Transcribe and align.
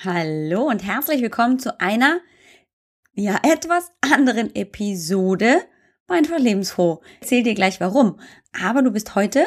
Hallo 0.00 0.68
und 0.68 0.82
herzlich 0.84 1.22
willkommen 1.22 1.58
zu 1.58 1.78
einer, 1.78 2.20
ja, 3.12 3.38
etwas 3.44 3.92
anderen 4.00 4.52
Episode 4.56 5.62
bei 6.08 6.16
Einfach 6.16 6.38
lebensfroh. 6.38 7.02
Erzähl 7.20 7.42
dir 7.42 7.54
gleich 7.54 7.78
warum. 7.78 8.18
Aber 8.58 8.82
du 8.82 8.90
bist 8.90 9.14
heute 9.14 9.46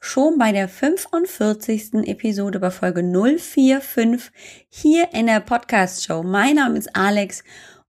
schon 0.00 0.36
bei 0.36 0.52
der 0.52 0.68
45. 0.68 2.06
Episode 2.06 2.58
bei 2.58 2.70
Folge 2.70 3.02
045 3.02 4.30
hier 4.68 5.14
in 5.14 5.26
der 5.26 5.40
Podcast 5.40 6.04
Show. 6.04 6.22
Mein 6.22 6.56
Name 6.56 6.76
ist 6.76 6.94
Alex 6.94 7.42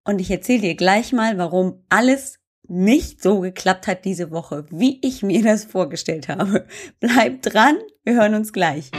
und 0.05 0.21
ich 0.21 0.31
erzähle 0.31 0.61
dir 0.61 0.75
gleich 0.75 1.11
mal, 1.11 1.37
warum 1.37 1.83
alles 1.89 2.39
nicht 2.67 3.21
so 3.21 3.41
geklappt 3.41 3.87
hat 3.87 4.05
diese 4.05 4.31
Woche, 4.31 4.65
wie 4.69 4.99
ich 5.01 5.23
mir 5.23 5.43
das 5.43 5.65
vorgestellt 5.65 6.29
habe. 6.29 6.65
Bleib 6.99 7.41
dran, 7.41 7.77
wir 8.03 8.13
hören 8.13 8.35
uns 8.35 8.53
gleich. 8.53 8.91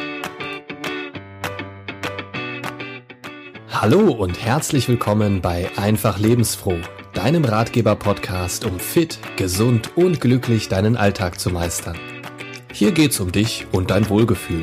Hallo 3.78 4.10
und 4.10 4.42
herzlich 4.42 4.88
willkommen 4.88 5.42
bei 5.42 5.70
Einfach 5.76 6.18
Lebensfroh, 6.18 6.78
deinem 7.12 7.44
Ratgeber-Podcast, 7.44 8.64
um 8.64 8.80
fit, 8.80 9.18
gesund 9.36 9.98
und 9.98 10.18
glücklich 10.18 10.70
deinen 10.70 10.96
Alltag 10.96 11.38
zu 11.38 11.50
meistern. 11.50 11.98
Hier 12.72 12.92
geht's 12.92 13.20
um 13.20 13.32
dich 13.32 13.66
und 13.72 13.90
dein 13.90 14.08
Wohlgefühl. 14.08 14.62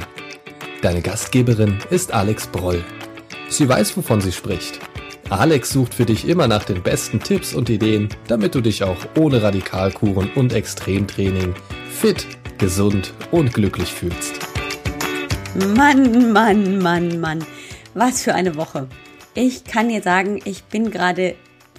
Deine 0.82 1.04
Gastgeberin 1.04 1.78
ist 1.92 2.12
Alex 2.12 2.48
Broll. 2.48 2.84
Sie 3.50 3.70
weiß, 3.70 3.96
wovon 3.98 4.20
sie 4.20 4.32
spricht. 4.32 4.80
Alex 5.30 5.70
sucht 5.70 5.94
für 5.94 6.06
dich 6.06 6.28
immer 6.28 6.48
nach 6.48 6.64
den 6.64 6.82
besten 6.82 7.20
Tipps 7.20 7.54
und 7.54 7.70
Ideen, 7.70 8.10
damit 8.28 8.56
du 8.56 8.62
dich 8.62 8.84
auch 8.84 8.98
ohne 9.16 9.44
Radikalkuren 9.44 10.32
und 10.34 10.54
Extremtraining 10.54 11.54
fit, 11.92 12.26
gesund 12.58 13.14
und 13.30 13.54
glücklich 13.54 13.94
fühlst. 13.94 14.40
Mann, 15.76 16.34
Mann, 16.34 16.80
Mann, 16.80 17.20
Mann. 17.20 17.46
Was 17.94 18.24
für 18.24 18.34
eine 18.34 18.56
Woche. 18.56 18.88
Ich 19.36 19.64
kann 19.64 19.90
dir 19.90 20.04
sagen, 20.04 20.40
ich 20.46 20.64
bin 20.66 20.92
gerade 20.92 21.36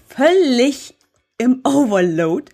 völlig 0.08 0.96
im 1.38 1.60
Overload 1.64 2.50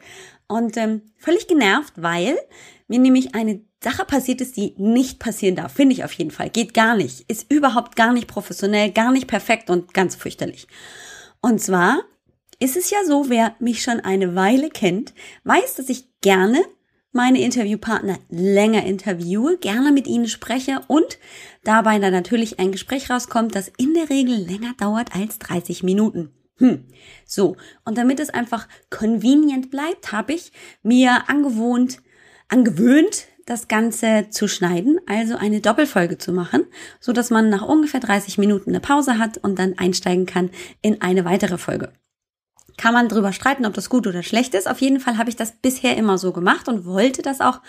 und 0.46 0.76
ähm, 0.76 1.02
völlig 1.16 1.46
genervt, 1.46 1.94
weil 1.96 2.38
mir 2.86 2.98
nämlich 2.98 3.34
eine 3.34 3.62
Sache 3.82 4.04
passiert 4.04 4.42
ist, 4.42 4.58
die 4.58 4.74
nicht 4.76 5.18
passieren 5.18 5.56
darf. 5.56 5.72
Finde 5.72 5.94
ich 5.94 6.04
auf 6.04 6.12
jeden 6.12 6.30
Fall. 6.30 6.50
Geht 6.50 6.74
gar 6.74 6.96
nicht. 6.96 7.24
Ist 7.30 7.50
überhaupt 7.50 7.96
gar 7.96 8.12
nicht 8.12 8.28
professionell, 8.28 8.90
gar 8.90 9.10
nicht 9.10 9.26
perfekt 9.26 9.70
und 9.70 9.94
ganz 9.94 10.16
fürchterlich. 10.16 10.66
Und 11.40 11.62
zwar 11.62 12.02
ist 12.58 12.76
es 12.76 12.90
ja 12.90 12.98
so, 13.06 13.30
wer 13.30 13.54
mich 13.58 13.82
schon 13.82 14.00
eine 14.00 14.34
Weile 14.34 14.68
kennt, 14.68 15.14
weiß, 15.44 15.76
dass 15.76 15.88
ich 15.88 16.04
gerne 16.20 16.62
meine 17.12 17.40
Interviewpartner 17.40 18.18
länger 18.28 18.84
interviewe, 18.84 19.58
gerne 19.58 19.92
mit 19.92 20.06
ihnen 20.06 20.28
spreche 20.28 20.80
und 20.86 21.18
dabei 21.64 21.98
dann 21.98 22.12
natürlich 22.12 22.58
ein 22.58 22.72
Gespräch 22.72 23.10
rauskommt, 23.10 23.54
das 23.54 23.70
in 23.78 23.94
der 23.94 24.10
Regel 24.10 24.36
länger 24.36 24.74
dauert 24.78 25.14
als 25.14 25.38
30 25.38 25.82
Minuten. 25.82 26.30
Hm. 26.58 26.84
So, 27.24 27.56
und 27.84 27.96
damit 27.96 28.20
es 28.20 28.30
einfach 28.30 28.68
convenient 28.90 29.70
bleibt, 29.70 30.12
habe 30.12 30.34
ich 30.34 30.52
mir 30.82 31.28
angewohnt, 31.28 31.98
angewöhnt, 32.48 33.26
das 33.46 33.66
Ganze 33.66 34.26
zu 34.30 34.46
schneiden, 34.46 35.00
also 35.06 35.36
eine 35.36 35.60
Doppelfolge 35.60 36.18
zu 36.18 36.32
machen, 36.32 36.66
so 37.00 37.12
dass 37.12 37.30
man 37.30 37.48
nach 37.48 37.66
ungefähr 37.66 38.00
30 38.00 38.38
Minuten 38.38 38.70
eine 38.70 38.80
Pause 38.80 39.18
hat 39.18 39.38
und 39.38 39.58
dann 39.58 39.76
einsteigen 39.78 40.26
kann 40.26 40.50
in 40.82 41.00
eine 41.00 41.24
weitere 41.24 41.58
Folge 41.58 41.92
kann 42.76 42.94
man 42.94 43.08
drüber 43.08 43.32
streiten, 43.32 43.66
ob 43.66 43.74
das 43.74 43.90
gut 43.90 44.06
oder 44.06 44.22
schlecht 44.22 44.54
ist. 44.54 44.68
Auf 44.68 44.80
jeden 44.80 45.00
Fall 45.00 45.18
habe 45.18 45.30
ich 45.30 45.36
das 45.36 45.52
bisher 45.52 45.96
immer 45.96 46.18
so 46.18 46.32
gemacht 46.32 46.68
und 46.68 46.84
wollte 46.84 47.22
das 47.22 47.40
auch 47.40 47.60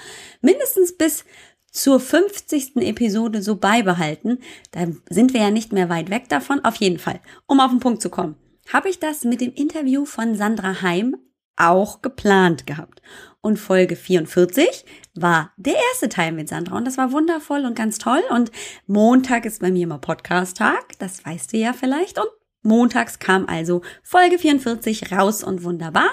mindestens 0.42 0.98
bis 0.98 1.26
zur 1.72 2.00
50. 2.00 2.76
Episode 2.78 3.42
so 3.42 3.56
beibehalten. 3.56 4.40
Da 4.72 4.88
sind 5.10 5.34
wir 5.34 5.42
ja 5.42 5.52
nicht 5.52 5.72
mehr 5.72 5.90
weit 5.90 6.10
weg 6.10 6.30
davon. 6.30 6.64
Auf 6.66 6.76
jeden 6.76 7.00
Fall, 7.00 7.20
um 7.48 7.60
auf 7.60 7.72
den 7.72 7.80
Punkt 7.80 8.02
zu 8.02 8.10
kommen, 8.10 8.36
habe 8.72 8.90
ich 8.90 9.00
das 9.00 9.24
mit 9.24 9.42
dem 9.42 9.54
Interview 9.54 10.06
von 10.06 10.36
Sandra 10.36 10.82
Heim 10.82 11.16
auch 11.56 12.02
geplant 12.02 12.66
gehabt. 12.68 13.02
Und 13.42 13.58
Folge 13.58 13.96
44 13.96 14.86
war 15.16 15.52
der 15.58 15.76
erste 15.92 16.10
Teil 16.10 16.32
mit 16.32 16.48
Sandra 16.48 16.78
und 16.78 16.86
das 16.86 16.98
war 16.98 17.12
wundervoll 17.12 17.66
und 17.66 17.76
ganz 17.76 17.98
toll. 17.98 18.22
Und 18.30 18.52
Montag 18.86 19.46
ist 19.46 19.62
bei 19.62 19.72
mir 19.72 19.84
immer 19.84 19.98
Podcast-Tag, 19.98 21.00
das 21.00 21.26
weißt 21.26 21.54
du 21.54 21.58
ja 21.58 21.74
vielleicht. 21.74 22.20
Und 22.20 22.30
Montags 22.62 23.20
kam 23.20 23.48
also 23.48 23.82
Folge 24.04 24.38
44 24.38 25.12
raus 25.12 25.44
und 25.44 25.64
wunderbar. 25.64 26.10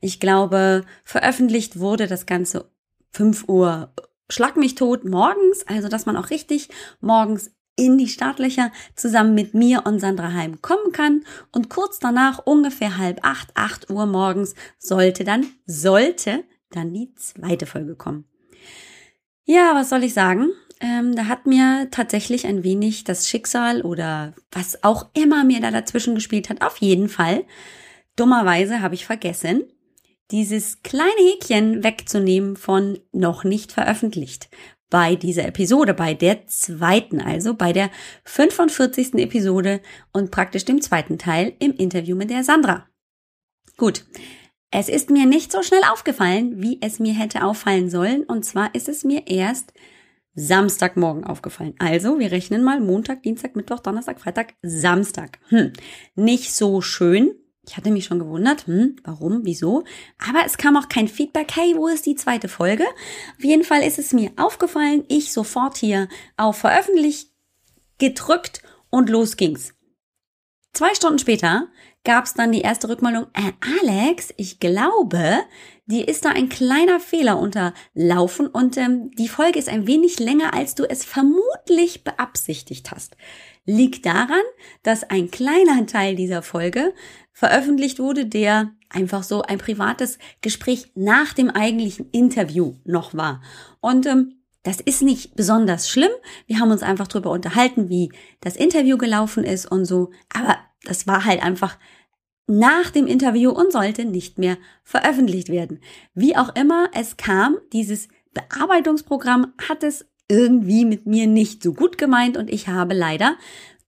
Ich 0.00 0.20
glaube, 0.20 0.84
veröffentlicht 1.04 1.78
wurde 1.78 2.06
das 2.06 2.26
Ganze 2.26 2.70
5 3.12 3.48
Uhr 3.48 3.92
Schlag 4.28 4.56
mich 4.56 4.74
tot 4.74 5.04
morgens, 5.04 5.64
also 5.68 5.88
dass 5.88 6.04
man 6.04 6.16
auch 6.16 6.30
richtig 6.30 6.68
morgens 7.00 7.52
in 7.76 7.98
die 7.98 8.08
Startlöcher 8.08 8.72
zusammen 8.96 9.34
mit 9.34 9.54
mir 9.54 9.84
und 9.84 10.00
Sandra 10.00 10.32
Heim 10.32 10.60
kommen 10.62 10.92
kann. 10.92 11.24
Und 11.52 11.68
kurz 11.68 11.98
danach, 11.98 12.44
ungefähr 12.44 12.96
halb 12.96 13.20
acht, 13.22 13.50
acht 13.54 13.90
Uhr 13.90 14.06
morgens, 14.06 14.54
sollte 14.78 15.24
dann, 15.24 15.46
sollte 15.66 16.44
dann 16.70 16.92
die 16.92 17.14
zweite 17.14 17.66
Folge 17.66 17.94
kommen. 17.94 18.24
Ja, 19.44 19.74
was 19.74 19.90
soll 19.90 20.02
ich 20.02 20.14
sagen? 20.14 20.50
Ähm, 20.80 21.14
da 21.16 21.26
hat 21.26 21.46
mir 21.46 21.88
tatsächlich 21.90 22.46
ein 22.46 22.62
wenig 22.62 23.04
das 23.04 23.28
Schicksal 23.28 23.82
oder 23.82 24.34
was 24.50 24.82
auch 24.84 25.08
immer 25.14 25.44
mir 25.44 25.60
da 25.60 25.70
dazwischen 25.70 26.14
gespielt 26.14 26.50
hat, 26.50 26.62
auf 26.62 26.78
jeden 26.78 27.08
Fall. 27.08 27.44
Dummerweise 28.16 28.80
habe 28.80 28.94
ich 28.94 29.06
vergessen, 29.06 29.64
dieses 30.30 30.82
kleine 30.82 31.10
Häkchen 31.32 31.84
wegzunehmen 31.84 32.56
von 32.56 32.98
noch 33.12 33.44
nicht 33.44 33.72
veröffentlicht. 33.72 34.48
Bei 34.90 35.16
dieser 35.16 35.46
Episode, 35.46 35.94
bei 35.94 36.14
der 36.14 36.46
zweiten, 36.46 37.20
also 37.20 37.54
bei 37.54 37.72
der 37.72 37.90
45. 38.24 39.14
Episode 39.14 39.80
und 40.12 40.30
praktisch 40.30 40.64
dem 40.64 40.80
zweiten 40.80 41.18
Teil 41.18 41.54
im 41.58 41.72
Interview 41.72 42.16
mit 42.16 42.30
der 42.30 42.44
Sandra. 42.44 42.86
Gut. 43.76 44.04
Es 44.70 44.88
ist 44.88 45.10
mir 45.10 45.26
nicht 45.26 45.52
so 45.52 45.62
schnell 45.62 45.82
aufgefallen, 45.90 46.60
wie 46.60 46.78
es 46.82 46.98
mir 46.98 47.14
hätte 47.14 47.44
auffallen 47.44 47.88
sollen. 47.88 48.24
Und 48.24 48.44
zwar 48.44 48.74
ist 48.74 48.88
es 48.88 49.04
mir 49.04 49.26
erst 49.26 49.72
Samstagmorgen 50.36 51.24
aufgefallen. 51.24 51.74
Also, 51.78 52.18
wir 52.18 52.30
rechnen 52.30 52.62
mal 52.62 52.80
Montag, 52.80 53.22
Dienstag, 53.22 53.56
Mittwoch, 53.56 53.80
Donnerstag, 53.80 54.20
Freitag, 54.20 54.54
Samstag. 54.62 55.38
Hm, 55.48 55.72
nicht 56.14 56.54
so 56.54 56.80
schön. 56.82 57.34
Ich 57.68 57.76
hatte 57.76 57.90
mich 57.90 58.04
schon 58.04 58.20
gewundert, 58.20 58.68
hm, 58.68 58.96
warum, 59.02 59.40
wieso. 59.44 59.82
Aber 60.18 60.44
es 60.46 60.56
kam 60.56 60.76
auch 60.76 60.88
kein 60.88 61.08
Feedback, 61.08 61.56
hey, 61.56 61.74
wo 61.76 61.88
ist 61.88 62.06
die 62.06 62.14
zweite 62.14 62.48
Folge? 62.48 62.84
Auf 63.36 63.44
jeden 63.44 63.64
Fall 63.64 63.82
ist 63.82 63.98
es 63.98 64.12
mir 64.12 64.30
aufgefallen, 64.36 65.04
ich 65.08 65.32
sofort 65.32 65.76
hier 65.78 66.08
auf 66.36 66.58
Veröffentlich 66.58 67.32
gedrückt 67.98 68.62
und 68.90 69.10
los 69.10 69.36
ging's. 69.36 69.74
Zwei 70.72 70.94
Stunden 70.94 71.18
später 71.18 71.68
gab 72.04 72.26
es 72.26 72.34
dann 72.34 72.52
die 72.52 72.60
erste 72.60 72.88
Rückmeldung, 72.88 73.26
äh, 73.32 73.52
Alex, 73.82 74.32
ich 74.36 74.60
glaube, 74.60 75.40
dir 75.86 76.08
ist 76.08 76.24
da 76.24 76.30
ein 76.30 76.48
kleiner 76.48 77.00
Fehler 77.00 77.38
unterlaufen 77.38 78.46
und 78.46 78.76
ähm, 78.76 79.10
die 79.12 79.28
Folge 79.28 79.58
ist 79.58 79.68
ein 79.68 79.86
wenig 79.86 80.18
länger, 80.18 80.54
als 80.54 80.74
du 80.74 80.84
es 80.88 81.04
vermutlich 81.04 82.04
beabsichtigt 82.04 82.90
hast. 82.90 83.16
Liegt 83.64 84.06
daran, 84.06 84.42
dass 84.82 85.04
ein 85.04 85.30
kleiner 85.30 85.86
Teil 85.86 86.14
dieser 86.14 86.42
Folge 86.42 86.92
veröffentlicht 87.32 87.98
wurde, 87.98 88.26
der 88.26 88.72
einfach 88.88 89.22
so 89.22 89.42
ein 89.42 89.58
privates 89.58 90.18
Gespräch 90.40 90.90
nach 90.94 91.32
dem 91.32 91.50
eigentlichen 91.50 92.08
Interview 92.10 92.74
noch 92.84 93.14
war. 93.14 93.42
Und 93.80 94.06
ähm, 94.06 94.36
das 94.62 94.80
ist 94.80 95.02
nicht 95.02 95.36
besonders 95.36 95.88
schlimm. 95.88 96.10
Wir 96.46 96.58
haben 96.58 96.72
uns 96.72 96.82
einfach 96.82 97.06
darüber 97.06 97.30
unterhalten, 97.30 97.88
wie 97.88 98.10
das 98.40 98.56
Interview 98.56 98.98
gelaufen 98.98 99.44
ist 99.44 99.70
und 99.70 99.84
so. 99.84 100.10
Aber 100.32 100.58
das 100.84 101.06
war 101.06 101.24
halt 101.24 101.42
einfach 101.42 101.78
nach 102.46 102.90
dem 102.90 103.06
Interview 103.06 103.50
und 103.50 103.72
sollte 103.72 104.04
nicht 104.04 104.38
mehr 104.38 104.56
veröffentlicht 104.84 105.48
werden. 105.48 105.80
Wie 106.14 106.36
auch 106.36 106.54
immer 106.54 106.88
es 106.94 107.16
kam, 107.16 107.56
dieses 107.72 108.08
Bearbeitungsprogramm 108.34 109.52
hat 109.68 109.82
es 109.82 110.06
irgendwie 110.28 110.84
mit 110.84 111.06
mir 111.06 111.26
nicht 111.26 111.62
so 111.62 111.72
gut 111.72 111.98
gemeint 111.98 112.36
und 112.36 112.50
ich 112.50 112.68
habe 112.68 112.94
leider 112.94 113.36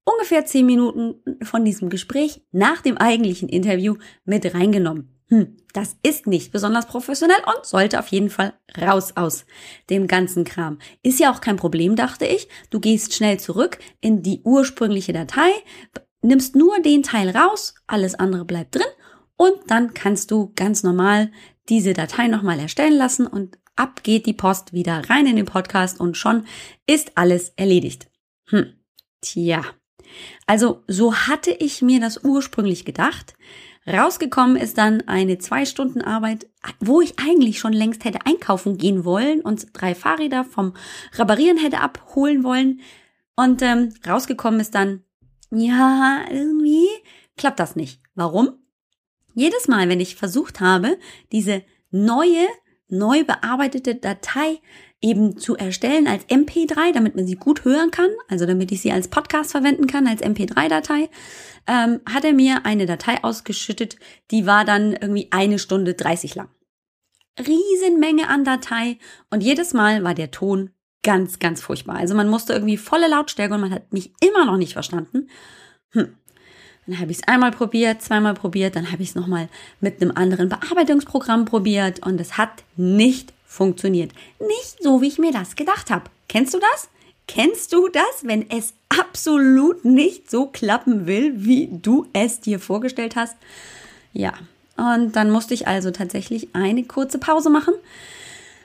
ungefähr 0.04 0.46
zehn 0.46 0.66
Minuten 0.66 1.16
von 1.42 1.64
diesem 1.64 1.90
Gespräch 1.90 2.42
nach 2.52 2.80
dem 2.80 2.96
eigentlichen 2.96 3.48
Interview 3.48 3.96
mit 4.24 4.54
reingenommen 4.54 5.18
hm, 5.30 5.58
das 5.74 5.96
ist 6.02 6.26
nicht 6.26 6.52
besonders 6.52 6.86
professionell 6.86 7.40
und 7.44 7.66
sollte 7.66 7.98
auf 7.98 8.08
jeden 8.08 8.30
Fall 8.30 8.54
raus 8.80 9.12
aus 9.14 9.44
dem 9.90 10.06
ganzen 10.06 10.44
Kram. 10.44 10.78
Ist 11.02 11.20
ja 11.20 11.30
auch 11.30 11.42
kein 11.42 11.56
Problem, 11.56 11.96
dachte 11.96 12.24
ich. 12.24 12.48
Du 12.70 12.80
gehst 12.80 13.14
schnell 13.14 13.38
zurück 13.38 13.78
in 14.00 14.22
die 14.22 14.40
ursprüngliche 14.42 15.12
Datei, 15.12 15.50
nimmst 16.22 16.56
nur 16.56 16.80
den 16.80 17.02
Teil 17.02 17.30
raus, 17.30 17.74
alles 17.86 18.14
andere 18.14 18.44
bleibt 18.44 18.74
drin 18.74 18.86
und 19.36 19.54
dann 19.68 19.94
kannst 19.94 20.30
du 20.30 20.52
ganz 20.56 20.82
normal 20.82 21.30
diese 21.68 21.92
Datei 21.92 22.28
nochmal 22.28 22.58
erstellen 22.58 22.96
lassen 22.96 23.26
und 23.26 23.58
ab 23.76 24.02
geht 24.02 24.26
die 24.26 24.32
Post 24.32 24.72
wieder 24.72 25.08
rein 25.08 25.26
in 25.26 25.36
den 25.36 25.46
Podcast 25.46 26.00
und 26.00 26.16
schon 26.16 26.46
ist 26.86 27.12
alles 27.16 27.52
erledigt. 27.56 28.10
Hm, 28.48 28.74
tja. 29.20 29.62
Also 30.46 30.82
so 30.88 31.14
hatte 31.14 31.50
ich 31.50 31.82
mir 31.82 32.00
das 32.00 32.24
ursprünglich 32.24 32.84
gedacht. 32.84 33.34
Rausgekommen 33.86 34.56
ist 34.56 34.76
dann 34.76 35.06
eine 35.06 35.38
zwei 35.38 35.64
Stunden 35.64 36.02
Arbeit, 36.02 36.46
wo 36.80 37.00
ich 37.00 37.18
eigentlich 37.18 37.58
schon 37.58 37.72
längst 37.72 38.04
hätte 38.04 38.26
einkaufen 38.26 38.76
gehen 38.76 39.04
wollen 39.04 39.40
und 39.40 39.68
drei 39.72 39.94
Fahrräder 39.94 40.44
vom 40.44 40.74
Reparieren 41.14 41.58
hätte 41.58 41.80
abholen 41.80 42.44
wollen. 42.44 42.80
Und 43.36 43.62
ähm, 43.62 43.94
rausgekommen 44.06 44.60
ist 44.60 44.74
dann 44.74 45.04
ja, 45.50 46.24
irgendwie 46.30 46.88
klappt 47.36 47.60
das 47.60 47.76
nicht. 47.76 48.00
Warum? 48.14 48.58
Jedes 49.34 49.68
Mal, 49.68 49.88
wenn 49.88 50.00
ich 50.00 50.16
versucht 50.16 50.60
habe, 50.60 50.98
diese 51.32 51.62
neue, 51.90 52.46
neu 52.88 53.24
bearbeitete 53.24 53.94
Datei 53.94 54.60
eben 55.00 55.38
zu 55.38 55.56
erstellen 55.56 56.08
als 56.08 56.26
MP3, 56.28 56.92
damit 56.92 57.14
man 57.14 57.26
sie 57.26 57.36
gut 57.36 57.64
hören 57.64 57.90
kann, 57.90 58.10
also 58.28 58.46
damit 58.46 58.72
ich 58.72 58.80
sie 58.80 58.90
als 58.90 59.08
Podcast 59.08 59.52
verwenden 59.52 59.86
kann, 59.86 60.08
als 60.08 60.22
MP3-Datei, 60.22 61.08
ähm, 61.68 62.00
hat 62.04 62.24
er 62.24 62.32
mir 62.32 62.66
eine 62.66 62.86
Datei 62.86 63.22
ausgeschüttet, 63.22 63.96
die 64.30 64.44
war 64.46 64.64
dann 64.64 64.92
irgendwie 64.92 65.28
eine 65.30 65.58
Stunde 65.58 65.94
30 65.94 66.34
lang. 66.34 66.48
Riesenmenge 67.38 68.28
an 68.28 68.42
Datei 68.42 68.98
und 69.30 69.42
jedes 69.42 69.72
Mal 69.72 70.02
war 70.02 70.14
der 70.14 70.32
Ton 70.32 70.70
ganz, 71.02 71.38
ganz 71.38 71.60
furchtbar. 71.60 71.96
Also 71.96 72.14
man 72.14 72.28
musste 72.28 72.52
irgendwie 72.52 72.76
volle 72.76 73.08
Lautstärke 73.08 73.54
und 73.54 73.60
man 73.60 73.72
hat 73.72 73.92
mich 73.92 74.12
immer 74.20 74.44
noch 74.44 74.56
nicht 74.56 74.72
verstanden. 74.72 75.28
Hm. 75.90 76.14
Dann 76.86 77.00
habe 77.00 77.10
ich 77.10 77.18
es 77.18 77.28
einmal 77.28 77.50
probiert, 77.50 78.00
zweimal 78.00 78.34
probiert, 78.34 78.74
dann 78.74 78.90
habe 78.90 79.02
ich 79.02 79.10
es 79.10 79.14
nochmal 79.14 79.48
mit 79.80 80.00
einem 80.00 80.10
anderen 80.12 80.48
Bearbeitungsprogramm 80.48 81.44
probiert 81.44 82.00
und 82.06 82.18
es 82.18 82.38
hat 82.38 82.64
nicht 82.76 83.32
funktioniert. 83.46 84.12
Nicht 84.40 84.82
so, 84.82 85.02
wie 85.02 85.08
ich 85.08 85.18
mir 85.18 85.32
das 85.32 85.54
gedacht 85.54 85.90
habe. 85.90 86.04
Kennst 86.28 86.54
du 86.54 86.58
das? 86.58 86.88
Kennst 87.26 87.74
du 87.74 87.88
das, 87.88 88.22
wenn 88.22 88.50
es 88.50 88.72
absolut 88.88 89.84
nicht 89.84 90.30
so 90.30 90.46
klappen 90.46 91.06
will, 91.06 91.32
wie 91.36 91.68
du 91.70 92.06
es 92.14 92.40
dir 92.40 92.58
vorgestellt 92.58 93.16
hast? 93.16 93.36
Ja, 94.14 94.32
und 94.78 95.14
dann 95.16 95.30
musste 95.30 95.52
ich 95.52 95.68
also 95.68 95.90
tatsächlich 95.90 96.54
eine 96.54 96.84
kurze 96.84 97.18
Pause 97.18 97.50
machen, 97.50 97.74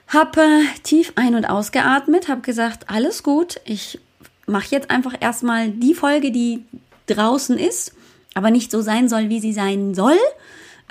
habe 0.08 0.40
äh, 0.40 0.64
tief 0.82 1.12
ein- 1.16 1.34
und 1.34 1.46
ausgeatmet, 1.46 2.28
habe 2.28 2.42
gesagt, 2.42 2.90
alles 2.90 3.22
gut, 3.22 3.60
ich 3.64 4.00
mache 4.46 4.68
jetzt 4.70 4.90
einfach 4.90 5.14
erstmal 5.20 5.70
die 5.70 5.94
Folge, 5.94 6.30
die 6.30 6.64
draußen 7.06 7.58
ist, 7.58 7.94
aber 8.34 8.50
nicht 8.50 8.70
so 8.70 8.80
sein 8.80 9.08
soll, 9.08 9.28
wie 9.28 9.40
sie 9.40 9.52
sein 9.52 9.94
soll. 9.94 10.18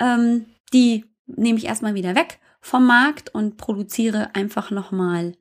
Ähm, 0.00 0.46
die 0.72 1.04
nehme 1.26 1.58
ich 1.58 1.66
erstmal 1.66 1.94
wieder 1.94 2.14
weg 2.14 2.40
vom 2.60 2.86
Markt 2.86 3.34
und 3.34 3.56
produziere 3.56 4.34
einfach 4.34 4.70
nochmal 4.70 5.34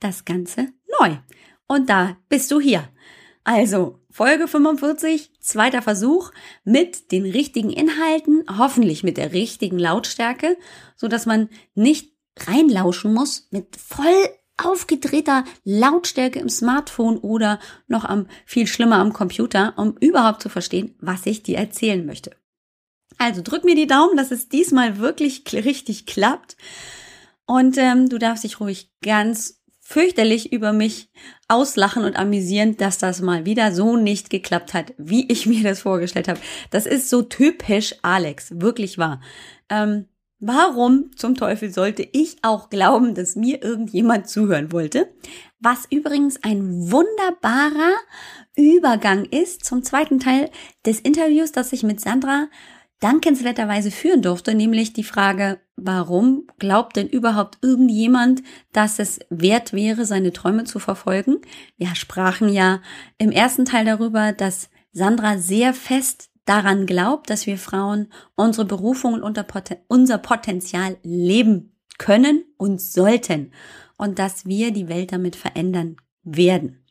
das 0.00 0.24
Ganze 0.24 0.68
neu. 1.00 1.16
Und 1.66 1.90
da 1.90 2.16
bist 2.28 2.50
du 2.50 2.60
hier. 2.60 2.88
Also, 3.44 3.98
Folge 4.10 4.48
45, 4.48 5.32
zweiter 5.40 5.80
Versuch 5.80 6.32
mit 6.64 7.12
den 7.12 7.24
richtigen 7.24 7.70
Inhalten, 7.70 8.44
hoffentlich 8.58 9.02
mit 9.02 9.16
der 9.16 9.32
richtigen 9.32 9.78
Lautstärke, 9.78 10.56
so 10.96 11.08
dass 11.08 11.24
man 11.24 11.48
nicht 11.74 12.12
reinlauschen 12.46 13.12
muss 13.12 13.48
mit 13.50 13.76
voll 13.76 14.28
aufgedrehter 14.56 15.44
Lautstärke 15.64 16.38
im 16.38 16.48
Smartphone 16.48 17.18
oder 17.18 17.58
noch 17.86 18.04
am 18.04 18.26
viel 18.44 18.66
schlimmer 18.66 18.96
am 18.96 19.12
Computer, 19.12 19.72
um 19.76 19.96
überhaupt 20.00 20.42
zu 20.42 20.48
verstehen, 20.48 20.94
was 21.00 21.26
ich 21.26 21.42
dir 21.42 21.58
erzählen 21.58 22.04
möchte. 22.04 22.32
Also 23.18 23.40
drück 23.42 23.64
mir 23.64 23.74
die 23.74 23.86
Daumen, 23.86 24.16
dass 24.16 24.30
es 24.30 24.48
diesmal 24.48 24.98
wirklich 24.98 25.42
richtig 25.52 26.06
klappt. 26.06 26.56
Und 27.46 27.78
ähm, 27.78 28.08
du 28.08 28.18
darfst 28.18 28.44
dich 28.44 28.60
ruhig 28.60 28.92
ganz 29.02 29.58
fürchterlich 29.80 30.52
über 30.52 30.74
mich 30.74 31.08
auslachen 31.48 32.04
und 32.04 32.16
amüsieren, 32.16 32.76
dass 32.76 32.98
das 32.98 33.22
mal 33.22 33.46
wieder 33.46 33.72
so 33.72 33.96
nicht 33.96 34.28
geklappt 34.28 34.74
hat, 34.74 34.92
wie 34.98 35.26
ich 35.32 35.46
mir 35.46 35.62
das 35.62 35.80
vorgestellt 35.80 36.28
habe. 36.28 36.40
Das 36.70 36.84
ist 36.84 37.08
so 37.08 37.22
typisch 37.22 37.94
Alex, 38.02 38.60
wirklich 38.60 38.98
wahr. 38.98 39.22
Ähm, 39.70 40.06
Warum 40.40 41.10
zum 41.16 41.34
Teufel 41.34 41.72
sollte 41.72 42.06
ich 42.12 42.36
auch 42.42 42.70
glauben, 42.70 43.14
dass 43.14 43.34
mir 43.34 43.62
irgendjemand 43.62 44.28
zuhören 44.28 44.70
wollte? 44.70 45.12
Was 45.58 45.86
übrigens 45.90 46.42
ein 46.44 46.92
wunderbarer 46.92 47.96
Übergang 48.54 49.24
ist 49.24 49.64
zum 49.64 49.82
zweiten 49.82 50.20
Teil 50.20 50.48
des 50.86 51.00
Interviews, 51.00 51.50
das 51.50 51.72
ich 51.72 51.82
mit 51.82 52.00
Sandra 52.00 52.46
dankenswerterweise 53.00 53.90
führen 53.90 54.22
durfte, 54.22 54.54
nämlich 54.54 54.92
die 54.92 55.04
Frage, 55.04 55.60
warum 55.76 56.46
glaubt 56.58 56.96
denn 56.96 57.08
überhaupt 57.08 57.58
irgendjemand, 57.62 58.42
dass 58.72 58.98
es 58.98 59.20
wert 59.30 59.72
wäre, 59.72 60.04
seine 60.04 60.32
Träume 60.32 60.64
zu 60.64 60.78
verfolgen? 60.78 61.38
Wir 61.76 61.94
sprachen 61.94 62.48
ja 62.48 62.80
im 63.18 63.32
ersten 63.32 63.64
Teil 63.64 63.84
darüber, 63.84 64.32
dass 64.32 64.70
Sandra 64.92 65.38
sehr 65.38 65.74
fest 65.74 66.27
daran 66.48 66.86
glaubt, 66.86 67.30
dass 67.30 67.46
wir 67.46 67.58
Frauen 67.58 68.08
unsere 68.34 68.66
Berufung 68.66 69.14
und 69.14 69.38
unser 69.88 70.18
Potenzial 70.18 70.96
leben 71.02 71.76
können 71.98 72.44
und 72.56 72.80
sollten 72.80 73.52
und 73.96 74.18
dass 74.18 74.46
wir 74.46 74.70
die 74.70 74.88
Welt 74.88 75.12
damit 75.12 75.36
verändern 75.36 75.96
werden. 76.22 76.84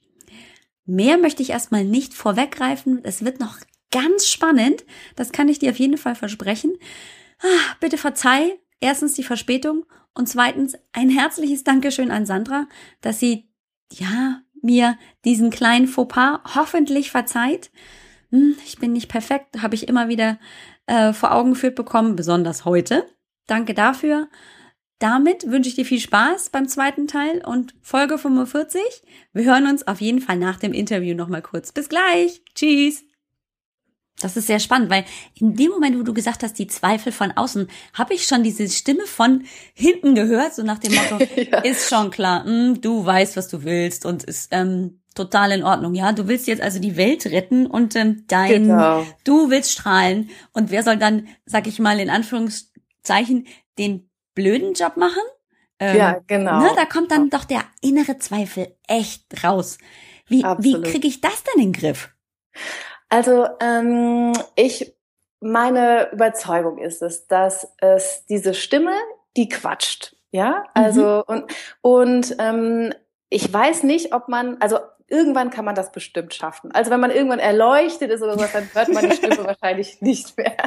Mehr 0.85 1.17
möchte 1.17 1.41
ich 1.41 1.49
erstmal 1.49 1.83
nicht 1.83 2.13
vorweggreifen. 2.13 3.01
Es 3.03 3.25
wird 3.25 3.39
noch 3.39 3.57
ganz 3.91 4.27
spannend. 4.27 4.85
Das 5.15 5.31
kann 5.31 5.49
ich 5.49 5.59
dir 5.59 5.71
auf 5.71 5.79
jeden 5.79 5.97
Fall 5.97 6.15
versprechen. 6.15 6.77
Ah, 7.39 7.75
bitte 7.79 7.97
verzeih 7.97 8.59
erstens 8.79 9.13
die 9.13 9.23
Verspätung 9.23 9.85
und 10.13 10.27
zweitens 10.27 10.75
ein 10.93 11.09
herzliches 11.09 11.63
Dankeschön 11.63 12.11
an 12.11 12.25
Sandra, 12.25 12.67
dass 13.01 13.19
sie, 13.19 13.49
ja, 13.91 14.41
mir 14.61 14.97
diesen 15.25 15.49
kleinen 15.49 15.87
Fauxpas 15.87 16.39
hoffentlich 16.55 17.11
verzeiht. 17.11 17.71
Hm, 18.31 18.55
ich 18.65 18.77
bin 18.77 18.93
nicht 18.93 19.07
perfekt, 19.07 19.61
habe 19.61 19.75
ich 19.75 19.87
immer 19.87 20.09
wieder 20.09 20.37
äh, 20.85 21.13
vor 21.13 21.33
Augen 21.33 21.51
geführt 21.51 21.75
bekommen, 21.75 22.15
besonders 22.15 22.65
heute. 22.65 23.05
Danke 23.47 23.73
dafür. 23.73 24.27
Damit 24.99 25.49
wünsche 25.49 25.69
ich 25.69 25.75
dir 25.75 25.85
viel 25.85 25.99
Spaß 25.99 26.49
beim 26.49 26.67
zweiten 26.67 27.07
Teil 27.07 27.45
und 27.45 27.75
Folge 27.81 28.17
45. 28.17 28.81
Wir 29.31 29.45
hören 29.45 29.67
uns 29.67 29.87
auf 29.87 30.01
jeden 30.01 30.21
Fall 30.21 30.37
nach 30.37 30.57
dem 30.57 30.73
Interview 30.73 31.15
nochmal 31.15 31.43
kurz. 31.43 31.71
Bis 31.71 31.87
gleich. 31.87 32.41
Tschüss. 32.55 33.03
Das 34.19 34.35
ist 34.35 34.47
sehr 34.47 34.59
spannend, 34.59 34.89
weil 34.89 35.05
in 35.35 35.55
dem 35.55 35.69
Moment, 35.69 35.97
wo 35.97 36.01
du 36.01 36.11
gesagt 36.11 36.41
hast, 36.41 36.57
die 36.57 36.65
Zweifel 36.65 37.11
von 37.11 37.31
außen, 37.31 37.67
habe 37.93 38.15
ich 38.15 38.25
schon 38.25 38.41
diese 38.41 38.67
Stimme 38.67 39.05
von 39.05 39.43
hinten 39.75 40.15
gehört, 40.15 40.55
so 40.55 40.63
nach 40.63 40.79
dem 40.79 40.95
Motto, 40.95 41.19
ja. 41.35 41.59
ist 41.59 41.87
schon 41.87 42.09
klar, 42.09 42.43
mh, 42.43 42.49
hm, 42.49 42.81
du 42.81 43.05
weißt, 43.05 43.37
was 43.37 43.47
du 43.47 43.63
willst 43.63 44.07
und 44.07 44.23
ist 44.23 44.47
ähm, 44.51 45.01
total 45.17 45.51
in 45.51 45.63
Ordnung. 45.63 45.93
Ja, 45.95 46.11
du 46.11 46.27
willst 46.27 46.47
jetzt 46.47 46.61
also 46.61 46.79
die 46.79 46.95
Welt 46.95 47.25
retten 47.25 47.65
und 47.67 47.95
ähm, 47.95 48.25
dein, 48.27 48.63
genau. 48.63 49.05
du 49.23 49.49
willst 49.49 49.71
strahlen. 49.71 50.29
Und 50.53 50.71
wer 50.71 50.83
soll 50.83 50.97
dann, 50.97 51.27
sag 51.45 51.67
ich 51.67 51.79
mal 51.79 51.99
in 51.99 52.09
Anführungszeichen, 52.09 53.47
den 53.77 54.09
blöden 54.33 54.73
Job 54.73 54.97
machen? 54.97 55.21
Ähm, 55.79 55.97
ja, 55.97 56.19
genau. 56.27 56.59
Ne, 56.59 56.69
da 56.75 56.85
kommt 56.85 57.11
dann 57.11 57.29
doch 57.29 57.43
der 57.43 57.63
innere 57.81 58.17
Zweifel 58.17 58.75
echt 58.87 59.43
raus. 59.43 59.77
Wie, 60.27 60.43
wie 60.43 60.81
kriege 60.81 61.07
ich 61.07 61.21
das 61.21 61.43
denn 61.43 61.63
in 61.63 61.71
den 61.71 61.81
Griff? 61.81 62.09
Also 63.09 63.47
ähm, 63.61 64.33
ich, 64.55 64.93
meine 65.39 66.09
Überzeugung 66.11 66.77
ist 66.77 67.01
es, 67.01 67.27
dass 67.27 67.73
es 67.77 68.25
diese 68.27 68.53
Stimme, 68.53 68.93
die 69.35 69.49
quatscht. 69.49 70.15
Ja, 70.31 70.65
also 70.73 71.23
mhm. 71.27 71.33
und 71.33 71.51
und 71.81 72.35
ähm, 72.39 72.93
ich 73.29 73.51
weiß 73.51 73.83
nicht, 73.83 74.13
ob 74.13 74.27
man, 74.27 74.57
also 74.59 74.79
irgendwann 75.09 75.49
kann 75.49 75.65
man 75.65 75.75
das 75.75 75.91
bestimmt 75.91 76.33
schaffen. 76.33 76.71
Also 76.73 76.91
wenn 76.91 76.99
man 76.99 77.11
irgendwann 77.11 77.39
erleuchtet 77.39 78.11
ist 78.11 78.21
oder 78.21 78.33
sowas, 78.33 78.51
dann 78.51 78.69
hört 78.73 78.89
man 78.89 79.09
die 79.09 79.15
Stimme 79.15 79.45
wahrscheinlich 79.45 80.01
nicht 80.01 80.37
mehr. 80.37 80.57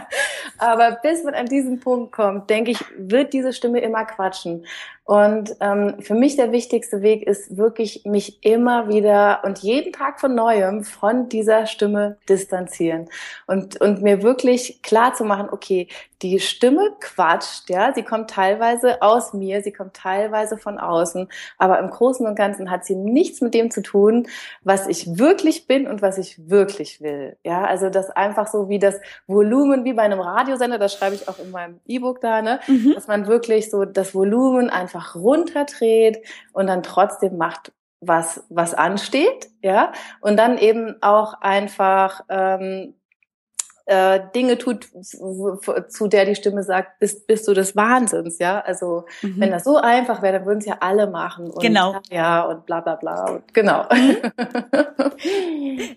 Aber 0.58 0.98
bis 1.02 1.24
man 1.24 1.34
an 1.34 1.46
diesen 1.46 1.80
Punkt 1.80 2.12
kommt, 2.12 2.48
denke 2.48 2.70
ich, 2.70 2.84
wird 2.96 3.32
diese 3.32 3.52
Stimme 3.52 3.80
immer 3.80 4.04
quatschen. 4.04 4.66
Und 5.10 5.56
ähm, 5.58 5.96
für 5.98 6.14
mich 6.14 6.36
der 6.36 6.52
wichtigste 6.52 7.02
Weg 7.02 7.24
ist 7.24 7.56
wirklich, 7.56 8.02
mich 8.04 8.44
immer 8.44 8.88
wieder 8.88 9.40
und 9.42 9.58
jeden 9.58 9.92
Tag 9.92 10.20
von 10.20 10.36
neuem 10.36 10.84
von 10.84 11.28
dieser 11.28 11.66
Stimme 11.66 12.16
distanzieren 12.28 13.08
und, 13.48 13.80
und 13.80 14.02
mir 14.02 14.22
wirklich 14.22 14.82
klar 14.82 15.12
zu 15.12 15.24
machen, 15.24 15.48
okay, 15.50 15.88
die 16.22 16.38
Stimme 16.38 16.92
quatscht, 17.00 17.70
ja, 17.70 17.92
sie 17.94 18.02
kommt 18.02 18.30
teilweise 18.30 19.00
aus 19.00 19.32
mir, 19.32 19.62
sie 19.62 19.72
kommt 19.72 19.94
teilweise 19.94 20.58
von 20.58 20.78
außen, 20.78 21.28
aber 21.56 21.78
im 21.78 21.88
Großen 21.88 22.26
und 22.26 22.34
Ganzen 22.34 22.70
hat 22.70 22.84
sie 22.84 22.94
nichts 22.94 23.40
mit 23.40 23.54
dem 23.54 23.70
zu 23.70 23.82
tun, 23.82 24.28
was 24.62 24.86
ich 24.86 25.18
wirklich 25.18 25.66
bin 25.66 25.86
und 25.86 26.02
was 26.02 26.18
ich 26.18 26.50
wirklich 26.50 27.00
will. 27.00 27.36
Ja, 27.42 27.64
also 27.64 27.88
das 27.88 28.10
einfach 28.10 28.48
so 28.48 28.68
wie 28.68 28.78
das 28.78 29.00
Volumen, 29.26 29.84
wie 29.84 29.94
bei 29.94 30.02
einem 30.02 30.20
Radiosender, 30.20 30.78
das 30.78 30.94
schreibe 30.94 31.14
ich 31.14 31.26
auch 31.28 31.38
in 31.38 31.50
meinem 31.50 31.80
E-Book 31.86 32.20
da, 32.20 32.42
ne, 32.42 32.60
mhm. 32.66 32.92
dass 32.94 33.06
man 33.06 33.26
wirklich 33.26 33.70
so 33.70 33.86
das 33.86 34.14
Volumen 34.14 34.68
einfach 34.68 34.99
runterdreht 35.14 36.26
und 36.52 36.66
dann 36.66 36.82
trotzdem 36.82 37.36
macht, 37.36 37.72
was, 38.00 38.44
was 38.48 38.74
ansteht, 38.74 39.50
ja, 39.62 39.92
und 40.20 40.36
dann 40.36 40.56
eben 40.58 41.02
auch 41.02 41.34
einfach 41.40 42.22
ähm, 42.28 42.94
äh, 43.86 44.20
Dinge 44.34 44.58
tut, 44.58 44.88
zu 45.88 46.08
der 46.08 46.24
die 46.24 46.34
Stimme 46.34 46.62
sagt, 46.62 46.98
bist, 46.98 47.26
bist 47.26 47.48
du 47.48 47.54
des 47.54 47.74
Wahnsinns, 47.76 48.38
ja. 48.38 48.60
Also 48.60 49.04
mhm. 49.22 49.34
wenn 49.38 49.50
das 49.50 49.64
so 49.64 49.76
einfach 49.76 50.22
wäre, 50.22 50.38
dann 50.38 50.46
würden 50.46 50.58
es 50.58 50.66
ja 50.66 50.76
alle 50.80 51.06
machen. 51.06 51.50
Und, 51.50 51.60
genau. 51.60 51.96
Ja, 52.10 52.42
und 52.42 52.66
bla 52.66 52.80
bla 52.80 52.96
bla. 52.96 53.30
Und, 53.30 53.54
genau. 53.54 53.86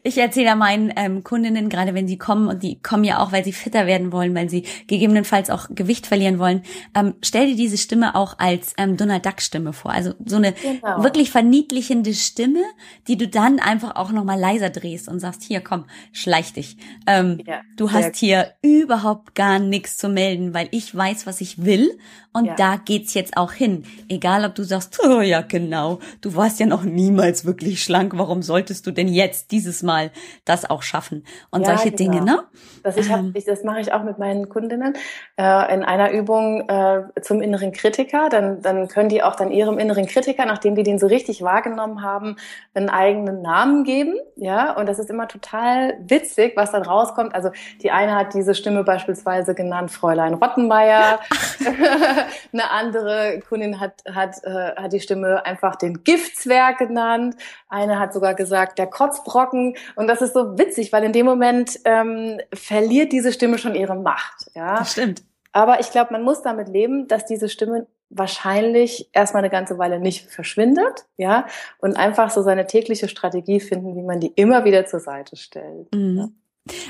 Ich 0.04 0.18
erzähle 0.18 0.56
meinen 0.56 0.92
ähm, 0.96 1.24
Kundinnen, 1.24 1.70
gerade 1.70 1.94
wenn 1.94 2.08
sie 2.08 2.18
kommen, 2.18 2.48
und 2.48 2.64
die 2.64 2.82
kommen 2.82 3.04
ja 3.04 3.20
auch, 3.20 3.32
weil 3.32 3.44
sie 3.44 3.54
fitter 3.54 3.86
werden 3.86 4.12
wollen, 4.12 4.36
weil 4.36 4.50
sie 4.50 4.66
gegebenenfalls 4.88 5.50
auch 5.50 5.68
Gewicht 5.70 6.08
verlieren 6.08 6.40
wollen, 6.40 6.64
ähm, 6.96 7.16
stell 7.22 7.48
dir 7.48 7.56
diese 7.56 7.78
Stimme 7.78 8.16
auch 8.16 8.38
als 8.40 8.74
ähm, 8.78 8.98
Donald 8.98 9.26
Duck 9.26 9.42
Stimme 9.42 9.74
vor. 9.74 9.92
Also 9.92 10.14
so 10.26 10.38
eine 10.38 10.54
genau. 10.54 11.04
wirklich 11.04 11.32
verniedlichende 11.32 12.14
Stimme, 12.14 12.64
die 13.08 13.18
du 13.18 13.28
dann 13.28 13.60
einfach 13.60 13.96
auch 13.96 14.12
nochmal 14.12 14.40
leiser 14.40 14.70
drehst 14.70 15.08
und 15.08 15.20
sagst, 15.20 15.44
hier 15.44 15.62
komm, 15.62 15.86
schleich 16.12 16.54
dich. 16.54 16.78
Ähm, 17.08 17.42
ja. 17.46 17.62
Du 17.78 17.83
hast 17.92 18.16
hier 18.16 18.54
überhaupt 18.62 19.36
gar 19.36 19.60
nichts 19.60 19.98
zu 19.98 20.10
melden, 20.10 20.54
weil 20.54 20.68
ich 20.72 20.96
weiß, 20.96 21.26
was 21.26 21.42
ich 21.42 21.66
will 21.66 21.98
und 22.34 22.46
ja. 22.46 22.56
da 22.56 22.76
geht's 22.78 23.14
jetzt 23.14 23.38
auch 23.38 23.52
hin. 23.52 23.86
Egal, 24.10 24.44
ob 24.44 24.56
du 24.56 24.64
sagst, 24.64 25.00
oh 25.08 25.22
ja, 25.22 25.42
genau, 25.42 26.00
du 26.22 26.36
warst 26.36 26.60
ja 26.60 26.66
noch 26.66 26.84
niemals 26.84 27.46
wirklich 27.46 27.84
schlank, 27.84 28.14
warum 28.16 28.42
solltest 28.42 28.88
du 28.88 28.92
denn 28.92 29.08
jetzt 29.08 29.52
dieses 29.52 29.84
Mal 29.84 30.12
das 30.44 30.68
auch 30.68 30.82
schaffen? 30.82 31.26
Und 31.52 31.62
ja, 31.62 31.78
solche 31.78 31.92
genau. 31.92 32.12
Dinge, 32.12 32.26
ne? 32.26 32.44
Das, 32.82 32.98
ich 32.98 33.12
hab, 33.12 33.20
ähm. 33.20 33.34
ich, 33.36 33.46
das 33.46 33.64
mache 33.64 33.82
ich 33.82 33.94
auch 33.94 34.04
mit 34.04 34.18
meinen 34.18 34.50
Kundinnen 34.50 34.96
äh, 35.38 35.74
in 35.74 35.84
einer 35.84 36.12
Übung 36.12 36.68
äh, 36.68 37.04
zum 37.22 37.42
inneren 37.42 37.72
Kritiker. 37.72 38.30
Dann, 38.30 38.64
dann 38.64 38.88
können 38.88 39.10
die 39.10 39.22
auch 39.22 39.36
dann 39.36 39.52
ihrem 39.52 39.78
inneren 39.78 40.08
Kritiker, 40.08 40.46
nachdem 40.46 40.74
die 40.74 40.84
den 40.84 40.98
so 40.98 41.06
richtig 41.06 41.44
wahrgenommen 41.44 42.02
haben, 42.02 42.38
einen 42.74 42.90
eigenen 42.90 43.44
Namen 43.44 43.84
geben. 43.84 44.16
Ja, 44.36 44.76
und 44.76 44.90
das 44.90 44.98
ist 44.98 45.12
immer 45.12 45.28
total 45.28 46.00
witzig, 46.08 46.54
was 46.56 46.72
dann 46.72 46.82
rauskommt. 46.82 47.36
Also 47.36 47.52
die 47.82 47.92
eine 47.92 48.16
hat 48.16 48.34
diese 48.34 48.56
Stimme 48.56 48.84
beispielsweise 48.84 49.56
genannt 49.56 49.92
Fräulein 49.92 50.34
Rottenmeier. 50.36 51.20
Eine 52.54 52.72
andere 52.72 53.40
Kundin 53.48 53.80
hat, 53.80 54.04
hat, 54.14 54.44
äh, 54.44 54.76
hat 54.76 54.94
die 54.94 55.00
Stimme 55.00 55.46
einfach 55.46 55.76
den 55.76 56.04
Giftzwerg 56.04 56.78
genannt. 56.78 57.36
Eine 57.70 58.00
hat 58.00 58.14
sogar 58.14 58.34
gesagt, 58.34 58.78
der 58.80 58.88
Kotzbrocken. 58.88 59.76
Und 59.96 60.08
das 60.08 60.22
ist 60.22 60.34
so 60.34 60.58
witzig, 60.58 60.94
weil 60.94 61.04
in 61.04 61.14
dem 61.14 61.26
Moment 61.26 61.80
ähm, 61.86 62.40
verliert 62.54 63.12
diese 63.12 63.32
Stimme 63.32 63.58
schon 63.58 63.76
ihre 63.76 63.96
Macht. 63.96 64.52
Ja? 64.56 64.78
Das 64.78 64.94
stimmt. 64.94 65.24
Aber 65.52 65.80
ich 65.80 65.92
glaube, 65.92 66.12
man 66.12 66.24
muss 66.24 66.42
damit 66.42 66.68
leben, 66.68 67.08
dass 67.08 67.26
diese 67.26 67.48
Stimme 67.48 67.88
wahrscheinlich 68.10 69.10
erstmal 69.14 69.44
eine 69.44 69.52
ganze 69.52 69.78
Weile 69.78 70.00
nicht 70.00 70.30
verschwindet, 70.30 71.06
ja, 71.18 71.48
und 71.80 71.96
einfach 71.98 72.30
so 72.30 72.42
seine 72.42 72.68
tägliche 72.68 73.08
Strategie 73.08 73.60
finden, 73.60 73.96
wie 73.96 74.04
man 74.04 74.20
die 74.20 74.32
immer 74.36 74.66
wieder 74.66 74.86
zur 74.86 75.00
Seite 75.00 75.36
stellt. 75.36 75.94
Mhm. 75.94 76.36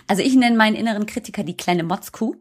Also 0.07 0.21
ich 0.21 0.35
nenne 0.35 0.55
meinen 0.55 0.75
inneren 0.75 1.05
Kritiker 1.05 1.43
die 1.43 1.57
kleine 1.57 1.83
Motzkuh. 1.83 2.35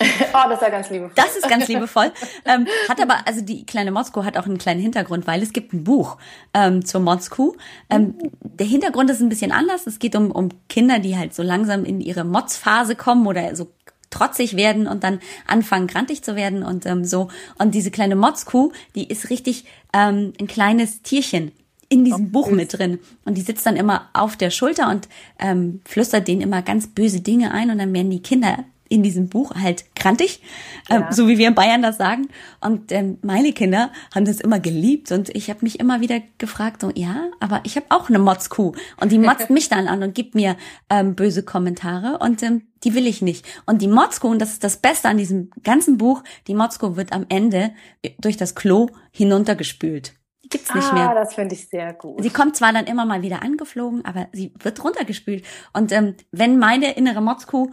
oh, 0.00 0.48
das 0.48 0.54
ist 0.54 0.62
ja 0.62 0.68
ganz 0.70 0.90
liebevoll. 0.90 1.12
Das 1.14 1.36
ist 1.36 1.48
ganz 1.48 1.68
liebevoll. 1.68 2.12
ähm, 2.44 2.66
hat 2.88 3.00
aber, 3.00 3.26
also 3.26 3.40
die 3.40 3.64
kleine 3.66 3.92
Motzkuh 3.92 4.24
hat 4.24 4.36
auch 4.36 4.46
einen 4.46 4.58
kleinen 4.58 4.80
Hintergrund, 4.80 5.26
weil 5.26 5.42
es 5.42 5.52
gibt 5.52 5.72
ein 5.72 5.84
Buch 5.84 6.18
ähm, 6.54 6.84
zur 6.84 7.00
Motzkuh. 7.00 7.54
Ähm, 7.90 8.14
der 8.40 8.66
Hintergrund 8.66 9.10
ist 9.10 9.20
ein 9.20 9.28
bisschen 9.28 9.52
anders. 9.52 9.86
Es 9.86 9.98
geht 9.98 10.16
um, 10.16 10.30
um 10.30 10.48
Kinder, 10.68 10.98
die 10.98 11.16
halt 11.16 11.34
so 11.34 11.42
langsam 11.42 11.84
in 11.84 12.00
ihre 12.00 12.24
Motzphase 12.24 12.96
kommen 12.96 13.26
oder 13.26 13.54
so 13.54 13.72
trotzig 14.10 14.56
werden 14.56 14.86
und 14.86 15.04
dann 15.04 15.20
anfangen 15.46 15.86
grantig 15.86 16.22
zu 16.22 16.36
werden 16.36 16.62
und 16.62 16.84
ähm, 16.86 17.04
so. 17.04 17.28
Und 17.58 17.74
diese 17.74 17.90
kleine 17.90 18.16
Motzkuh, 18.16 18.72
die 18.94 19.08
ist 19.08 19.30
richtig 19.30 19.64
ähm, 19.94 20.32
ein 20.40 20.46
kleines 20.46 21.02
Tierchen 21.02 21.52
in 21.92 22.06
diesem 22.06 22.30
Buch 22.30 22.50
mit 22.50 22.78
drin. 22.78 23.00
Und 23.26 23.36
die 23.36 23.42
sitzt 23.42 23.66
dann 23.66 23.76
immer 23.76 24.08
auf 24.14 24.36
der 24.36 24.48
Schulter 24.48 24.88
und 24.88 25.08
ähm, 25.38 25.82
flüstert 25.84 26.26
denen 26.26 26.40
immer 26.40 26.62
ganz 26.62 26.86
böse 26.86 27.20
Dinge 27.20 27.52
ein 27.52 27.70
und 27.70 27.76
dann 27.76 27.92
werden 27.92 28.10
die 28.10 28.22
Kinder 28.22 28.64
in 28.88 29.02
diesem 29.02 29.28
Buch 29.28 29.54
halt 29.54 29.84
krantig, 29.94 30.42
ähm, 30.88 31.02
ja. 31.02 31.12
so 31.12 31.28
wie 31.28 31.36
wir 31.36 31.48
in 31.48 31.54
Bayern 31.54 31.82
das 31.82 31.98
sagen. 31.98 32.28
Und 32.60 32.92
ähm, 32.92 33.18
meine 33.22 33.52
Kinder 33.52 33.90
haben 34.14 34.24
das 34.24 34.40
immer 34.40 34.58
geliebt 34.58 35.12
und 35.12 35.28
ich 35.34 35.50
habe 35.50 35.60
mich 35.62 35.80
immer 35.80 36.00
wieder 36.00 36.20
gefragt, 36.38 36.80
so 36.80 36.90
ja, 36.94 37.30
aber 37.40 37.60
ich 37.64 37.76
habe 37.76 37.86
auch 37.90 38.08
eine 38.08 38.18
Motzkuh 38.18 38.72
und 39.00 39.12
die 39.12 39.18
motzt 39.18 39.50
mich 39.50 39.68
dann 39.68 39.86
an 39.86 40.02
und 40.02 40.14
gibt 40.14 40.34
mir 40.34 40.56
ähm, 40.88 41.14
böse 41.14 41.42
Kommentare 41.42 42.18
und 42.18 42.42
ähm, 42.42 42.62
die 42.84 42.94
will 42.94 43.06
ich 43.06 43.20
nicht. 43.20 43.46
Und 43.66 43.82
die 43.82 43.88
Motzkuh, 43.88 44.28
und 44.28 44.40
das 44.40 44.52
ist 44.52 44.64
das 44.64 44.78
Beste 44.78 45.08
an 45.08 45.18
diesem 45.18 45.50
ganzen 45.62 45.98
Buch, 45.98 46.22
die 46.46 46.54
Motzkuh 46.54 46.96
wird 46.96 47.12
am 47.12 47.26
Ende 47.28 47.72
durch 48.18 48.38
das 48.38 48.54
Klo 48.54 48.88
hinuntergespült 49.10 50.14
Die 50.44 50.48
gibt's 50.48 50.74
nicht 50.74 50.90
ah, 50.90 50.94
mehr. 50.94 51.14
das 51.14 51.34
finde 51.34 51.54
ich 51.54 51.68
sehr 51.68 51.92
gut. 51.92 52.22
Sie 52.22 52.30
kommt 52.30 52.56
zwar 52.56 52.72
dann 52.72 52.86
immer 52.86 53.04
mal 53.04 53.22
wieder 53.22 53.42
angeflogen, 53.42 54.04
aber 54.04 54.26
sie 54.32 54.52
wird 54.58 54.82
runtergespült. 54.82 55.44
Und 55.72 55.92
ähm, 55.92 56.16
wenn 56.30 56.58
meine 56.58 56.92
innere 56.96 57.20
Motzkuh 57.20 57.70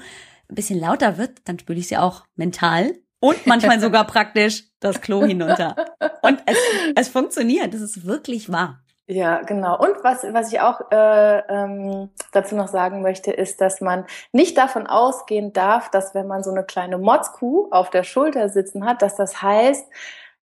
ein 0.50 0.56
bisschen 0.56 0.80
lauter 0.80 1.18
wird, 1.18 1.40
dann 1.46 1.60
spüle 1.60 1.80
ich 1.80 1.88
sie 1.88 1.98
auch 1.98 2.26
mental 2.36 2.96
und 3.20 3.48
manchmal 3.48 3.80
sogar 3.82 4.06
praktisch 4.06 4.66
das 4.80 5.02
Klo 5.02 5.24
hinunter. 5.24 5.76
Und 6.22 6.42
es, 6.46 6.58
es 6.96 7.10
funktioniert, 7.10 7.74
das 7.74 7.82
ist 7.82 8.06
wirklich 8.06 8.52
wahr. 8.52 8.82
Ja, 9.12 9.42
genau. 9.42 9.76
Und 9.76 10.04
was, 10.04 10.24
was 10.34 10.54
ich 10.54 10.62
auch 10.62 10.92
äh, 10.92 11.40
ähm, 11.50 12.12
dazu 12.32 12.56
noch 12.56 12.68
sagen 12.68 13.02
möchte, 13.02 13.32
ist, 13.32 13.60
dass 13.60 13.82
man 13.82 14.06
nicht 14.32 14.56
davon 14.56 14.86
ausgehen 14.86 15.52
darf, 15.52 15.90
dass 15.90 16.14
wenn 16.14 16.28
man 16.28 16.44
so 16.44 16.52
eine 16.52 16.64
kleine 16.64 17.00
Motzkuh 17.00 17.70
auf 17.72 17.90
der 17.90 18.04
Schulter 18.04 18.50
sitzen 18.50 18.86
hat, 18.86 19.02
dass 19.02 19.16
das 19.16 19.42
heißt, 19.42 19.88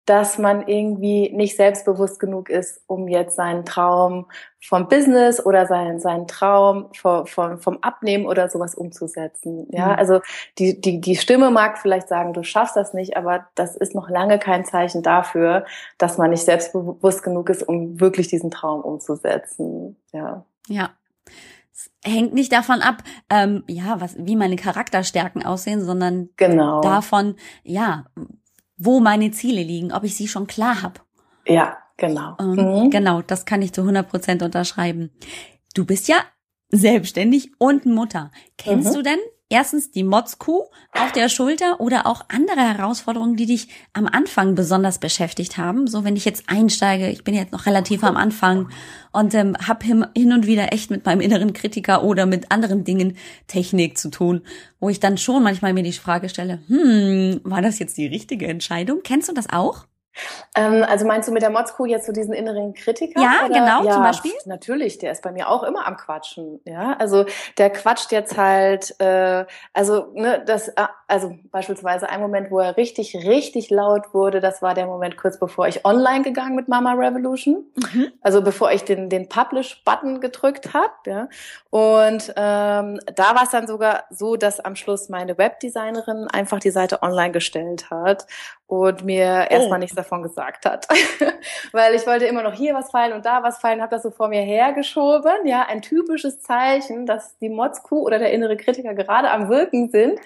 dass 0.07 0.37
man 0.37 0.65
irgendwie 0.67 1.29
nicht 1.35 1.57
selbstbewusst 1.57 2.17
genug 2.17 2.49
ist, 2.49 2.81
um 2.87 3.09
jetzt 3.09 3.35
seinen 3.35 3.65
Traum 3.65 4.27
vom 4.61 4.87
Business 4.87 5.45
oder 5.45 5.67
seinen, 5.67 5.99
seinen 5.99 6.27
Traum 6.27 6.87
vom, 6.95 7.27
vom, 7.27 7.59
vom 7.59 7.77
Abnehmen 7.81 8.25
oder 8.25 8.49
sowas 8.49 8.73
umzusetzen. 8.73 9.67
Ja, 9.69 9.87
mhm. 9.87 9.95
also 9.99 10.21
die, 10.59 10.79
die, 10.79 11.01
die 11.01 11.17
Stimme 11.17 11.51
mag 11.51 11.77
vielleicht 11.77 12.07
sagen, 12.07 12.31
du 12.31 12.43
schaffst 12.43 12.77
das 12.77 12.93
nicht, 12.93 13.17
aber 13.17 13.47
das 13.55 13.75
ist 13.75 13.95
noch 13.95 14.09
lange 14.09 14.39
kein 14.39 14.63
Zeichen 14.63 15.03
dafür, 15.03 15.65
dass 15.97 16.17
man 16.17 16.29
nicht 16.29 16.45
selbstbewusst 16.45 17.21
genug 17.21 17.49
ist, 17.49 17.67
um 17.67 17.99
wirklich 17.99 18.29
diesen 18.29 18.49
Traum 18.49 18.81
umzusetzen. 18.81 19.97
Ja. 20.13 20.45
Ja, 20.69 20.91
hängt 22.03 22.33
nicht 22.33 22.51
davon 22.51 22.81
ab, 22.81 23.03
ähm, 23.29 23.63
ja, 23.67 23.99
was, 23.99 24.15
wie 24.17 24.35
meine 24.35 24.55
Charakterstärken 24.55 25.45
aussehen, 25.45 25.83
sondern 25.83 26.29
genau. 26.37 26.81
davon, 26.81 27.35
ja, 27.63 28.05
wo 28.77 29.00
meine 29.00 29.31
Ziele 29.31 29.63
liegen, 29.63 29.91
ob 29.91 30.03
ich 30.03 30.15
sie 30.15 30.27
schon 30.27 30.48
klar 30.48 30.81
habe. 30.81 31.01
Ja, 31.46 31.77
genau. 31.98 32.36
Ähm, 32.39 32.86
mhm. 32.86 32.89
Genau, 32.89 33.22
das 33.22 33.46
kann 33.46 33.62
ich 33.62 33.74
zu 33.74 33.81
100 33.81 34.07
Prozent 34.07 34.43
unterschreiben. 34.43 35.12
Du 35.74 35.86
bist 35.86 36.07
ja 36.07 36.17
selbstständig 36.69 37.51
und 37.60 37.86
Mutter. 37.86 38.31
Kennst 38.57 38.91
mhm. 38.91 38.96
du 38.96 39.03
denn 39.03 39.19
erstens 39.50 39.92
die 39.92 40.04
Motzkuh 40.04 40.66
auf 40.92 41.12
der 41.13 41.30
Schulter 41.30 41.80
oder 41.80 42.06
auch 42.06 42.25
andere 42.27 42.60
Herausforderungen, 42.60 43.36
die 43.36 43.46
dich 43.46 43.68
am 43.94 44.08
Anfang 44.08 44.56
besonders 44.56 45.00
beschäftigt 45.00 45.58
haben? 45.58 45.88
So, 45.88 46.04
wenn 46.04 46.16
ich 46.16 46.25
jetzt 46.25 46.46
einsteige, 46.48 47.10
ich 47.10 47.24
bin 47.24 47.34
jetzt 47.34 47.51
noch 47.51 47.66
relativ 47.66 48.04
am 48.04 48.18
Anfang 48.18 48.70
und 49.12 49.34
ähm, 49.34 49.56
habe 49.68 49.86
hin 49.86 50.34
und 50.34 50.48
wieder 50.48 50.74
echt 50.74 50.92
mit 50.92 51.06
meinem 51.06 51.22
inneren 51.22 51.54
Kritiker 51.54 52.04
oder 52.04 52.25
mit 52.25 52.51
anderen 52.51 52.84
Dingen 52.84 53.18
Technik 53.48 53.98
zu 53.98 54.10
tun, 54.10 54.42
wo 54.80 54.89
ich 54.89 55.00
dann 55.00 55.18
schon 55.18 55.44
manchmal 55.44 55.74
mir 55.74 55.84
die 55.84 55.94
Frage 55.94 56.30
stelle, 56.30 56.60
hm, 56.68 57.42
war 57.44 57.62
das 57.62 57.80
jetzt 57.80 57.98
die 57.98 58.08
richtige 58.08 58.48
Entscheidung? 58.48 59.01
Kennst 59.04 59.30
du 59.30 59.34
das 59.34 59.50
auch? 59.50 59.86
Ähm, 60.55 60.83
also 60.88 61.05
meinst 61.05 61.27
du 61.27 61.33
mit 61.33 61.41
der 61.41 61.50
Motzkuh 61.50 61.86
jetzt 61.86 62.05
so 62.05 62.12
diesen 62.12 62.33
inneren 62.33 62.74
Kritiker? 62.74 63.21
Ja, 63.21 63.45
oder? 63.45 63.53
genau, 63.53 63.83
ja, 63.83 63.91
zum 63.91 64.03
Beispiel. 64.03 64.31
Natürlich, 64.45 64.97
der 64.97 65.12
ist 65.12 65.24
bei 65.24 65.31
mir 65.31 65.50
auch 65.50 65.63
immer 65.63 65.88
am 65.88 65.97
Quatschen. 65.97 66.59
Ja, 66.65 66.95
also 67.00 67.25
der 67.57 67.69
quatscht 67.69 68.12
jetzt 68.12 68.38
halt, 68.38 69.00
äh, 69.00 69.45
also 69.74 70.07
ne, 70.13 70.43
das, 70.45 70.69
äh, 70.69 70.88
also 71.07 71.36
beispielsweise 71.51 72.09
ein 72.09 72.21
Moment, 72.21 72.51
wo 72.51 72.59
er 72.59 72.77
richtig, 72.77 73.15
richtig 73.15 73.69
laut 73.69 74.13
wurde, 74.13 74.39
das 74.39 74.62
war 74.62 74.74
der 74.74 74.86
Moment 74.86 75.17
kurz 75.17 75.39
bevor 75.39 75.67
ich 75.67 75.86
online 75.86 76.24
gegangen 76.24 76.55
mit 76.55 76.67
Mama 76.67 76.93
Revolution. 76.93 77.65
Mhm. 77.75 78.12
Also 78.21 78.41
bevor 78.41 78.71
ich 78.71 78.83
den 78.83 79.09
den 79.09 79.29
Publish-Button 79.29 80.21
gedrückt 80.21 80.74
habe. 80.74 80.93
Ja, 81.05 81.29
und 81.69 82.33
ähm, 82.36 83.00
da 83.15 83.36
war 83.36 83.43
es 83.43 83.51
dann 83.51 83.67
sogar 83.67 84.05
so, 84.09 84.36
dass 84.36 84.59
am 84.59 84.75
Schluss 84.75 85.09
meine 85.09 85.38
Webdesignerin 85.38 86.27
einfach 86.31 86.59
die 86.59 86.71
Seite 86.71 87.01
online 87.01 87.31
gestellt 87.31 87.89
hat 87.89 88.25
und 88.67 89.05
mir 89.05 89.50
erstmal 89.50 89.77
oh. 89.77 89.81
nichts 89.81 89.95
davon 89.95 90.06
gesagt 90.23 90.65
hat. 90.65 90.87
Weil 91.71 91.93
ich 91.93 92.05
wollte 92.07 92.25
immer 92.25 92.43
noch 92.43 92.53
hier 92.53 92.73
was 92.73 92.91
fallen 92.91 93.13
und 93.13 93.25
da 93.25 93.43
was 93.43 93.59
fallen, 93.59 93.81
habe 93.81 93.91
das 93.91 94.03
so 94.03 94.11
vor 94.11 94.27
mir 94.27 94.41
hergeschoben. 94.41 95.45
Ja, 95.45 95.65
ein 95.67 95.81
typisches 95.81 96.41
Zeichen, 96.41 97.05
dass 97.05 97.37
die 97.39 97.49
Motzkuh 97.49 98.01
oder 98.01 98.19
der 98.19 98.31
innere 98.31 98.57
Kritiker 98.57 98.93
gerade 98.93 99.29
am 99.29 99.49
Wirken 99.49 99.89
sind. 99.89 100.19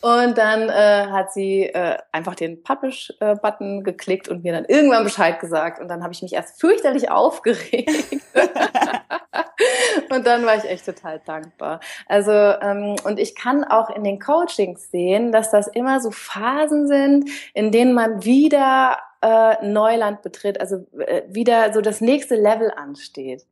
Und 0.00 0.38
dann 0.38 0.68
äh, 0.68 1.06
hat 1.10 1.32
sie 1.32 1.64
äh, 1.64 1.98
einfach 2.12 2.36
den 2.36 2.62
Publish-Button 2.62 3.82
geklickt 3.82 4.28
und 4.28 4.44
mir 4.44 4.52
dann 4.52 4.64
irgendwann 4.64 5.02
Bescheid 5.02 5.40
gesagt. 5.40 5.80
Und 5.80 5.88
dann 5.88 6.02
habe 6.04 6.12
ich 6.12 6.22
mich 6.22 6.34
erst 6.34 6.60
fürchterlich 6.60 7.10
aufgeregt. 7.10 7.90
und 10.10 10.24
dann 10.24 10.46
war 10.46 10.56
ich 10.56 10.64
echt 10.64 10.86
total 10.86 11.20
dankbar. 11.24 11.80
Also, 12.06 12.30
ähm, 12.30 12.94
und 13.04 13.18
ich 13.18 13.34
kann 13.34 13.64
auch 13.64 13.90
in 13.90 14.04
den 14.04 14.20
Coachings 14.20 14.90
sehen, 14.90 15.32
dass 15.32 15.50
das 15.50 15.66
immer 15.66 16.00
so 16.00 16.12
Phasen 16.12 16.86
sind, 16.86 17.28
in 17.52 17.72
denen 17.72 17.92
man 17.92 18.24
wieder 18.24 18.98
äh, 19.20 19.66
Neuland 19.66 20.22
betritt, 20.22 20.60
also 20.60 20.86
äh, 20.98 21.22
wieder 21.28 21.72
so 21.72 21.80
das 21.80 22.00
nächste 22.00 22.36
Level 22.36 22.70
ansteht. 22.70 23.44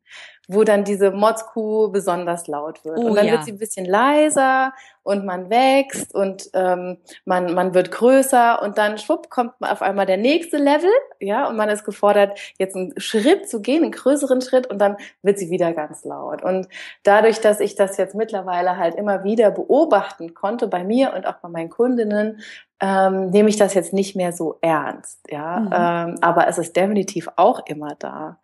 Wo 0.48 0.62
dann 0.62 0.84
diese 0.84 1.10
Motzkuh 1.10 1.88
besonders 1.90 2.46
laut 2.46 2.84
wird. 2.84 2.98
Oh, 2.98 3.06
und 3.06 3.16
dann 3.16 3.26
ja. 3.26 3.32
wird 3.32 3.44
sie 3.44 3.52
ein 3.52 3.58
bisschen 3.58 3.84
leiser 3.84 4.72
und 5.02 5.24
man 5.24 5.50
wächst 5.50 6.14
und 6.14 6.50
ähm, 6.52 6.98
man, 7.24 7.54
man 7.54 7.74
wird 7.74 7.90
größer 7.90 8.62
und 8.62 8.78
dann 8.78 8.98
schwupp 8.98 9.28
kommt 9.30 9.52
auf 9.60 9.82
einmal 9.82 10.06
der 10.06 10.16
nächste 10.16 10.56
Level, 10.58 10.90
ja, 11.20 11.48
und 11.48 11.56
man 11.56 11.68
ist 11.68 11.84
gefordert, 11.84 12.38
jetzt 12.58 12.76
einen 12.76 12.92
Schritt 12.98 13.48
zu 13.48 13.60
gehen, 13.60 13.82
einen 13.82 13.92
größeren 13.92 14.40
Schritt 14.40 14.68
und 14.68 14.78
dann 14.78 14.96
wird 15.22 15.38
sie 15.38 15.50
wieder 15.50 15.72
ganz 15.72 16.04
laut. 16.04 16.42
Und 16.42 16.68
dadurch, 17.02 17.40
dass 17.40 17.60
ich 17.60 17.74
das 17.74 17.96
jetzt 17.96 18.14
mittlerweile 18.14 18.76
halt 18.76 18.94
immer 18.94 19.24
wieder 19.24 19.50
beobachten 19.50 20.34
konnte 20.34 20.68
bei 20.68 20.84
mir 20.84 21.12
und 21.14 21.26
auch 21.26 21.36
bei 21.36 21.48
meinen 21.48 21.70
Kundinnen, 21.70 22.40
ähm, 22.80 23.30
nehme 23.30 23.48
ich 23.48 23.56
das 23.56 23.74
jetzt 23.74 23.92
nicht 23.92 24.16
mehr 24.16 24.32
so 24.32 24.58
ernst, 24.60 25.20
ja, 25.30 25.60
Mhm. 25.60 25.70
ähm, 25.72 26.18
aber 26.20 26.46
es 26.46 26.58
ist 26.58 26.76
definitiv 26.76 27.28
auch 27.36 27.64
immer 27.66 27.94
da. 27.98 28.38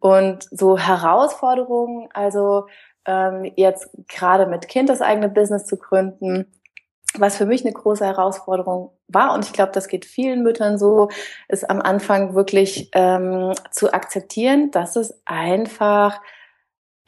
Und 0.00 0.48
so 0.50 0.78
Herausforderungen, 0.78 2.08
also 2.12 2.66
ähm, 3.04 3.52
jetzt 3.56 3.90
gerade 4.08 4.46
mit 4.46 4.68
Kind 4.68 4.88
das 4.88 5.02
eigene 5.02 5.28
Business 5.28 5.66
zu 5.66 5.76
gründen, 5.76 6.46
was 7.18 7.36
für 7.36 7.46
mich 7.46 7.64
eine 7.64 7.72
große 7.72 8.04
Herausforderung 8.04 8.92
war, 9.08 9.34
und 9.34 9.44
ich 9.44 9.52
glaube, 9.52 9.72
das 9.72 9.88
geht 9.88 10.04
vielen 10.04 10.42
Müttern 10.42 10.78
so, 10.78 11.08
ist 11.48 11.68
am 11.68 11.80
Anfang 11.80 12.34
wirklich 12.34 12.88
ähm, 12.92 13.52
zu 13.70 13.92
akzeptieren, 13.92 14.70
dass 14.70 14.96
es 14.96 15.20
einfach 15.24 16.20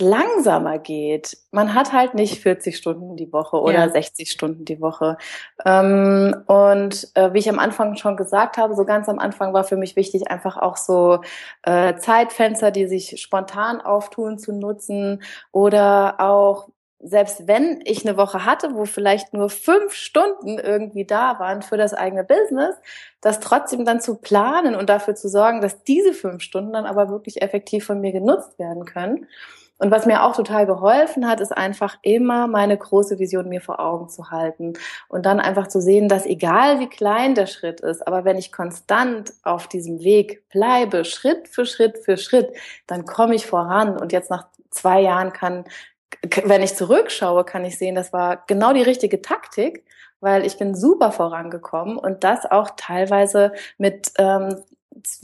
langsamer 0.03 0.79
geht. 0.79 1.39
Man 1.51 1.75
hat 1.75 1.93
halt 1.93 2.15
nicht 2.15 2.41
40 2.43 2.77
Stunden 2.77 3.17
die 3.17 3.33
Woche 3.33 3.61
oder 3.61 3.87
Ja. 3.87 3.89
60 3.89 4.31
Stunden 4.31 4.65
die 4.65 4.81
Woche. 4.81 5.17
Ähm, 5.65 6.43
und 6.47 7.09
äh, 7.15 7.33
wie 7.33 7.39
ich 7.39 7.49
am 7.49 7.59
Anfang 7.59 7.97
schon 7.97 8.17
gesagt 8.17 8.57
habe, 8.59 8.75
so 8.75 8.85
ganz 8.85 9.09
am 9.09 9.19
Anfang 9.19 9.53
war 9.55 9.65
für 9.65 9.77
mich 9.77 9.97
wichtig, 9.97 10.31
einfach 10.31 10.57
auch 10.57 10.77
so 10.77 11.21
äh, 11.63 11.95
Zeitfenster, 11.97 12.71
die 12.71 12.87
sich 12.87 13.21
spontan 13.21 13.81
auftun, 13.81 14.39
zu 14.39 14.53
nutzen 14.53 15.23
oder 15.53 16.17
auch 16.21 16.69
selbst 17.03 17.49
wenn 17.49 17.81
ich 17.85 18.07
eine 18.07 18.17
Woche 18.17 18.45
hatte, 18.45 18.75
wo 18.75 18.85
vielleicht 18.85 19.35
nur 19.35 19.51
fünf 19.51 19.93
Stunden 19.93 20.59
irgendwie 20.59 21.05
da 21.05 21.41
waren 21.41 21.63
für 21.63 21.77
das 21.77 21.95
eigene 21.95 22.23
Business, 22.23 22.77
das 23.21 23.41
trotzdem 23.41 23.85
dann 23.85 24.01
zu 24.01 24.17
planen 24.17 24.77
und 24.77 24.89
dafür 24.89 25.17
zu 25.17 25.29
sorgen, 25.29 25.61
dass 25.61 25.83
diese 25.83 26.13
fünf 26.13 26.43
Stunden 26.43 26.73
dann 26.73 26.87
aber 26.87 27.09
wirklich 27.09 27.43
effektiv 27.43 27.85
von 27.85 28.01
mir 28.01 28.13
genutzt 28.13 28.57
werden 28.59 28.85
können. 28.85 29.27
Und 29.83 29.91
was 29.91 30.07
mir 30.07 30.23
auch 30.23 30.37
total 30.37 30.65
geholfen 30.65 31.29
hat, 31.29 31.41
ist 31.41 31.51
einfach 31.51 31.99
immer 32.03 32.47
meine 32.47 32.79
große 32.79 33.19
Vision 33.19 33.49
mir 33.49 33.61
vor 33.61 33.81
Augen 33.81 34.09
zu 34.09 34.31
halten 34.31 34.75
und 35.09 35.27
dann 35.27 35.41
einfach 35.41 35.67
zu 35.67 35.81
sehen, 35.81 36.09
dass 36.09 36.25
egal 36.25 36.79
wie 36.79 36.87
klein 36.87 37.35
der 37.35 37.47
Schritt 37.47 37.81
ist, 37.81 38.07
aber 38.07 38.25
wenn 38.25 38.39
ich 38.39 38.53
konstant 38.53 39.33
auf 39.43 39.67
diesem 39.67 39.99
Weg 40.05 40.49
bleibe, 40.51 41.05
Schritt 41.05 41.49
für 41.49 41.67
Schritt 41.67 41.99
für 41.99 42.17
Schritt, 42.17 42.53
dann 42.87 43.07
komme 43.07 43.35
ich 43.35 43.45
voran. 43.45 43.99
Und 43.99 44.12
jetzt 44.12 44.31
nach 44.31 44.47
zwei 44.71 45.01
Jahren 45.01 45.33
kann, 45.33 45.65
wenn 46.45 46.62
ich 46.62 46.77
zurückschaue, 46.77 47.43
kann 47.43 47.65
ich 47.65 47.77
sehen, 47.77 47.97
das 47.97 48.12
war 48.12 48.45
genau 48.47 48.73
die 48.73 48.83
richtige 48.83 49.21
Taktik, 49.21 49.85
weil 50.21 50.47
ich 50.47 50.59
bin 50.59 50.77
super 50.77 51.11
vorangekommen 51.11 51.97
und 51.97 52.23
das 52.23 52.49
auch 52.49 52.71
teilweise 52.77 53.53
mit 53.79 54.12
ähm, 54.19 54.62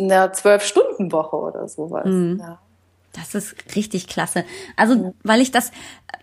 einer 0.00 0.32
Zwölf-Stunden-Woche 0.32 1.36
oder 1.36 1.68
sowas. 1.68 2.06
Mhm. 2.06 2.38
Ja. 2.40 2.58
Das 3.18 3.34
ist 3.34 3.54
richtig 3.76 4.06
klasse. 4.06 4.44
Also, 4.76 5.14
weil 5.22 5.40
ich 5.40 5.50
das, 5.50 5.70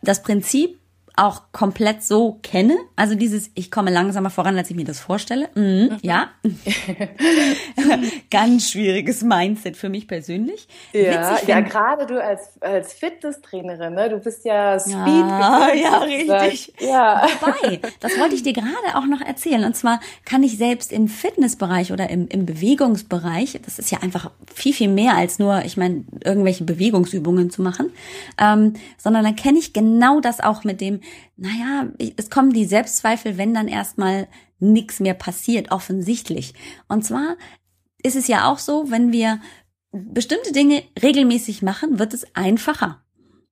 das 0.02 0.24
Prinzip 0.24 0.80
auch 1.18 1.44
komplett 1.52 2.04
so 2.04 2.40
kenne. 2.44 2.78
Also 2.96 3.16
dieses, 3.16 3.50
ich 3.56 3.72
komme 3.72 3.92
langsamer 3.92 4.30
voran, 4.30 4.58
als 4.58 4.70
ich 4.70 4.76
mir 4.76 4.86
das 4.86 5.00
vorstelle. 5.00 5.50
Mhm, 5.56 5.98
Ja. 6.02 6.30
Ganz 8.32 8.72
schwieriges 8.72 9.22
Mindset 9.22 9.78
für 9.78 9.90
mich 9.90 10.08
persönlich. 10.08 10.68
Ja, 10.94 11.32
Witzig 11.32 11.48
ja 11.48 11.60
gerade 11.62 12.06
du 12.06 12.22
als, 12.22 12.62
als 12.62 12.94
Fitnesstrainerin, 12.94 13.94
ne? 13.94 14.10
du 14.10 14.20
bist 14.20 14.46
ja 14.46 14.80
Speed. 14.80 14.96
Ja, 14.96 15.70
ja, 15.74 15.98
richtig. 16.00 16.74
Ja. 16.80 17.28
Wobei, 17.42 17.80
das 18.00 18.20
wollte 18.20 18.36
ich 18.36 18.44
dir 18.44 18.54
gerade 18.54 18.96
auch 18.96 19.06
noch 19.06 19.22
erzählen. 19.22 19.64
Und 19.64 19.76
zwar 19.76 20.00
kann 20.26 20.44
ich 20.44 20.58
selbst 20.58 20.92
im 20.92 21.08
Fitnessbereich 21.08 21.92
oder 21.92 22.10
im, 22.10 22.28
im 22.28 22.46
Bewegungsbereich, 22.46 23.60
das 23.64 23.80
ist 23.80 23.92
ja 23.92 24.00
einfach 24.02 24.32
viel, 24.54 24.74
viel 24.74 24.90
mehr 24.90 25.16
als 25.16 25.40
nur, 25.40 25.64
ich 25.66 25.78
meine, 25.78 26.04
irgendwelche 26.24 26.64
Bewegungsübungen 26.64 27.50
zu 27.50 27.62
machen, 27.62 27.92
ähm, 28.38 28.74
sondern 28.98 29.24
dann 29.24 29.36
kenne 29.36 29.60
ich 29.60 29.74
genau 29.74 30.20
das 30.20 30.40
auch 30.40 30.64
mit 30.64 30.82
dem, 30.82 31.00
naja, 31.38 31.88
es 32.18 32.30
kommen 32.30 32.52
die 32.52 32.66
Selbstzweifel, 32.66 33.38
wenn 33.38 33.54
dann 33.54 33.68
erstmal 33.68 34.28
nichts 34.60 35.00
mehr 35.00 35.14
passiert, 35.14 35.72
offensichtlich. 35.72 36.54
Und 36.88 37.04
zwar 37.06 37.36
ist 38.04 38.16
es 38.16 38.28
ja 38.28 38.50
auch 38.52 38.60
so, 38.60 38.90
wenn 38.92 39.12
wir 39.12 39.42
bestimmte 39.92 40.52
Dinge 40.52 40.84
regelmäßig 41.02 41.62
machen, 41.62 42.00
wird 42.00 42.14
es 42.14 42.36
einfacher. 42.36 43.02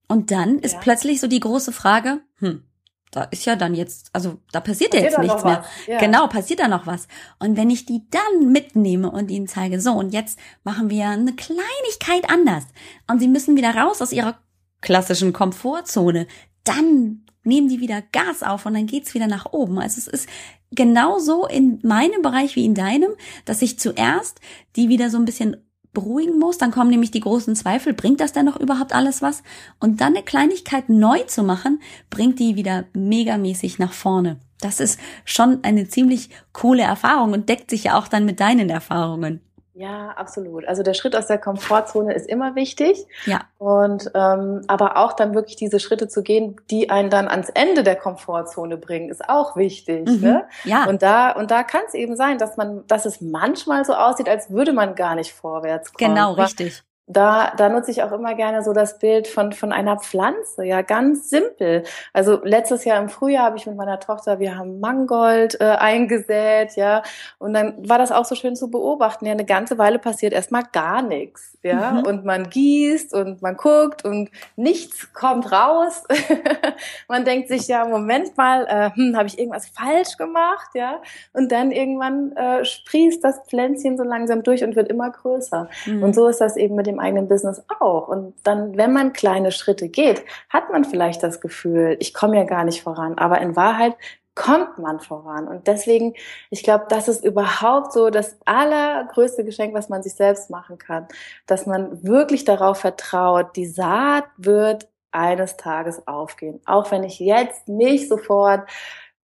Und 0.07 0.31
dann 0.31 0.59
ist 0.59 0.73
Ja. 0.73 0.79
plötzlich 0.79 1.19
so 1.19 1.27
die 1.27 1.39
große 1.39 1.71
Frage, 1.71 2.21
hm, 2.39 2.63
da 3.11 3.23
ist 3.25 3.45
ja 3.45 3.55
dann 3.55 3.75
jetzt, 3.75 4.09
also 4.11 4.39
da 4.51 4.59
passiert 4.59 4.93
ja 4.93 5.01
Passiert 5.01 5.03
jetzt 5.03 5.17
da 5.17 5.21
nichts 5.21 5.43
mehr. 5.43 5.63
Ja. 5.87 5.99
Genau, 5.99 6.27
passiert 6.27 6.59
da 6.59 6.67
noch 6.67 6.87
was. 6.87 7.07
Und 7.39 7.57
wenn 7.57 7.69
ich 7.69 7.85
die 7.85 8.07
dann 8.09 8.51
mitnehme 8.51 9.11
und 9.11 9.29
ihnen 9.29 9.47
zeige, 9.47 9.79
so, 9.79 9.93
und 9.93 10.13
jetzt 10.13 10.37
machen 10.63 10.89
wir 10.89 11.07
eine 11.09 11.33
Kleinigkeit 11.33 12.29
anders 12.29 12.65
und 13.09 13.19
sie 13.19 13.27
müssen 13.27 13.55
wieder 13.55 13.75
raus 13.75 14.01
aus 14.01 14.11
ihrer 14.11 14.39
klassischen 14.81 15.31
Komfortzone, 15.31 16.27
dann 16.63 17.22
nehmen 17.43 17.69
die 17.69 17.79
wieder 17.79 18.01
Gas 18.11 18.43
auf 18.43 18.65
und 18.65 18.73
dann 18.73 18.87
geht's 18.87 19.13
wieder 19.13 19.27
nach 19.27 19.51
oben. 19.51 19.79
Also 19.79 19.99
es 19.99 20.07
ist 20.07 20.29
genauso 20.71 21.45
in 21.45 21.79
meinem 21.83 22.21
Bereich 22.21 22.55
wie 22.55 22.65
in 22.65 22.75
deinem, 22.75 23.11
dass 23.45 23.61
ich 23.61 23.79
zuerst 23.79 24.39
die 24.75 24.89
wieder 24.89 25.09
so 25.09 25.17
ein 25.17 25.25
bisschen 25.25 25.57
beruhigen 25.93 26.39
muss, 26.39 26.57
dann 26.57 26.71
kommen 26.71 26.89
nämlich 26.89 27.11
die 27.11 27.19
großen 27.19 27.55
Zweifel, 27.55 27.93
bringt 27.93 28.19
das 28.19 28.33
denn 28.33 28.45
noch 28.45 28.59
überhaupt 28.59 28.93
alles 28.93 29.21
was? 29.21 29.43
Und 29.79 30.01
dann 30.01 30.15
eine 30.15 30.23
Kleinigkeit 30.23 30.89
neu 30.89 31.19
zu 31.19 31.43
machen, 31.43 31.81
bringt 32.09 32.39
die 32.39 32.55
wieder 32.55 32.85
megamäßig 32.93 33.79
nach 33.79 33.93
vorne. 33.93 34.39
Das 34.59 34.79
ist 34.79 34.99
schon 35.23 35.63
eine 35.63 35.87
ziemlich 35.87 36.29
coole 36.51 36.83
Erfahrung 36.83 37.33
und 37.33 37.47
deckt 37.47 37.69
sich 37.69 37.85
ja 37.85 37.97
auch 37.99 38.07
dann 38.07 38.25
mit 38.25 38.39
deinen 38.39 38.69
Erfahrungen. 38.69 39.41
Ja, 39.75 40.09
absolut. 40.09 40.67
Also 40.67 40.83
der 40.83 40.93
Schritt 40.93 41.15
aus 41.15 41.25
der 41.25 41.39
Komfortzone 41.39 42.13
ist 42.13 42.27
immer 42.27 42.55
wichtig. 42.55 43.07
Ja. 43.25 43.41
Und 43.57 44.11
ähm, 44.13 44.61
aber 44.67 44.97
auch 44.97 45.13
dann 45.13 45.33
wirklich 45.33 45.55
diese 45.55 45.79
Schritte 45.79 46.07
zu 46.07 46.21
gehen, 46.21 46.57
die 46.69 46.91
einen 46.91 47.09
dann 47.09 47.27
ans 47.27 47.49
Ende 47.49 47.83
der 47.83 47.95
Komfortzone 47.95 48.77
bringen, 48.77 49.09
ist 49.09 49.27
auch 49.27 49.55
wichtig. 49.55 50.07
Mhm. 50.07 50.21
Ne? 50.21 50.45
Ja. 50.63 50.85
Und 50.85 51.01
da 51.01 51.31
und 51.31 51.49
da 51.49 51.63
kann 51.63 51.81
es 51.87 51.95
eben 51.95 52.15
sein, 52.15 52.37
dass 52.37 52.55
man, 52.55 52.85
dass 52.87 53.05
es 53.05 53.19
manchmal 53.19 53.83
so 53.83 53.93
aussieht, 53.93 54.29
als 54.29 54.51
würde 54.51 54.73
man 54.73 54.93
gar 54.93 55.15
nicht 55.15 55.33
vorwärts 55.33 55.91
kommen. 55.91 56.13
Genau, 56.13 56.33
richtig. 56.33 56.83
Da, 57.07 57.51
da 57.57 57.67
nutze 57.67 57.91
ich 57.91 58.01
auch 58.01 58.13
immer 58.13 58.33
gerne 58.33 58.63
so 58.63 58.71
das 58.71 58.97
Bild 58.97 59.27
von, 59.27 59.51
von 59.51 59.73
einer 59.73 59.97
Pflanze, 59.99 60.63
ja, 60.63 60.81
ganz 60.81 61.29
simpel. 61.29 61.83
Also 62.13 62.39
letztes 62.43 62.85
Jahr 62.85 62.97
im 63.01 63.09
Frühjahr 63.09 63.43
habe 63.45 63.57
ich 63.57 63.65
mit 63.65 63.75
meiner 63.75 63.99
Tochter, 63.99 64.39
wir 64.39 64.57
haben 64.57 64.79
Mangold 64.79 65.59
äh, 65.59 65.65
eingesät, 65.65 66.77
ja, 66.77 67.03
und 67.39 67.53
dann 67.53 67.87
war 67.89 67.97
das 67.97 68.13
auch 68.13 68.23
so 68.23 68.35
schön 68.35 68.55
zu 68.55 68.71
beobachten. 68.71 69.25
Ja, 69.25 69.33
eine 69.33 69.43
ganze 69.43 69.77
Weile 69.77 69.99
passiert 69.99 70.31
erstmal 70.31 70.63
gar 70.71 71.01
nichts, 71.01 71.57
ja, 71.61 71.91
Mhm. 71.91 72.05
und 72.05 72.25
man 72.25 72.49
gießt 72.49 73.13
und 73.13 73.41
man 73.41 73.57
guckt 73.57 74.05
und 74.05 74.29
nichts 74.55 75.11
kommt 75.13 75.51
raus. 75.51 76.03
man 77.09 77.25
denkt 77.25 77.49
sich, 77.49 77.67
ja, 77.67 77.85
Moment 77.85 78.37
mal, 78.37 78.65
äh, 78.65 78.91
hm, 78.95 79.17
habe 79.17 79.27
ich 79.27 79.37
irgendwas 79.37 79.67
falsch 79.67 80.15
gemacht, 80.17 80.69
ja, 80.73 81.01
und 81.33 81.51
dann 81.51 81.71
irgendwann 81.73 82.31
äh, 82.37 82.63
sprießt 82.63 83.21
das 83.21 83.41
Pflänzchen 83.47 83.97
so 83.97 84.03
langsam 84.03 84.41
durch 84.41 84.63
und 84.63 84.77
wird 84.77 84.87
immer 84.89 85.09
größer. 85.11 85.67
Mhm. 85.85 86.01
Und 86.03 86.15
so 86.15 86.27
ist 86.27 86.39
das 86.39 86.55
eben 86.55 86.75
mit 86.75 86.87
dem 86.87 86.92
eigenen 86.99 87.27
Business 87.27 87.63
auch. 87.79 88.07
Und 88.07 88.33
dann, 88.43 88.77
wenn 88.77 88.93
man 88.93 89.13
kleine 89.13 89.51
Schritte 89.51 89.89
geht, 89.89 90.23
hat 90.49 90.71
man 90.71 90.85
vielleicht 90.85 91.23
das 91.23 91.41
Gefühl, 91.41 91.97
ich 91.99 92.13
komme 92.13 92.37
ja 92.37 92.43
gar 92.43 92.63
nicht 92.63 92.83
voran. 92.83 93.17
Aber 93.17 93.39
in 93.41 93.55
Wahrheit 93.55 93.95
kommt 94.35 94.79
man 94.79 94.99
voran. 94.99 95.47
Und 95.47 95.67
deswegen, 95.67 96.15
ich 96.49 96.63
glaube, 96.63 96.85
das 96.89 97.07
ist 97.07 97.23
überhaupt 97.23 97.93
so 97.93 98.09
das 98.09 98.37
allergrößte 98.45 99.43
Geschenk, 99.43 99.73
was 99.73 99.89
man 99.89 100.01
sich 100.01 100.15
selbst 100.15 100.49
machen 100.49 100.77
kann, 100.77 101.07
dass 101.45 101.65
man 101.65 102.03
wirklich 102.03 102.43
darauf 102.45 102.79
vertraut, 102.79 103.55
die 103.55 103.67
Saat 103.67 104.25
wird 104.37 104.87
eines 105.11 105.57
Tages 105.57 106.07
aufgehen. 106.07 106.59
Auch 106.65 106.91
wenn 106.91 107.03
ich 107.03 107.19
jetzt 107.19 107.67
nicht 107.67 108.09
sofort 108.09 108.67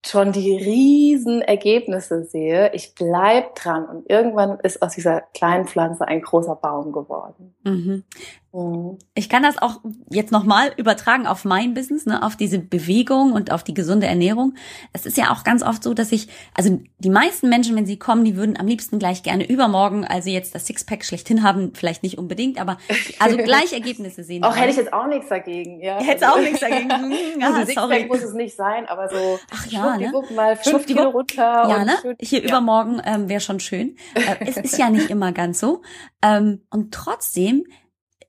schon 0.05 0.31
die 0.31 0.55
riesen 0.55 1.41
Ergebnisse 1.41 2.23
sehe, 2.23 2.71
ich 2.73 2.95
bleib 2.95 3.55
dran 3.55 3.85
und 3.85 4.09
irgendwann 4.09 4.59
ist 4.59 4.81
aus 4.81 4.93
dieser 4.93 5.21
kleinen 5.33 5.65
Pflanze 5.65 6.07
ein 6.07 6.21
großer 6.21 6.55
Baum 6.55 6.91
geworden. 6.91 7.55
Mhm. 7.63 8.03
Ich 9.13 9.29
kann 9.29 9.43
das 9.43 9.57
auch 9.61 9.81
jetzt 10.09 10.31
nochmal 10.31 10.71
übertragen 10.77 11.27
auf 11.27 11.45
mein 11.45 11.73
Business, 11.73 12.05
ne, 12.05 12.23
auf 12.23 12.35
diese 12.35 12.57
Bewegung 12.57 13.33
und 13.33 13.51
auf 13.51 13.63
die 13.63 13.73
gesunde 13.73 14.07
Ernährung. 14.07 14.55
Es 14.93 15.05
ist 15.05 15.17
ja 15.17 15.31
auch 15.31 15.43
ganz 15.43 15.61
oft 15.61 15.83
so, 15.83 15.93
dass 15.93 16.11
ich, 16.11 16.27
also 16.55 16.79
die 16.97 17.09
meisten 17.09 17.49
Menschen, 17.49 17.75
wenn 17.75 17.85
sie 17.85 17.99
kommen, 17.99 18.25
die 18.25 18.35
würden 18.35 18.57
am 18.57 18.65
liebsten 18.65 18.97
gleich 18.99 19.21
gerne 19.21 19.47
übermorgen, 19.47 20.05
also 20.05 20.29
jetzt 20.29 20.55
das 20.55 20.65
Sixpack 20.65 21.05
schlechthin 21.05 21.43
haben, 21.43 21.73
vielleicht 21.75 22.01
nicht 22.01 22.17
unbedingt, 22.17 22.59
aber 22.59 22.77
also 23.19 23.37
gleich 23.43 23.73
Ergebnisse 23.73 24.23
sehen. 24.23 24.43
Auch 24.43 24.55
hätte 24.55 24.71
ich 24.71 24.77
jetzt 24.77 24.93
auch 24.93 25.07
nichts 25.07 25.29
dagegen. 25.29 25.81
Ja. 25.81 25.99
Hättest 25.99 26.25
auch 26.25 26.39
nichts 26.39 26.59
dagegen. 26.59 26.87
Hm, 26.97 27.39
ja, 27.39 27.47
also 27.47 27.65
Sixpack 27.65 27.89
sorry. 27.89 28.05
muss 28.07 28.23
es 28.23 28.33
nicht 28.33 28.55
sein, 28.55 28.85
aber 28.87 29.09
so 29.09 29.39
Ach 29.51 29.65
ja, 29.67 29.97
ne? 29.97 30.11
mal 30.35 30.55
fünf. 30.55 30.85
Kilo 30.85 31.09
runter. 31.09 31.69
Ja, 31.69 31.75
und 31.77 31.85
ne? 31.85 32.15
Hier 32.19 32.41
ja. 32.41 32.47
übermorgen 32.47 33.01
ähm, 33.05 33.29
wäre 33.29 33.41
schon 33.41 33.59
schön. 33.59 33.95
Äh, 34.15 34.45
es 34.45 34.57
ist 34.57 34.77
ja 34.77 34.89
nicht 34.89 35.09
immer 35.09 35.31
ganz 35.31 35.59
so. 35.59 35.81
Ähm, 36.21 36.63
und 36.69 36.93
trotzdem 36.93 37.65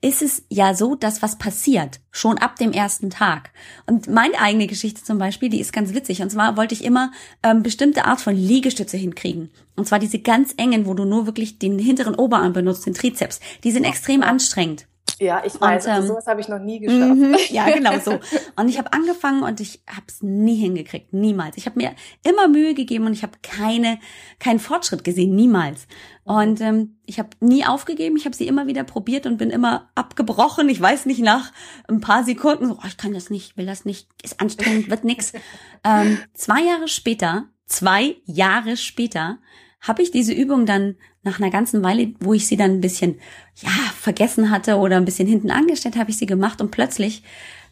ist 0.01 0.23
es 0.23 0.45
ja 0.49 0.75
so, 0.75 0.95
dass 0.95 1.23
was 1.23 1.39
passiert, 1.39 2.01
schon 2.11 2.39
ab 2.39 2.57
dem 2.57 2.73
ersten 2.73 3.11
Tag. 3.11 3.51
Und 3.87 4.09
meine 4.09 4.41
eigene 4.41 4.67
Geschichte 4.67 5.03
zum 5.03 5.19
Beispiel, 5.19 5.49
die 5.49 5.61
ist 5.61 5.73
ganz 5.73 5.93
witzig. 5.93 6.23
Und 6.23 6.31
zwar 6.31 6.57
wollte 6.57 6.75
ich 6.75 6.85
immer 6.85 7.13
ähm, 7.43 7.63
bestimmte 7.63 8.05
Art 8.05 8.21
von 8.21 8.37
Liegestütze 8.37 8.97
hinkriegen. 8.97 9.51
Und 9.77 9.87
zwar 9.87 9.99
diese 9.99 10.19
ganz 10.19 10.55
engen, 10.57 10.87
wo 10.87 10.95
du 10.95 11.05
nur 11.05 11.27
wirklich 11.27 11.59
den 11.59 11.79
hinteren 11.79 12.15
Oberarm 12.15 12.53
benutzt, 12.53 12.87
den 12.87 12.95
Trizeps. 12.95 13.41
Die 13.65 13.71
sind 13.71 13.85
extrem 13.85 14.23
anstrengend. 14.23 14.88
Ja, 15.21 15.43
ich 15.45 15.61
weiß, 15.61 15.61
und, 15.61 15.69
also 15.69 15.89
ähm, 15.89 15.95
also 15.95 16.09
sowas 16.09 16.27
habe 16.27 16.41
ich 16.41 16.49
noch 16.49 16.61
nie 16.61 16.79
geschafft. 16.79 17.15
Mhm, 17.15 17.37
ja, 17.49 17.71
genau 17.71 17.99
so. 17.99 18.19
Und 18.57 18.69
ich 18.69 18.79
habe 18.79 18.93
angefangen 18.93 19.43
und 19.43 19.61
ich 19.61 19.83
habe 19.89 20.05
es 20.07 20.23
nie 20.23 20.57
hingekriegt, 20.57 21.13
niemals. 21.13 21.57
Ich 21.57 21.67
habe 21.67 21.79
mir 21.79 21.95
immer 22.25 22.47
Mühe 22.47 22.75
gegeben 22.75 23.07
und 23.07 23.13
ich 23.13 23.23
habe 23.23 23.33
keine 23.43 23.99
keinen 24.39 24.61
Fortschritt 24.61 25.03
gesehen, 25.03 25.35
niemals. 25.35 25.87
Und 26.25 26.61
ähm, 26.61 26.99
ich 27.07 27.19
habe 27.19 27.31
nie 27.41 27.65
aufgegeben, 27.65 28.17
ich 28.17 28.27
habe 28.27 28.37
sie 28.37 28.47
immer 28.47 28.67
wieder 28.67 28.85
probiert 28.85 29.27
und 29.27 29.39
bin 29.39 29.51
immer 29.51 29.89
abgebrochen. 29.95 30.69
Ich 30.69 30.81
weiß 30.81 31.07
nicht 31.07 31.21
nach 31.21 31.53
ein 31.89 32.01
paar 32.01 32.23
Sekunden, 32.23 32.67
so, 32.67 32.75
oh, 32.75 32.87
ich 32.87 32.97
kann 32.97 33.15
das 33.15 33.31
nicht, 33.31 33.57
will 33.57 33.67
das 33.67 33.85
nicht, 33.85 34.09
ist 34.23 34.41
anstrengend, 34.41 34.91
wird 34.91 35.05
nix. 35.05 35.33
ähm, 35.85 36.19
zwei 36.35 36.63
Jahre 36.63 36.87
später, 36.87 37.47
zwei 37.67 38.17
Jahre 38.25 38.77
später 38.77 39.39
habe 39.81 40.03
ich 40.03 40.11
diese 40.11 40.33
Übung 40.33 40.67
dann 40.67 40.97
nach 41.29 41.41
einer 41.41 41.51
ganzen 41.51 41.83
Weile, 41.83 42.14
wo 42.21 42.33
ich 42.35 42.47
sie 42.47 42.57
dann 42.57 42.73
ein 42.73 42.81
bisschen, 42.81 43.21
ja, 43.57 43.71
vergessen 43.95 44.51
hatte 44.51 44.77
oder 44.77 44.97
ein 44.97 45.05
bisschen 45.05 45.29
hinten 45.29 45.51
angestellt, 45.51 45.97
habe 45.97 46.11
ich 46.11 46.19
sie 46.19 46.27
gemacht 46.27 46.61
und 46.61 46.71
plötzlich, 46.71 47.23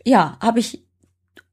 ja, 0.04 0.36
habe 0.40 0.60
ich 0.60 0.84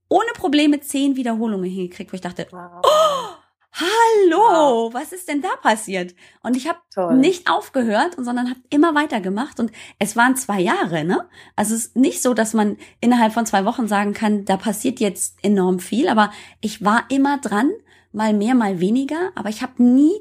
ohne 0.10 0.32
Probleme 0.36 0.80
zehn 0.82 1.16
Wiederholungen 1.16 1.70
hingekriegt, 1.70 2.12
wo 2.12 2.16
ich 2.16 2.22
dachte, 2.22 2.48
oh, 2.52 3.34
hallo, 3.74 4.94
was 4.94 5.12
ist 5.12 5.28
denn 5.28 5.42
da 5.42 5.56
passiert? 5.62 6.14
Und 6.44 6.56
ich 6.56 6.68
habe 6.68 6.80
nicht 7.16 7.50
aufgehört, 7.50 8.16
sondern 8.18 8.50
habe 8.50 8.60
immer 8.70 8.94
weitergemacht 8.94 9.60
und 9.60 9.72
es 9.98 10.16
waren 10.16 10.36
zwei 10.36 10.60
Jahre, 10.60 11.04
ne? 11.04 11.28
Also 11.56 11.74
es 11.74 11.88
ist 11.88 11.96
nicht 11.96 12.22
so, 12.22 12.34
dass 12.34 12.54
man 12.54 12.78
innerhalb 13.02 13.34
von 13.34 13.46
zwei 13.46 13.66
Wochen 13.66 13.88
sagen 13.88 14.14
kann, 14.14 14.46
da 14.46 14.58
passiert 14.58 15.00
jetzt 15.00 15.44
enorm 15.44 15.80
viel, 15.80 16.08
aber 16.08 16.32
ich 16.62 16.84
war 16.84 17.06
immer 17.10 17.40
dran, 17.40 17.72
mal 18.12 18.34
mehr, 18.34 18.54
mal 18.54 18.80
weniger, 18.80 19.32
aber 19.34 19.50
ich 19.50 19.64
habe 19.64 19.82
nie 19.82 20.14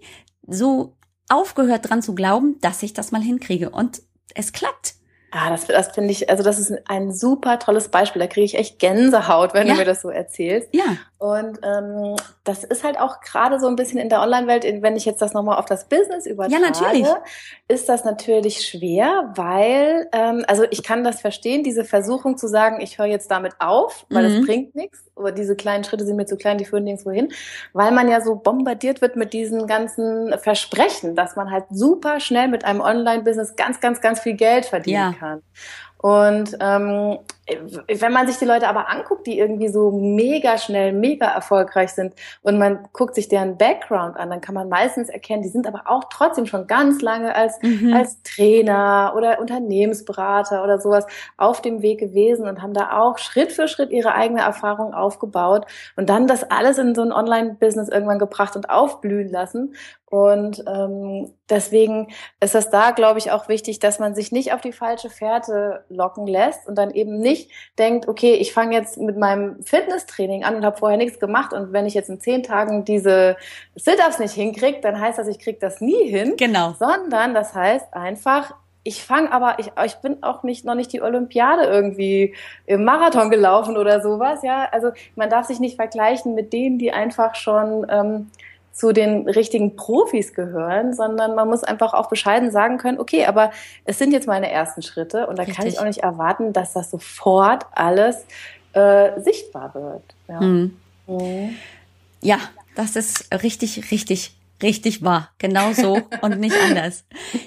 so 0.46 0.96
aufgehört 1.32 1.88
dran 1.88 2.02
zu 2.02 2.14
glauben, 2.14 2.60
dass 2.60 2.82
ich 2.82 2.92
das 2.92 3.12
mal 3.12 3.22
hinkriege. 3.22 3.70
Und 3.70 4.02
es 4.34 4.52
klappt. 4.52 4.94
Ah, 5.30 5.48
das, 5.48 5.66
das 5.66 5.92
finde 5.92 6.10
ich, 6.10 6.28
also 6.28 6.42
das 6.42 6.58
ist 6.58 6.72
ein 6.88 7.12
super 7.12 7.58
tolles 7.58 7.88
Beispiel. 7.88 8.20
Da 8.20 8.26
kriege 8.26 8.44
ich 8.44 8.54
echt 8.54 8.78
Gänsehaut, 8.78 9.54
wenn 9.54 9.66
ja. 9.66 9.72
du 9.72 9.78
mir 9.78 9.86
das 9.86 10.02
so 10.02 10.10
erzählst. 10.10 10.68
Ja. 10.72 10.84
Und 11.22 11.60
ähm, 11.62 12.16
das 12.42 12.64
ist 12.64 12.82
halt 12.82 12.98
auch 12.98 13.20
gerade 13.20 13.60
so 13.60 13.68
ein 13.68 13.76
bisschen 13.76 14.00
in 14.00 14.08
der 14.08 14.22
Online-Welt, 14.22 14.64
wenn 14.82 14.96
ich 14.96 15.04
jetzt 15.04 15.22
das 15.22 15.34
nochmal 15.34 15.56
auf 15.56 15.66
das 15.66 15.84
Business 15.84 16.26
übertrage, 16.26 16.60
ja, 16.60 16.68
natürlich. 16.68 17.06
ist 17.68 17.88
das 17.88 18.04
natürlich 18.04 18.66
schwer, 18.66 19.32
weil, 19.36 20.08
ähm, 20.10 20.44
also 20.48 20.64
ich 20.68 20.82
kann 20.82 21.04
das 21.04 21.20
verstehen, 21.20 21.62
diese 21.62 21.84
Versuchung 21.84 22.38
zu 22.38 22.48
sagen, 22.48 22.80
ich 22.80 22.98
höre 22.98 23.06
jetzt 23.06 23.30
damit 23.30 23.52
auf, 23.60 24.04
weil 24.10 24.30
mhm. 24.30 24.46
bringt 24.46 24.74
nichts, 24.74 24.98
aber 25.14 25.30
diese 25.30 25.54
kleinen 25.54 25.84
Schritte 25.84 26.04
sind 26.04 26.16
mir 26.16 26.26
zu 26.26 26.36
klein, 26.36 26.58
die 26.58 26.64
führen 26.64 26.82
nirgendwo 26.82 27.12
hin, 27.12 27.32
weil 27.72 27.92
man 27.92 28.08
ja 28.08 28.20
so 28.20 28.34
bombardiert 28.34 29.00
wird 29.00 29.14
mit 29.14 29.32
diesen 29.32 29.68
ganzen 29.68 30.36
Versprechen, 30.40 31.14
dass 31.14 31.36
man 31.36 31.52
halt 31.52 31.66
super 31.70 32.18
schnell 32.18 32.48
mit 32.48 32.64
einem 32.64 32.80
Online-Business 32.80 33.54
ganz, 33.54 33.78
ganz, 33.78 34.00
ganz 34.00 34.18
viel 34.18 34.34
Geld 34.34 34.64
verdienen 34.64 35.12
ja. 35.12 35.18
kann. 35.20 35.42
Und 35.98 36.56
ähm, 36.58 37.20
wenn 37.88 38.12
man 38.12 38.26
sich 38.26 38.38
die 38.38 38.44
Leute 38.44 38.68
aber 38.68 38.88
anguckt, 38.88 39.26
die 39.26 39.38
irgendwie 39.38 39.68
so 39.68 39.90
mega 39.90 40.58
schnell, 40.58 40.92
mega 40.92 41.26
erfolgreich 41.26 41.90
sind 41.90 42.14
und 42.42 42.58
man 42.58 42.88
guckt 42.92 43.14
sich 43.14 43.28
deren 43.28 43.56
Background 43.56 44.16
an, 44.16 44.30
dann 44.30 44.40
kann 44.40 44.54
man 44.54 44.68
meistens 44.68 45.08
erkennen, 45.08 45.42
die 45.42 45.48
sind 45.48 45.66
aber 45.66 45.82
auch 45.86 46.04
trotzdem 46.10 46.46
schon 46.46 46.66
ganz 46.66 47.02
lange 47.02 47.34
als, 47.34 47.60
mhm. 47.62 47.92
als 47.94 48.22
Trainer 48.22 49.14
oder 49.16 49.40
Unternehmensberater 49.40 50.62
oder 50.62 50.80
sowas 50.80 51.06
auf 51.36 51.60
dem 51.60 51.82
Weg 51.82 52.00
gewesen 52.00 52.46
und 52.46 52.62
haben 52.62 52.74
da 52.74 52.98
auch 53.00 53.18
Schritt 53.18 53.52
für 53.52 53.68
Schritt 53.68 53.90
ihre 53.90 54.14
eigene 54.14 54.40
Erfahrung 54.40 54.94
aufgebaut 54.94 55.66
und 55.96 56.08
dann 56.08 56.26
das 56.26 56.44
alles 56.44 56.78
in 56.78 56.94
so 56.94 57.02
ein 57.02 57.12
Online-Business 57.12 57.88
irgendwann 57.88 58.18
gebracht 58.18 58.56
und 58.56 58.70
aufblühen 58.70 59.28
lassen. 59.28 59.74
Und 60.12 60.62
ähm, 60.66 61.32
deswegen 61.48 62.08
ist 62.38 62.54
das 62.54 62.68
da, 62.68 62.90
glaube 62.90 63.18
ich, 63.18 63.30
auch 63.30 63.48
wichtig, 63.48 63.78
dass 63.78 63.98
man 63.98 64.14
sich 64.14 64.30
nicht 64.30 64.52
auf 64.52 64.60
die 64.60 64.72
falsche 64.72 65.08
Fährte 65.08 65.86
locken 65.88 66.26
lässt 66.26 66.68
und 66.68 66.76
dann 66.76 66.90
eben 66.90 67.18
nicht 67.18 67.41
denkt, 67.78 68.08
okay, 68.08 68.34
ich 68.34 68.52
fange 68.52 68.74
jetzt 68.74 68.98
mit 68.98 69.16
meinem 69.16 69.62
Fitnesstraining 69.62 70.44
an 70.44 70.56
und 70.56 70.64
habe 70.64 70.76
vorher 70.76 70.98
nichts 70.98 71.18
gemacht 71.18 71.52
und 71.52 71.72
wenn 71.72 71.86
ich 71.86 71.94
jetzt 71.94 72.10
in 72.10 72.20
zehn 72.20 72.42
Tagen 72.42 72.84
diese 72.84 73.36
Sit-ups 73.74 74.18
nicht 74.18 74.34
hinkriege, 74.34 74.80
dann 74.80 75.00
heißt 75.00 75.18
das, 75.18 75.28
ich 75.28 75.38
kriege 75.38 75.58
das 75.60 75.80
nie 75.80 76.08
hin. 76.08 76.34
Genau. 76.36 76.74
Sondern 76.78 77.34
das 77.34 77.54
heißt 77.54 77.94
einfach, 77.94 78.54
ich 78.84 79.04
fange 79.04 79.32
aber, 79.32 79.58
ich, 79.58 79.70
ich 79.84 79.94
bin 79.96 80.22
auch 80.22 80.42
nicht 80.42 80.64
noch 80.64 80.74
nicht 80.74 80.92
die 80.92 81.02
Olympiade 81.02 81.64
irgendwie 81.64 82.34
im 82.66 82.84
Marathon 82.84 83.30
gelaufen 83.30 83.76
oder 83.76 84.00
sowas, 84.00 84.42
ja. 84.42 84.68
Also 84.72 84.90
man 85.14 85.30
darf 85.30 85.46
sich 85.46 85.60
nicht 85.60 85.76
vergleichen 85.76 86.34
mit 86.34 86.52
denen, 86.52 86.78
die 86.78 86.92
einfach 86.92 87.36
schon 87.36 87.86
ähm, 87.88 88.30
zu 88.72 88.92
den 88.92 89.28
richtigen 89.28 89.76
Profis 89.76 90.34
gehören, 90.34 90.94
sondern 90.94 91.34
man 91.34 91.48
muss 91.48 91.62
einfach 91.62 91.92
auch 91.94 92.08
bescheiden 92.08 92.50
sagen 92.50 92.78
können, 92.78 92.98
okay, 92.98 93.26
aber 93.26 93.52
es 93.84 93.98
sind 93.98 94.12
jetzt 94.12 94.26
meine 94.26 94.50
ersten 94.50 94.82
Schritte 94.82 95.26
und 95.26 95.38
da 95.38 95.42
Richtig. 95.42 95.56
kann 95.56 95.66
ich 95.66 95.78
auch 95.78 95.84
nicht 95.84 96.00
erwarten, 96.00 96.52
dass 96.52 96.72
das 96.72 96.90
sofort 96.90 97.66
alles 97.72 98.24
äh, 98.72 99.20
sichtbar 99.20 99.74
wird. 99.74 100.02
Ja. 100.28 100.40
Mhm. 100.40 100.76
Mhm. 101.06 101.56
ja, 102.20 102.38
das 102.74 102.96
ist 102.96 103.28
richtig, 103.42 103.90
richtig 103.90 104.34
richtig 104.62 105.02
wahr. 105.02 105.30
Genau 105.38 105.72
so 105.72 106.00
und 106.22 106.38
nicht 106.38 106.56
anders. 106.56 107.04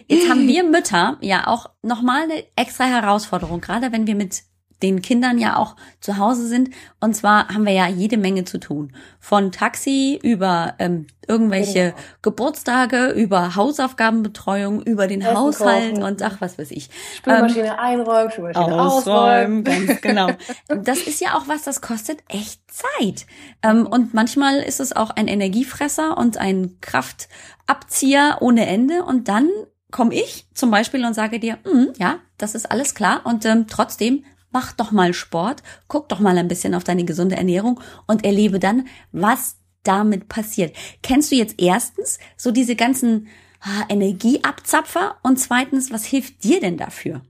Jetzt 0.07 0.29
haben 0.29 0.47
wir 0.47 0.63
Mütter 0.63 1.17
ja 1.21 1.47
auch 1.47 1.69
nochmal 1.81 2.23
eine 2.23 2.43
extra 2.55 2.85
Herausforderung, 2.85 3.61
gerade 3.61 3.91
wenn 3.91 4.05
wir 4.05 4.15
mit 4.15 4.43
den 4.81 5.01
Kindern 5.01 5.37
ja 5.37 5.57
auch 5.57 5.75
zu 5.99 6.17
Hause 6.17 6.47
sind. 6.47 6.69
Und 6.99 7.15
zwar 7.15 7.49
haben 7.49 7.65
wir 7.65 7.73
ja 7.73 7.87
jede 7.87 8.17
Menge 8.17 8.45
zu 8.45 8.59
tun. 8.59 8.93
Von 9.19 9.51
Taxi 9.51 10.19
über 10.21 10.75
ähm, 10.79 11.07
irgendwelche 11.27 11.91
genau. 11.91 11.95
Geburtstage, 12.21 13.09
über 13.09 13.55
Hausaufgabenbetreuung, 13.55 14.81
über 14.83 15.07
den 15.07 15.21
Essen 15.21 15.37
Haushalt 15.37 15.93
kochen. 15.93 16.03
und 16.03 16.21
ach, 16.21 16.37
was 16.39 16.57
weiß 16.57 16.71
ich. 16.71 16.89
Spülmaschine 17.17 17.67
ähm, 17.67 17.79
einräumen, 17.79 18.31
Spülmaschine 18.31 18.81
ausräumen. 18.81 19.63
Ganz 19.63 20.01
genau. 20.01 20.29
Das 20.67 20.99
ist 20.99 21.21
ja 21.21 21.37
auch 21.37 21.47
was, 21.47 21.63
das 21.63 21.81
kostet 21.81 22.19
echt 22.27 22.61
Zeit. 22.71 23.25
Ähm, 23.63 23.87
und 23.87 24.13
manchmal 24.13 24.59
ist 24.59 24.79
es 24.79 24.95
auch 24.95 25.09
ein 25.11 25.27
Energiefresser 25.27 26.17
und 26.17 26.37
ein 26.37 26.77
Kraftabzieher 26.81 28.37
ohne 28.41 28.65
Ende. 28.67 29.03
Und 29.03 29.27
dann 29.27 29.49
komme 29.91 30.13
ich 30.13 30.47
zum 30.53 30.71
Beispiel 30.71 31.05
und 31.05 31.13
sage 31.13 31.39
dir, 31.39 31.57
mm, 31.63 31.93
ja, 31.97 32.19
das 32.37 32.53
ist 32.55 32.69
alles 32.69 32.95
klar. 32.95 33.21
Und 33.23 33.45
ähm, 33.45 33.67
trotzdem 33.67 34.25
mach 34.55 34.71
doch 34.71 34.93
mal 34.93 35.13
Sport, 35.13 35.63
guck 35.89 36.07
doch 36.07 36.21
mal 36.21 36.37
ein 36.37 36.47
bisschen 36.47 36.75
auf 36.75 36.85
deine 36.85 37.03
gesunde 37.03 37.35
Ernährung 37.35 37.81
und 38.07 38.23
erlebe 38.23 38.57
dann, 38.57 38.87
was 39.11 39.57
damit 39.83 40.29
passiert. 40.29 40.73
Kennst 41.03 41.29
du 41.29 41.35
jetzt 41.35 41.55
erstens 41.57 42.19
so 42.37 42.51
diese 42.51 42.77
ganzen 42.77 43.27
ah, 43.59 43.83
Energieabzapfer 43.89 45.17
und 45.23 45.41
zweitens, 45.41 45.91
was 45.91 46.05
hilft 46.05 46.45
dir 46.45 46.61
denn 46.61 46.77
dafür? 46.77 47.21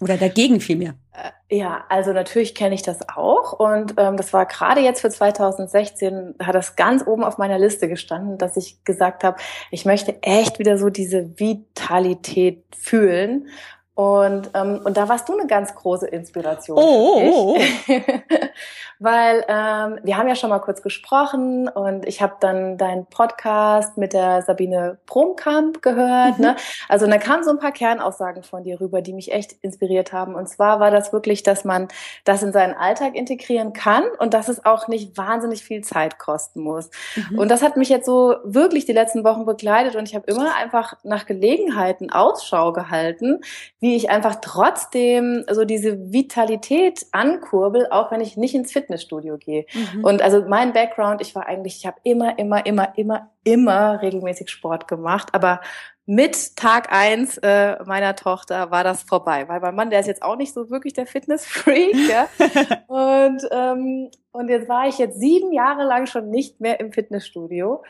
Oder 0.00 0.16
dagegen 0.16 0.58
vielmehr? 0.58 0.96
Äh, 1.12 1.56
ja, 1.56 1.84
also 1.88 2.12
natürlich 2.12 2.56
kenne 2.56 2.74
ich 2.74 2.82
das 2.82 3.08
auch 3.08 3.52
und 3.52 3.94
ähm, 3.96 4.16
das 4.16 4.32
war 4.32 4.46
gerade 4.46 4.80
jetzt 4.80 5.02
für 5.02 5.10
2016, 5.10 6.34
hat 6.42 6.56
das 6.56 6.74
ganz 6.74 7.06
oben 7.06 7.22
auf 7.22 7.38
meiner 7.38 7.60
Liste 7.60 7.88
gestanden, 7.88 8.38
dass 8.38 8.56
ich 8.56 8.82
gesagt 8.82 9.22
habe, 9.22 9.36
ich 9.70 9.84
möchte 9.84 10.20
echt 10.24 10.58
wieder 10.58 10.78
so 10.78 10.90
diese 10.90 11.38
Vitalität 11.38 12.64
fühlen 12.76 13.46
und, 13.94 14.50
ähm, 14.54 14.80
und 14.84 14.96
da 14.96 15.10
warst 15.10 15.28
du 15.28 15.38
eine 15.38 15.46
ganz 15.46 15.74
große 15.74 16.06
Inspiration. 16.06 16.78
Oh, 16.78 17.20
oh, 17.20 17.56
oh. 17.56 17.92
Weil 18.98 19.44
ähm, 19.48 19.98
wir 20.02 20.16
haben 20.16 20.28
ja 20.28 20.34
schon 20.34 20.48
mal 20.48 20.60
kurz 20.60 20.80
gesprochen 20.80 21.68
und 21.68 22.06
ich 22.06 22.22
habe 22.22 22.36
dann 22.40 22.78
deinen 22.78 23.04
Podcast 23.04 23.98
mit 23.98 24.14
der 24.14 24.40
Sabine 24.42 24.98
Bromkamp 25.04 25.82
gehört. 25.82 26.38
Mhm. 26.38 26.44
Ne? 26.44 26.56
Also 26.88 27.06
da 27.06 27.18
kamen 27.18 27.44
so 27.44 27.50
ein 27.50 27.58
paar 27.58 27.72
Kernaussagen 27.72 28.44
von 28.44 28.62
dir 28.62 28.80
rüber, 28.80 29.02
die 29.02 29.12
mich 29.12 29.30
echt 29.30 29.52
inspiriert 29.60 30.14
haben. 30.14 30.36
Und 30.36 30.48
zwar 30.48 30.80
war 30.80 30.90
das 30.90 31.12
wirklich, 31.12 31.42
dass 31.42 31.64
man 31.64 31.88
das 32.24 32.42
in 32.42 32.52
seinen 32.52 32.74
Alltag 32.74 33.14
integrieren 33.14 33.74
kann 33.74 34.04
und 34.20 34.32
dass 34.32 34.48
es 34.48 34.64
auch 34.64 34.88
nicht 34.88 35.18
wahnsinnig 35.18 35.64
viel 35.64 35.82
Zeit 35.82 36.18
kosten 36.18 36.60
muss. 36.62 36.88
Mhm. 37.16 37.40
Und 37.40 37.50
das 37.50 37.62
hat 37.62 37.76
mich 37.76 37.90
jetzt 37.90 38.06
so 38.06 38.36
wirklich 38.44 38.86
die 38.86 38.92
letzten 38.92 39.22
Wochen 39.22 39.44
begleitet 39.44 39.96
und 39.96 40.08
ich 40.08 40.14
habe 40.14 40.24
immer 40.28 40.54
einfach 40.54 40.94
nach 41.02 41.26
Gelegenheiten 41.26 42.10
Ausschau 42.10 42.72
gehalten, 42.72 43.40
wie 43.82 43.96
ich 43.96 44.10
einfach 44.10 44.36
trotzdem 44.36 45.44
so 45.50 45.64
diese 45.64 46.12
Vitalität 46.12 47.04
ankurbel, 47.10 47.88
auch 47.90 48.12
wenn 48.12 48.20
ich 48.20 48.36
nicht 48.36 48.54
ins 48.54 48.70
Fitnessstudio 48.70 49.38
gehe. 49.38 49.66
Mhm. 49.74 50.04
Und 50.04 50.22
also 50.22 50.44
mein 50.46 50.72
Background, 50.72 51.20
ich 51.20 51.34
war 51.34 51.46
eigentlich, 51.46 51.78
ich 51.78 51.86
habe 51.86 51.96
immer, 52.04 52.38
immer, 52.38 52.64
immer, 52.64 52.96
immer, 52.96 53.30
immer 53.42 54.00
regelmäßig 54.00 54.50
Sport 54.50 54.86
gemacht, 54.86 55.30
aber 55.32 55.60
mit 56.06 56.54
Tag 56.54 56.92
eins 56.92 57.38
äh, 57.38 57.82
meiner 57.84 58.14
Tochter 58.14 58.70
war 58.70 58.84
das 58.84 59.02
vorbei, 59.02 59.48
weil 59.48 59.58
mein 59.58 59.74
Mann, 59.74 59.90
der 59.90 59.98
ist 59.98 60.06
jetzt 60.06 60.22
auch 60.22 60.36
nicht 60.36 60.54
so 60.54 60.70
wirklich 60.70 60.92
der 60.92 61.06
Fitnessfreak, 61.06 61.96
ja. 62.08 62.28
und 62.86 63.42
ähm, 63.50 64.10
und 64.32 64.48
jetzt 64.48 64.68
war 64.68 64.88
ich 64.88 64.98
jetzt 64.98 65.20
sieben 65.20 65.52
Jahre 65.52 65.84
lang 65.84 66.06
schon 66.06 66.30
nicht 66.30 66.60
mehr 66.60 66.80
im 66.80 66.92
Fitnessstudio 66.92 67.82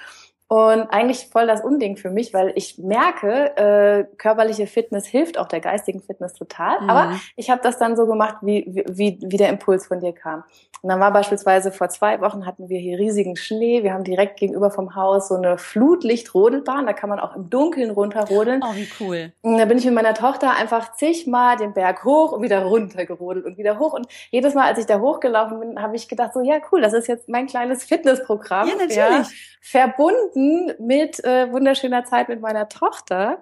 und 0.52 0.90
eigentlich 0.90 1.28
voll 1.32 1.46
das 1.46 1.64
Unding 1.64 1.96
für 1.96 2.10
mich, 2.10 2.34
weil 2.34 2.52
ich 2.56 2.76
merke, 2.76 3.56
äh, 3.56 4.04
körperliche 4.18 4.66
Fitness 4.66 5.06
hilft 5.06 5.38
auch 5.38 5.48
der 5.48 5.60
geistigen 5.60 6.02
Fitness 6.02 6.34
total. 6.34 6.78
Mhm. 6.82 6.90
Aber 6.90 7.18
ich 7.36 7.48
habe 7.48 7.62
das 7.62 7.78
dann 7.78 7.96
so 7.96 8.06
gemacht, 8.06 8.36
wie, 8.42 8.84
wie, 8.86 9.18
wie 9.22 9.36
der 9.38 9.48
Impuls 9.48 9.86
von 9.86 10.00
dir 10.00 10.12
kam. 10.12 10.44
Und 10.82 10.88
dann 10.88 10.98
war 10.98 11.12
beispielsweise 11.12 11.70
vor 11.70 11.88
zwei 11.90 12.20
Wochen 12.20 12.44
hatten 12.44 12.68
wir 12.68 12.78
hier 12.80 12.98
riesigen 12.98 13.36
Schnee. 13.36 13.84
Wir 13.84 13.92
haben 13.92 14.02
direkt 14.02 14.40
gegenüber 14.40 14.70
vom 14.72 14.96
Haus 14.96 15.28
so 15.28 15.36
eine 15.36 15.56
Flutlichtrodelbahn. 15.56 16.86
Da 16.86 16.92
kann 16.92 17.08
man 17.08 17.20
auch 17.20 17.36
im 17.36 17.48
Dunkeln 17.48 17.90
runterrodeln. 17.90 18.62
Oh, 18.64 18.74
wie 18.74 18.88
cool. 18.98 19.32
Und 19.42 19.58
da 19.58 19.64
bin 19.64 19.78
ich 19.78 19.84
mit 19.84 19.94
meiner 19.94 20.14
Tochter 20.14 20.56
einfach 20.56 20.94
zigmal 20.94 21.56
den 21.56 21.72
Berg 21.72 22.04
hoch 22.04 22.32
und 22.32 22.42
wieder 22.42 22.64
runter 22.64 23.06
gerodelt 23.06 23.46
und 23.46 23.58
wieder 23.58 23.78
hoch. 23.78 23.92
Und 23.92 24.08
jedes 24.30 24.54
Mal, 24.54 24.66
als 24.66 24.78
ich 24.78 24.86
da 24.86 24.98
hochgelaufen 24.98 25.60
bin, 25.60 25.80
habe 25.80 25.94
ich 25.94 26.08
gedacht, 26.08 26.34
so 26.34 26.40
ja 26.40 26.56
cool, 26.72 26.80
das 26.80 26.94
ist 26.94 27.06
jetzt 27.06 27.28
mein 27.28 27.46
kleines 27.46 27.84
Fitnessprogramm. 27.84 28.66
Ja, 28.66 28.74
natürlich. 28.74 28.96
Ja, 28.96 29.24
verbunden 29.60 30.72
mit 30.80 31.24
äh, 31.24 31.50
wunderschöner 31.52 32.04
Zeit 32.04 32.28
mit 32.28 32.40
meiner 32.40 32.68
Tochter. 32.68 33.40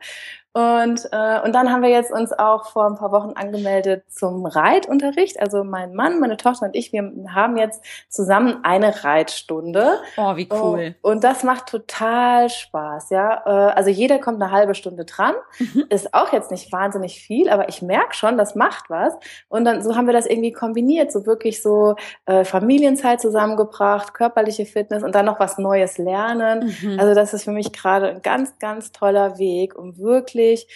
Und, 0.52 1.08
äh, 1.12 1.40
und 1.44 1.54
dann 1.54 1.70
haben 1.70 1.82
wir 1.82 1.90
jetzt 1.90 2.10
uns 2.10 2.32
auch 2.32 2.66
vor 2.70 2.86
ein 2.86 2.96
paar 2.96 3.12
Wochen 3.12 3.34
angemeldet 3.34 4.02
zum 4.08 4.46
Reitunterricht. 4.46 5.40
Also 5.40 5.62
mein 5.62 5.94
Mann, 5.94 6.18
meine 6.18 6.36
Tochter 6.36 6.66
und 6.66 6.74
ich, 6.74 6.92
wir 6.92 7.12
haben 7.32 7.56
jetzt 7.56 7.84
zusammen 8.08 8.58
eine 8.64 9.04
Reitstunde. 9.04 10.00
Oh, 10.16 10.34
wie 10.34 10.48
cool. 10.50 10.96
Und, 11.02 11.12
und 11.12 11.24
das 11.24 11.44
macht 11.44 11.66
total 11.66 12.48
Spaß, 12.50 13.10
ja. 13.10 13.42
Äh, 13.46 13.72
also 13.74 13.90
jeder 13.90 14.18
kommt 14.18 14.42
eine 14.42 14.50
halbe 14.50 14.74
Stunde 14.74 15.04
dran. 15.04 15.34
Mhm. 15.60 15.84
Ist 15.88 16.14
auch 16.14 16.32
jetzt 16.32 16.50
nicht 16.50 16.72
wahnsinnig 16.72 17.20
viel, 17.20 17.48
aber 17.48 17.68
ich 17.68 17.80
merke 17.80 18.14
schon, 18.16 18.36
das 18.36 18.56
macht 18.56 18.90
was. 18.90 19.14
Und 19.48 19.64
dann 19.64 19.84
so 19.84 19.94
haben 19.94 20.06
wir 20.06 20.14
das 20.14 20.26
irgendwie 20.26 20.52
kombiniert, 20.52 21.12
so 21.12 21.26
wirklich 21.26 21.62
so 21.62 21.94
äh, 22.26 22.44
Familienzeit 22.44 23.20
zusammengebracht, 23.20 24.14
körperliche 24.14 24.66
Fitness 24.66 25.04
und 25.04 25.14
dann 25.14 25.26
noch 25.26 25.38
was 25.38 25.58
Neues 25.58 25.96
lernen. 25.96 26.74
Mhm. 26.82 26.98
Also 26.98 27.14
das 27.14 27.34
ist 27.34 27.44
für 27.44 27.52
mich 27.52 27.72
gerade 27.72 28.08
ein 28.08 28.22
ganz, 28.22 28.58
ganz 28.58 28.90
toller 28.90 29.38
Weg, 29.38 29.78
um 29.78 29.96
wirklich 29.96 30.39
wirklich 30.40 30.66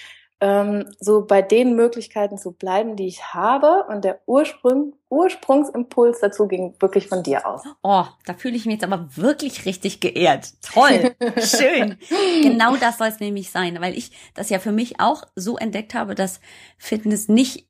ähm, 0.40 0.84
so 1.00 1.24
bei 1.24 1.42
den 1.42 1.74
Möglichkeiten 1.74 2.36
zu 2.38 2.52
bleiben, 2.52 2.96
die 2.96 3.06
ich 3.06 3.32
habe. 3.32 3.84
Und 3.88 4.04
der 4.04 4.20
Ursprung, 4.26 4.94
Ursprungsimpuls 5.08 6.20
dazu 6.20 6.48
ging 6.48 6.74
wirklich 6.80 7.08
von 7.08 7.22
dir 7.22 7.46
aus. 7.46 7.62
Oh, 7.82 8.04
da 8.26 8.34
fühle 8.34 8.56
ich 8.56 8.66
mich 8.66 8.74
jetzt 8.74 8.84
aber 8.84 9.08
wirklich 9.16 9.64
richtig 9.64 10.00
geehrt. 10.00 10.52
Toll, 10.60 11.14
schön. 11.38 11.96
Genau 12.42 12.76
das 12.76 12.98
soll 12.98 13.08
es 13.08 13.20
nämlich 13.20 13.50
sein, 13.50 13.80
weil 13.80 13.96
ich 13.96 14.10
das 14.34 14.50
ja 14.50 14.58
für 14.58 14.72
mich 14.72 15.00
auch 15.00 15.22
so 15.36 15.56
entdeckt 15.56 15.94
habe, 15.94 16.14
dass 16.14 16.40
Fitness 16.78 17.28
nicht 17.28 17.68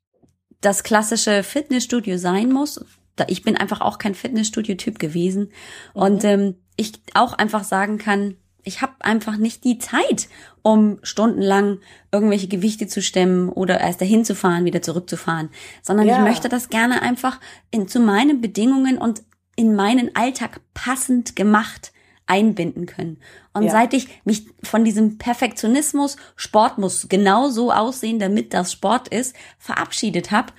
das 0.59 0.83
klassische 0.83 1.43
Fitnessstudio 1.43 2.17
sein 2.17 2.51
muss. 2.51 2.83
Ich 3.27 3.43
bin 3.43 3.55
einfach 3.55 3.79
auch 3.79 3.99
kein 3.99 4.15
Fitnessstudio-Typ 4.15 4.99
gewesen. 4.99 5.51
Mhm. 5.93 6.01
Und 6.01 6.23
ähm, 6.23 6.55
ich 6.75 6.93
auch 7.13 7.33
einfach 7.33 7.63
sagen 7.63 7.99
kann, 7.99 8.35
ich 8.65 8.81
habe 8.81 8.93
einfach 8.99 9.37
nicht 9.37 9.63
die 9.63 9.77
Zeit, 9.77 10.27
um 10.61 10.99
stundenlang 11.03 11.79
irgendwelche 12.11 12.47
Gewichte 12.47 12.87
zu 12.87 13.01
stemmen 13.01 13.49
oder 13.49 13.79
erst 13.79 14.01
dahin 14.01 14.25
zu 14.25 14.35
fahren, 14.35 14.65
wieder 14.65 14.81
zurückzufahren, 14.81 15.49
sondern 15.81 16.07
ja. 16.07 16.17
ich 16.17 16.23
möchte 16.23 16.49
das 16.49 16.69
gerne 16.69 17.01
einfach 17.01 17.39
in, 17.71 17.87
zu 17.87 17.99
meinen 17.99 18.41
Bedingungen 18.41 18.97
und 18.97 19.23
in 19.55 19.75
meinen 19.75 20.15
Alltag 20.15 20.59
passend 20.73 21.35
gemacht 21.35 21.93
einbinden 22.27 22.87
können. 22.87 23.19
Und 23.53 23.63
ja. 23.63 23.71
seit 23.71 23.93
ich 23.93 24.07
mich 24.25 24.47
von 24.63 24.83
diesem 24.83 25.19
Perfektionismus, 25.19 26.17
Sport 26.35 26.79
muss 26.79 27.07
genau 27.07 27.49
so 27.49 27.71
aussehen, 27.71 28.17
damit 28.17 28.53
das 28.53 28.71
Sport 28.71 29.07
ist, 29.09 29.35
verabschiedet 29.59 30.31
habe, 30.31 30.51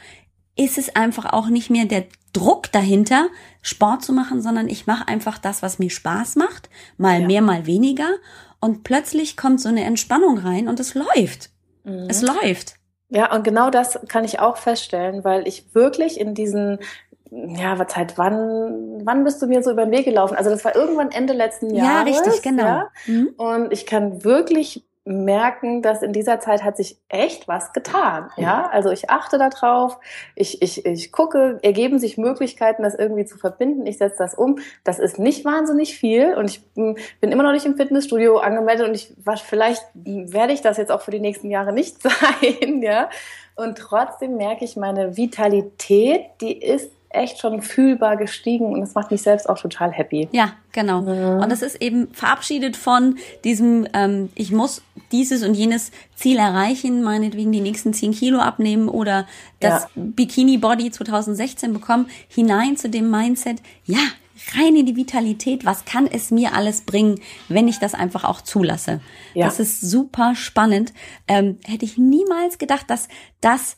ist 0.56 0.78
es 0.78 0.94
einfach 0.94 1.32
auch 1.32 1.48
nicht 1.48 1.68
mehr 1.68 1.84
der 1.84 2.06
Druck 2.32 2.70
dahinter, 2.70 3.28
Sport 3.66 4.04
zu 4.04 4.12
machen, 4.12 4.42
sondern 4.42 4.68
ich 4.68 4.86
mache 4.86 5.08
einfach 5.08 5.38
das, 5.38 5.60
was 5.60 5.80
mir 5.80 5.90
Spaß 5.90 6.36
macht, 6.36 6.70
mal 6.98 7.22
ja. 7.22 7.26
mehr, 7.26 7.42
mal 7.42 7.66
weniger. 7.66 8.08
Und 8.60 8.84
plötzlich 8.84 9.36
kommt 9.36 9.60
so 9.60 9.68
eine 9.68 9.82
Entspannung 9.84 10.38
rein 10.38 10.68
und 10.68 10.78
es 10.78 10.94
läuft. 10.94 11.50
Mhm. 11.82 12.06
Es 12.08 12.22
läuft. 12.22 12.76
Ja, 13.08 13.34
und 13.34 13.42
genau 13.42 13.70
das 13.70 13.98
kann 14.08 14.24
ich 14.24 14.38
auch 14.38 14.56
feststellen, 14.56 15.24
weil 15.24 15.48
ich 15.48 15.74
wirklich 15.74 16.20
in 16.20 16.34
diesen 16.34 16.78
ja, 17.30 17.76
was 17.76 17.96
halt, 17.96 18.16
wann, 18.18 19.04
wann 19.04 19.24
bist 19.24 19.42
du 19.42 19.48
mir 19.48 19.60
so 19.60 19.72
über 19.72 19.84
den 19.84 19.90
Weg 19.90 20.04
gelaufen? 20.04 20.36
Also 20.36 20.48
das 20.48 20.64
war 20.64 20.76
irgendwann 20.76 21.10
Ende 21.10 21.32
letzten 21.32 21.74
Jahres. 21.74 22.14
Ja, 22.14 22.22
richtig, 22.22 22.42
genau. 22.42 22.62
Ja? 22.62 22.88
Mhm. 23.06 23.28
Und 23.36 23.72
ich 23.72 23.84
kann 23.84 24.22
wirklich 24.22 24.86
merken, 25.06 25.82
dass 25.82 26.02
in 26.02 26.12
dieser 26.12 26.40
Zeit 26.40 26.64
hat 26.64 26.76
sich 26.76 26.98
echt 27.08 27.46
was 27.46 27.72
getan. 27.72 28.30
Ja, 28.36 28.68
also 28.72 28.90
ich 28.90 29.08
achte 29.08 29.38
darauf, 29.38 29.98
ich, 30.34 30.60
ich, 30.62 30.84
ich 30.84 31.12
gucke, 31.12 31.60
ergeben 31.62 32.00
sich 32.00 32.18
Möglichkeiten, 32.18 32.82
das 32.82 32.96
irgendwie 32.96 33.24
zu 33.24 33.38
verbinden. 33.38 33.86
Ich 33.86 33.98
setze 33.98 34.18
das 34.18 34.34
um. 34.34 34.58
Das 34.82 34.98
ist 34.98 35.18
nicht 35.18 35.44
wahnsinnig 35.44 35.96
viel 35.96 36.34
und 36.34 36.50
ich 36.50 36.66
bin 36.74 36.96
immer 37.20 37.44
noch 37.44 37.52
nicht 37.52 37.66
im 37.66 37.76
Fitnessstudio 37.76 38.38
angemeldet 38.38 38.88
und 38.88 38.94
ich 38.94 39.14
was 39.24 39.40
vielleicht 39.40 39.84
werde 39.94 40.52
ich 40.52 40.60
das 40.60 40.76
jetzt 40.76 40.90
auch 40.90 41.00
für 41.00 41.12
die 41.12 41.20
nächsten 41.20 41.50
Jahre 41.50 41.72
nicht 41.72 42.02
sein. 42.02 42.82
Ja, 42.82 43.08
und 43.54 43.78
trotzdem 43.78 44.36
merke 44.36 44.64
ich 44.64 44.76
meine 44.76 45.16
Vitalität, 45.16 46.26
die 46.40 46.60
ist 46.60 46.90
echt 47.16 47.40
schon 47.40 47.62
fühlbar 47.62 48.16
gestiegen 48.16 48.66
und 48.66 48.80
das 48.80 48.94
macht 48.94 49.10
mich 49.10 49.22
selbst 49.22 49.48
auch 49.48 49.58
total 49.58 49.90
happy. 49.90 50.28
Ja, 50.32 50.52
genau. 50.72 51.02
Mhm. 51.02 51.42
Und 51.42 51.50
das 51.50 51.62
ist 51.62 51.80
eben 51.82 52.08
verabschiedet 52.12 52.76
von 52.76 53.18
diesem, 53.44 53.86
ähm, 53.92 54.30
ich 54.34 54.52
muss 54.52 54.82
dieses 55.12 55.42
und 55.42 55.54
jenes 55.54 55.90
Ziel 56.14 56.38
erreichen, 56.38 57.02
meinetwegen 57.02 57.52
die 57.52 57.60
nächsten 57.60 57.92
10 57.92 58.12
Kilo 58.12 58.38
abnehmen 58.38 58.88
oder 58.88 59.26
das 59.60 59.84
ja. 59.84 59.88
Bikini 59.94 60.58
Body 60.58 60.90
2016 60.90 61.72
bekommen, 61.72 62.06
hinein 62.28 62.76
zu 62.76 62.88
dem 62.88 63.10
Mindset, 63.10 63.62
ja, 63.84 63.98
rein 64.54 64.76
in 64.76 64.86
die 64.86 64.96
Vitalität, 64.96 65.64
was 65.64 65.84
kann 65.84 66.06
es 66.06 66.30
mir 66.30 66.54
alles 66.54 66.82
bringen, 66.82 67.20
wenn 67.48 67.68
ich 67.68 67.78
das 67.78 67.94
einfach 67.94 68.24
auch 68.24 68.40
zulasse. 68.40 69.00
Ja. 69.34 69.46
Das 69.46 69.60
ist 69.60 69.80
super 69.80 70.34
spannend. 70.34 70.92
Ähm, 71.26 71.58
hätte 71.64 71.84
ich 71.84 71.98
niemals 71.98 72.58
gedacht, 72.58 72.90
dass 72.90 73.08
das 73.40 73.76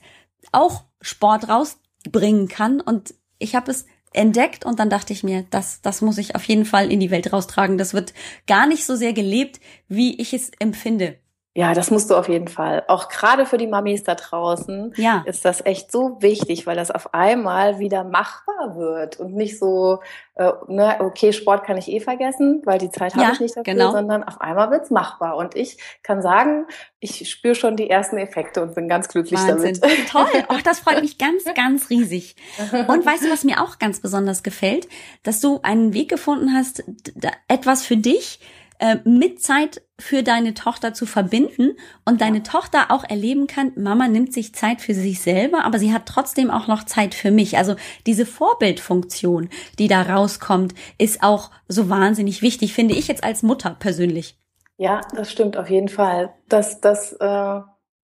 auch 0.52 0.84
Sport 1.00 1.48
rausbringen 1.48 2.48
kann 2.48 2.80
und 2.80 3.14
ich 3.38 3.54
habe 3.54 3.70
es 3.70 3.86
entdeckt 4.12 4.64
und 4.64 4.78
dann 4.78 4.90
dachte 4.90 5.12
ich 5.12 5.22
mir, 5.22 5.44
das, 5.50 5.80
das 5.82 6.00
muss 6.00 6.18
ich 6.18 6.34
auf 6.34 6.44
jeden 6.44 6.64
Fall 6.64 6.90
in 6.90 7.00
die 7.00 7.10
Welt 7.10 7.32
raustragen. 7.32 7.78
Das 7.78 7.94
wird 7.94 8.14
gar 8.46 8.66
nicht 8.66 8.84
so 8.84 8.96
sehr 8.96 9.12
gelebt, 9.12 9.60
wie 9.88 10.20
ich 10.20 10.32
es 10.32 10.50
empfinde. 10.58 11.18
Ja, 11.58 11.74
das 11.74 11.90
musst 11.90 12.08
du 12.08 12.14
auf 12.14 12.28
jeden 12.28 12.46
Fall. 12.46 12.84
Auch 12.86 13.08
gerade 13.08 13.44
für 13.44 13.58
die 13.58 13.66
Mamis 13.66 14.04
da 14.04 14.14
draußen 14.14 14.92
ja. 14.94 15.24
ist 15.26 15.44
das 15.44 15.66
echt 15.66 15.90
so 15.90 16.18
wichtig, 16.20 16.68
weil 16.68 16.76
das 16.76 16.92
auf 16.92 17.12
einmal 17.14 17.80
wieder 17.80 18.04
machbar 18.04 18.76
wird 18.76 19.18
und 19.18 19.34
nicht 19.34 19.58
so, 19.58 19.98
äh, 20.36 20.52
ne, 20.68 20.98
okay, 21.00 21.32
Sport 21.32 21.64
kann 21.64 21.76
ich 21.76 21.88
eh 21.88 21.98
vergessen, 21.98 22.62
weil 22.64 22.78
die 22.78 22.92
Zeit 22.92 23.16
ja, 23.16 23.24
habe 23.24 23.32
ich 23.32 23.40
nicht 23.40 23.56
dafür, 23.56 23.74
genau. 23.74 23.90
sondern 23.90 24.22
auf 24.22 24.40
einmal 24.40 24.70
wird's 24.70 24.90
machbar. 24.90 25.36
Und 25.36 25.56
ich 25.56 25.78
kann 26.04 26.22
sagen, 26.22 26.66
ich 27.00 27.28
spüre 27.28 27.56
schon 27.56 27.74
die 27.74 27.90
ersten 27.90 28.18
Effekte 28.18 28.62
und 28.62 28.76
bin 28.76 28.86
ganz 28.86 29.08
glücklich 29.08 29.40
Wahnsinn. 29.40 29.80
damit. 29.80 30.08
Toll, 30.08 30.44
oh, 30.50 30.58
das 30.62 30.78
freut 30.78 31.00
mich 31.00 31.18
ganz, 31.18 31.42
ganz 31.56 31.90
riesig. 31.90 32.36
Und 32.86 33.04
weißt 33.04 33.24
du, 33.24 33.32
was 33.32 33.42
mir 33.42 33.60
auch 33.64 33.80
ganz 33.80 33.98
besonders 33.98 34.44
gefällt? 34.44 34.86
Dass 35.24 35.40
du 35.40 35.58
einen 35.64 35.92
Weg 35.92 36.08
gefunden 36.08 36.54
hast, 36.54 36.84
etwas 37.48 37.84
für 37.84 37.96
dich, 37.96 38.38
äh, 38.78 38.98
mit 39.04 39.42
Zeit 39.42 39.82
für 39.98 40.22
deine 40.22 40.54
Tochter 40.54 40.94
zu 40.94 41.06
verbinden 41.06 41.76
und 42.04 42.20
deine 42.20 42.42
Tochter 42.42 42.90
auch 42.90 43.04
erleben 43.04 43.46
kann, 43.46 43.72
Mama 43.76 44.06
nimmt 44.06 44.32
sich 44.32 44.54
Zeit 44.54 44.80
für 44.80 44.94
sich 44.94 45.20
selber, 45.20 45.64
aber 45.64 45.78
sie 45.78 45.92
hat 45.92 46.06
trotzdem 46.06 46.50
auch 46.50 46.68
noch 46.68 46.84
Zeit 46.84 47.14
für 47.14 47.30
mich. 47.30 47.58
Also 47.58 47.74
diese 48.06 48.24
Vorbildfunktion, 48.24 49.48
die 49.78 49.88
da 49.88 50.02
rauskommt, 50.02 50.74
ist 50.98 51.22
auch 51.22 51.50
so 51.66 51.90
wahnsinnig 51.90 52.42
wichtig, 52.42 52.72
finde 52.72 52.94
ich 52.94 53.08
jetzt 53.08 53.24
als 53.24 53.42
Mutter 53.42 53.76
persönlich. 53.78 54.38
Ja, 54.76 55.00
das 55.14 55.32
stimmt 55.32 55.56
auf 55.56 55.68
jeden 55.68 55.88
Fall. 55.88 56.32
Das, 56.48 56.80
das 56.80 57.12
äh, 57.14 57.60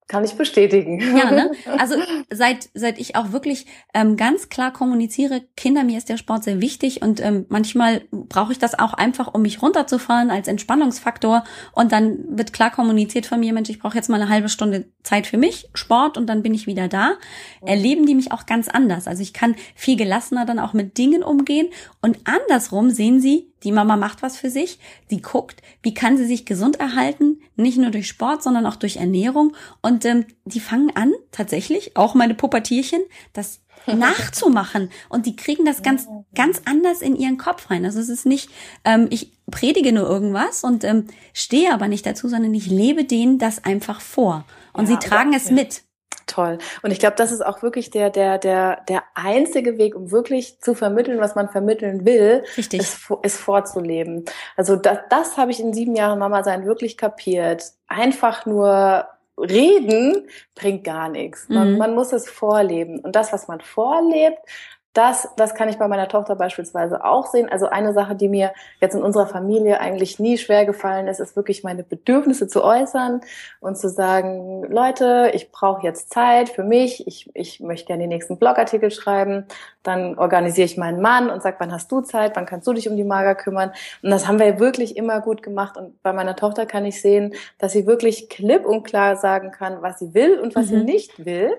kann 0.08 0.24
ich 0.24 0.36
bestätigen. 0.36 1.02
Ja, 1.18 1.32
ne? 1.32 1.52
Also 1.78 1.96
seit 2.32 2.70
seit 2.74 2.98
ich 2.98 3.16
auch 3.16 3.32
wirklich 3.32 3.66
ähm, 3.94 4.16
ganz 4.16 4.50
klar 4.50 4.72
kommuniziere, 4.72 5.42
Kinder, 5.58 5.84
mir 5.84 5.98
ist 5.98 6.08
der 6.08 6.18
Sport 6.18 6.46
sehr 6.46 6.62
wichtig 6.62 7.02
und 7.02 7.20
ähm, 7.20 7.46
manchmal 7.50 8.02
brauche 8.12 8.54
ich 8.54 8.60
das 8.60 8.80
auch 8.80 8.94
einfach, 8.94 9.34
um 9.34 9.42
mich 9.42 9.62
runterzufahren 9.62 10.30
als 10.30 10.48
Entspannungsfaktor 10.48 11.44
und 11.74 11.92
dann 11.92 12.38
wird 12.38 12.54
klar 12.54 12.72
kommuniziert 12.72 13.26
von 13.26 13.40
mir, 13.40 13.52
Mensch, 13.54 13.70
ich 13.70 13.80
brauche 13.80 13.96
jetzt 13.96 14.10
mal 14.10 14.22
eine 14.22 14.30
halbe 14.30 14.50
Stunde 14.50 14.86
Zeit 15.04 15.28
für 15.28 15.38
mich, 15.38 15.70
Sport 15.74 16.18
und 16.18 16.28
dann 16.28 16.42
bin 16.42 16.54
ich 16.54 16.68
wieder 16.68 16.88
da. 16.88 17.14
Erleben 17.62 18.06
die 18.06 18.16
mich 18.16 18.32
auch 18.32 18.46
ganz 18.46 18.70
anders. 18.70 19.08
Also 19.08 19.22
ich 19.22 19.34
kann 19.34 19.56
viel 19.76 19.98
gelassener 19.98 20.46
dann 20.46 20.60
auch 20.60 20.74
mit 20.74 20.98
Dingen 20.98 21.24
umgehen 21.24 21.68
und 22.02 22.20
andersrum 22.24 22.90
sehen 22.92 23.20
sie, 23.20 23.52
die 23.64 23.72
Mama 23.72 23.98
macht 23.98 24.22
was 24.22 24.38
für 24.38 24.50
sich, 24.50 24.80
sie 25.10 25.22
guckt, 25.22 25.62
wie 25.82 25.94
kann 25.94 26.18
sie 26.18 26.26
sich 26.26 26.46
gesund 26.46 26.80
erhalten, 26.80 27.42
nicht 27.56 27.78
nur 27.78 27.92
durch 27.92 28.08
Sport, 28.08 28.44
sondern 28.44 28.66
auch 28.66 28.76
durch 28.76 28.98
Ernährung. 28.98 29.56
Und 29.82 30.06
ähm, 30.06 30.26
die 30.46 30.60
fangen 30.60 30.96
an, 30.96 31.14
tatsächlich, 31.32 31.98
auch 31.98 32.14
meine 32.14 32.36
Pubertierchen, 32.36 33.02
das 33.34 33.62
nachzumachen. 33.88 34.90
Und 35.10 35.26
die 35.26 35.36
kriegen 35.36 35.66
das 35.66 35.82
ganz, 35.82 36.08
ganz 36.36 36.62
anders 36.66 37.02
in 37.02 37.16
ihren 37.16 37.38
Kopf 37.38 37.70
rein. 37.70 37.86
Also 37.86 38.00
es 38.00 38.10
ist 38.10 38.26
nicht, 38.26 38.50
ähm, 38.84 39.08
ich 39.10 39.34
predige 39.50 39.94
nur 39.94 40.08
irgendwas 40.08 40.64
und 40.64 40.84
ähm, 40.84 41.08
stehe 41.34 41.74
aber 41.74 41.88
nicht 41.88 42.06
dazu, 42.06 42.28
sondern 42.28 42.54
ich 42.54 42.68
lebe 42.68 43.06
denen 43.06 43.40
das 43.40 43.64
einfach 43.64 44.02
vor. 44.02 44.46
Und 44.74 44.90
ja, 44.90 45.00
sie 45.00 45.08
tragen 45.08 45.34
es 45.34 45.50
mit. 45.52 45.84
Toll. 46.28 46.58
Und 46.84 46.92
ich 46.92 47.00
glaube, 47.00 47.16
das 47.16 47.32
ist 47.32 47.44
auch 47.46 47.62
wirklich 47.64 47.90
der, 47.90 48.10
der, 48.10 48.38
der, 48.38 48.82
der 48.88 49.04
einzige 49.16 49.78
Weg, 49.78 49.96
um 49.96 50.12
wirklich 50.12 50.60
zu 50.60 50.76
vermitteln, 50.76 51.20
was 51.20 51.36
man 51.36 51.50
vermitteln 51.50 52.06
will, 52.06 52.44
Richtig. 52.58 52.82
Ist, 52.82 53.00
ist 53.24 53.38
vorzuleben. 53.40 54.26
Also 54.56 54.76
das, 54.76 55.00
das 55.10 55.38
habe 55.38 55.52
ich 55.52 55.60
in 55.60 55.74
sieben 55.74 55.96
Jahren 55.96 56.20
Mama 56.20 56.44
sein 56.44 56.66
wirklich 56.66 56.98
kapiert. 56.98 57.64
Einfach 57.88 58.46
nur 58.46 59.08
reden 59.40 60.28
bringt 60.56 60.84
gar 60.84 61.10
nichts. 61.10 61.48
Man, 61.50 61.74
Mhm. 61.74 61.78
man 61.78 61.96
muss 61.96 62.12
es 62.12 62.30
vorleben. 62.30 63.00
Und 63.00 63.16
das, 63.16 63.32
was 63.32 63.48
man 63.48 63.62
vorlebt, 63.62 64.40
das, 64.98 65.30
das 65.38 65.54
kann 65.54 65.70
ich 65.70 65.78
bei 65.78 65.88
meiner 65.88 66.08
Tochter 66.08 66.36
beispielsweise 66.36 67.06
auch 67.06 67.28
sehen. 67.28 67.48
Also 67.50 67.68
eine 67.68 67.94
Sache, 67.94 68.16
die 68.16 68.28
mir 68.28 68.52
jetzt 68.82 68.96
in 68.96 69.04
unserer 69.04 69.28
Familie 69.28 69.80
eigentlich 69.80 70.18
nie 70.18 70.40
schwer 70.40 70.66
gefallen 70.66 71.08
ist, 71.08 71.20
ist 71.20 71.36
wirklich 71.36 71.64
meine 71.64 71.84
Bedürfnisse 71.84 72.48
zu 72.48 72.64
äußern 72.64 73.22
und 73.60 73.78
zu 73.78 73.90
sagen, 73.90 74.64
Leute, 74.64 75.30
ich 75.36 75.52
brauche 75.52 75.84
jetzt 75.86 76.10
Zeit 76.12 76.50
für 76.50 76.64
mich, 76.64 77.06
ich, 77.06 77.30
ich 77.36 77.60
möchte 77.60 77.86
gerne 77.86 78.04
den 78.04 78.10
nächsten 78.10 78.38
Blogartikel 78.40 78.90
schreiben, 78.90 79.46
dann 79.84 80.18
organisiere 80.18 80.66
ich 80.66 80.78
meinen 80.78 81.00
Mann 81.00 81.30
und 81.30 81.44
sage, 81.44 81.58
wann 81.60 81.72
hast 81.72 81.92
du 81.92 82.02
Zeit, 82.02 82.36
wann 82.36 82.48
kannst 82.48 82.66
du 82.66 82.74
dich 82.74 82.90
um 82.90 82.96
die 82.98 83.04
Mager 83.04 83.36
kümmern. 83.36 83.72
Und 84.02 84.10
das 84.10 84.28
haben 84.28 84.40
wir 84.40 84.60
wirklich 84.60 84.98
immer 84.98 85.22
gut 85.22 85.44
gemacht. 85.44 85.78
Und 85.78 86.02
bei 86.02 86.12
meiner 86.12 86.36
Tochter 86.36 86.66
kann 86.66 86.86
ich 86.86 87.02
sehen, 87.02 87.36
dass 87.60 87.72
sie 87.74 87.86
wirklich 87.86 88.30
klipp 88.30 88.66
und 88.66 88.84
klar 88.84 89.16
sagen 89.16 89.52
kann, 89.52 89.82
was 89.84 90.00
sie 90.00 90.16
will 90.16 90.40
und 90.40 90.56
was 90.56 90.70
sie 90.70 90.78
Mhm. 90.78 90.86
nicht 90.86 91.24
will. 91.26 91.52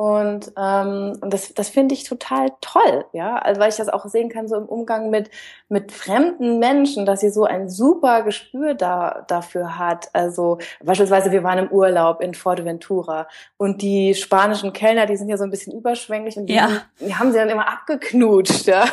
Und, 0.00 0.52
ähm, 0.56 1.18
und 1.20 1.34
das, 1.34 1.52
das 1.52 1.68
finde 1.68 1.94
ich 1.94 2.04
total 2.04 2.52
toll, 2.62 3.04
ja, 3.12 3.36
also 3.36 3.60
weil 3.60 3.68
ich 3.68 3.76
das 3.76 3.90
auch 3.90 4.06
sehen 4.06 4.30
kann 4.30 4.48
so 4.48 4.56
im 4.56 4.64
Umgang 4.64 5.10
mit 5.10 5.28
mit 5.68 5.92
fremden 5.92 6.58
Menschen, 6.58 7.04
dass 7.04 7.20
sie 7.20 7.28
so 7.28 7.44
ein 7.44 7.68
super 7.68 8.22
Gespür 8.22 8.72
da 8.72 9.26
dafür 9.28 9.78
hat. 9.78 10.08
Also 10.14 10.56
beispielsweise 10.82 11.32
wir 11.32 11.42
waren 11.44 11.58
im 11.58 11.68
Urlaub 11.70 12.22
in 12.22 12.32
Fuerteventura 12.32 13.28
und 13.58 13.82
die 13.82 14.14
spanischen 14.14 14.72
Kellner, 14.72 15.04
die 15.04 15.18
sind 15.18 15.28
ja 15.28 15.36
so 15.36 15.44
ein 15.44 15.50
bisschen 15.50 15.74
überschwänglich 15.76 16.38
und 16.38 16.46
die, 16.46 16.54
Ja. 16.54 16.62
haben, 16.62 16.80
die 17.00 17.14
haben 17.14 17.32
sie 17.32 17.38
dann 17.38 17.50
immer 17.50 17.68
abgeknutscht, 17.68 18.68
ja, 18.68 18.84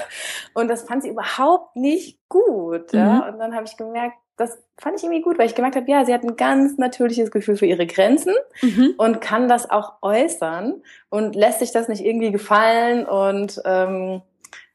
und 0.56 0.68
das 0.68 0.84
fand 0.84 1.04
sie 1.04 1.10
überhaupt 1.10 1.78
nicht 1.78 2.20
gut, 2.28 2.92
Mhm. 2.92 3.00
ja, 3.00 3.30
und 3.30 3.40
dann 3.40 3.56
habe 3.56 3.64
ich 3.66 3.78
gemerkt, 3.78 4.18
das 4.38 4.58
fand 4.78 4.98
ich 4.98 5.04
irgendwie 5.04 5.22
gut, 5.24 5.38
weil 5.40 5.48
ich 5.48 5.56
gemerkt 5.56 5.76
habe, 5.76 5.90
ja, 5.90 6.06
sie 6.06 6.14
hat 6.14 6.24
ein 6.24 6.36
ganz 6.38 6.78
natürliches 6.78 7.32
Gefühl 7.32 7.58
für 7.58 7.66
ihre 7.66 7.88
Grenzen 7.88 8.34
Mhm. 8.62 8.94
und 8.98 9.20
kann 9.22 9.48
das 9.50 9.70
auch 9.70 9.94
äußern 10.02 10.76
und 11.10 11.36
lässt 11.36 11.60
sich 11.60 11.72
das 11.72 11.88
nicht 11.88 12.06
irgendwie 12.06 12.32
gefallen 12.32 13.06
und 13.06 13.60
ähm, 13.66 14.22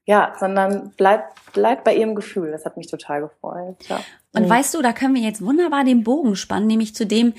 ja, 0.05 0.35
sondern 0.39 0.91
bleibt 0.97 1.39
bleibt 1.53 1.85
bei 1.85 1.95
ihrem 1.95 2.15
Gefühl. 2.15 2.51
Das 2.51 2.65
hat 2.65 2.77
mich 2.79 2.89
total 2.91 3.21
gefreut. 3.21 3.77
Ja. 3.89 4.01
Und 4.35 4.47
Mhm. 4.47 4.51
weißt 4.51 4.75
du, 4.75 4.81
da 4.83 4.93
können 4.93 5.15
wir 5.15 5.21
jetzt 5.23 5.45
wunderbar 5.45 5.85
den 5.85 6.03
Bogen 6.03 6.35
spannen, 6.35 6.67
nämlich 6.67 6.95
zu 6.95 7.07
dem, 7.07 7.35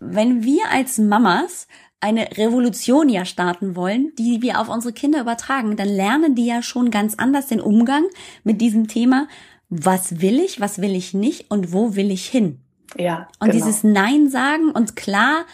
wenn 0.00 0.42
wir 0.42 0.62
als 0.72 0.98
Mamas 0.98 1.68
eine 2.00 2.36
Revolution 2.36 3.08
ja 3.08 3.24
starten 3.24 3.76
wollen, 3.76 4.12
die 4.18 4.42
wir 4.42 4.60
auf 4.60 4.68
unsere 4.68 4.92
Kinder 4.92 5.20
übertragen, 5.20 5.76
dann 5.76 5.88
lernen 5.88 6.34
die 6.34 6.46
ja 6.46 6.60
schon 6.60 6.90
ganz 6.90 7.14
anders 7.16 7.46
den 7.46 7.60
Umgang 7.60 8.02
mit 8.42 8.60
diesem 8.60 8.88
Thema. 8.88 9.28
Was 9.74 10.20
will 10.20 10.38
ich, 10.38 10.60
was 10.60 10.82
will 10.82 10.94
ich 10.94 11.14
nicht 11.14 11.50
und 11.50 11.72
wo 11.72 11.96
will 11.96 12.10
ich 12.10 12.26
hin? 12.26 12.60
ja, 12.98 13.28
Und 13.40 13.50
genau. 13.50 13.64
dieses 13.64 13.84
Nein 13.84 14.28
sagen 14.28 14.70
und 14.70 14.96
klare 14.96 15.46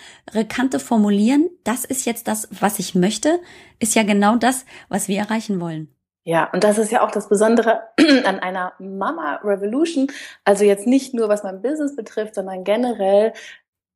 Kante 0.48 0.80
formulieren, 0.80 1.48
das 1.62 1.84
ist 1.84 2.04
jetzt 2.04 2.26
das, 2.26 2.48
was 2.60 2.80
ich 2.80 2.96
möchte, 2.96 3.38
ist 3.78 3.94
ja 3.94 4.02
genau 4.02 4.34
das, 4.34 4.64
was 4.88 5.06
wir 5.06 5.18
erreichen 5.18 5.60
wollen. 5.60 5.94
Ja, 6.24 6.50
und 6.52 6.64
das 6.64 6.78
ist 6.78 6.90
ja 6.90 7.02
auch 7.02 7.12
das 7.12 7.28
Besondere 7.28 7.82
an 8.24 8.40
einer 8.40 8.72
Mama 8.80 9.36
Revolution. 9.44 10.08
Also 10.44 10.64
jetzt 10.64 10.86
nicht 10.86 11.14
nur, 11.14 11.28
was 11.28 11.44
mein 11.44 11.62
Business 11.62 11.94
betrifft, 11.94 12.34
sondern 12.34 12.64
generell. 12.64 13.32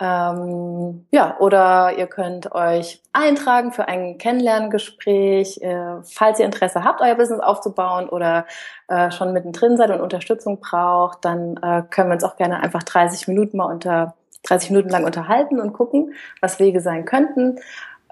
Ähm, 0.00 1.06
ja, 1.10 1.36
oder 1.38 1.98
ihr 1.98 2.06
könnt 2.06 2.52
euch 2.52 3.02
eintragen 3.12 3.72
für 3.72 3.88
ein 3.88 4.18
Kennenlerngespräch, 4.18 5.60
äh, 5.60 6.02
falls 6.04 6.38
ihr 6.38 6.46
Interesse 6.46 6.84
habt, 6.84 7.00
euer 7.00 7.16
Business 7.16 7.40
aufzubauen 7.40 8.08
oder 8.08 8.46
äh, 8.86 9.10
schon 9.10 9.32
mittendrin 9.32 9.76
seid 9.76 9.90
und 9.90 10.00
Unterstützung 10.00 10.60
braucht, 10.60 11.24
dann 11.24 11.56
äh, 11.56 11.82
können 11.90 12.08
wir 12.08 12.14
uns 12.14 12.24
auch 12.24 12.36
gerne 12.36 12.60
einfach 12.60 12.84
30 12.84 13.26
Minuten 13.26 13.56
mal 13.56 13.66
unter 13.66 14.14
30 14.44 14.70
Minuten 14.70 14.90
lang 14.90 15.04
unterhalten 15.04 15.60
und 15.60 15.72
gucken, 15.72 16.14
was 16.40 16.58
Wege 16.58 16.80
sein 16.80 17.04
könnten. 17.04 17.60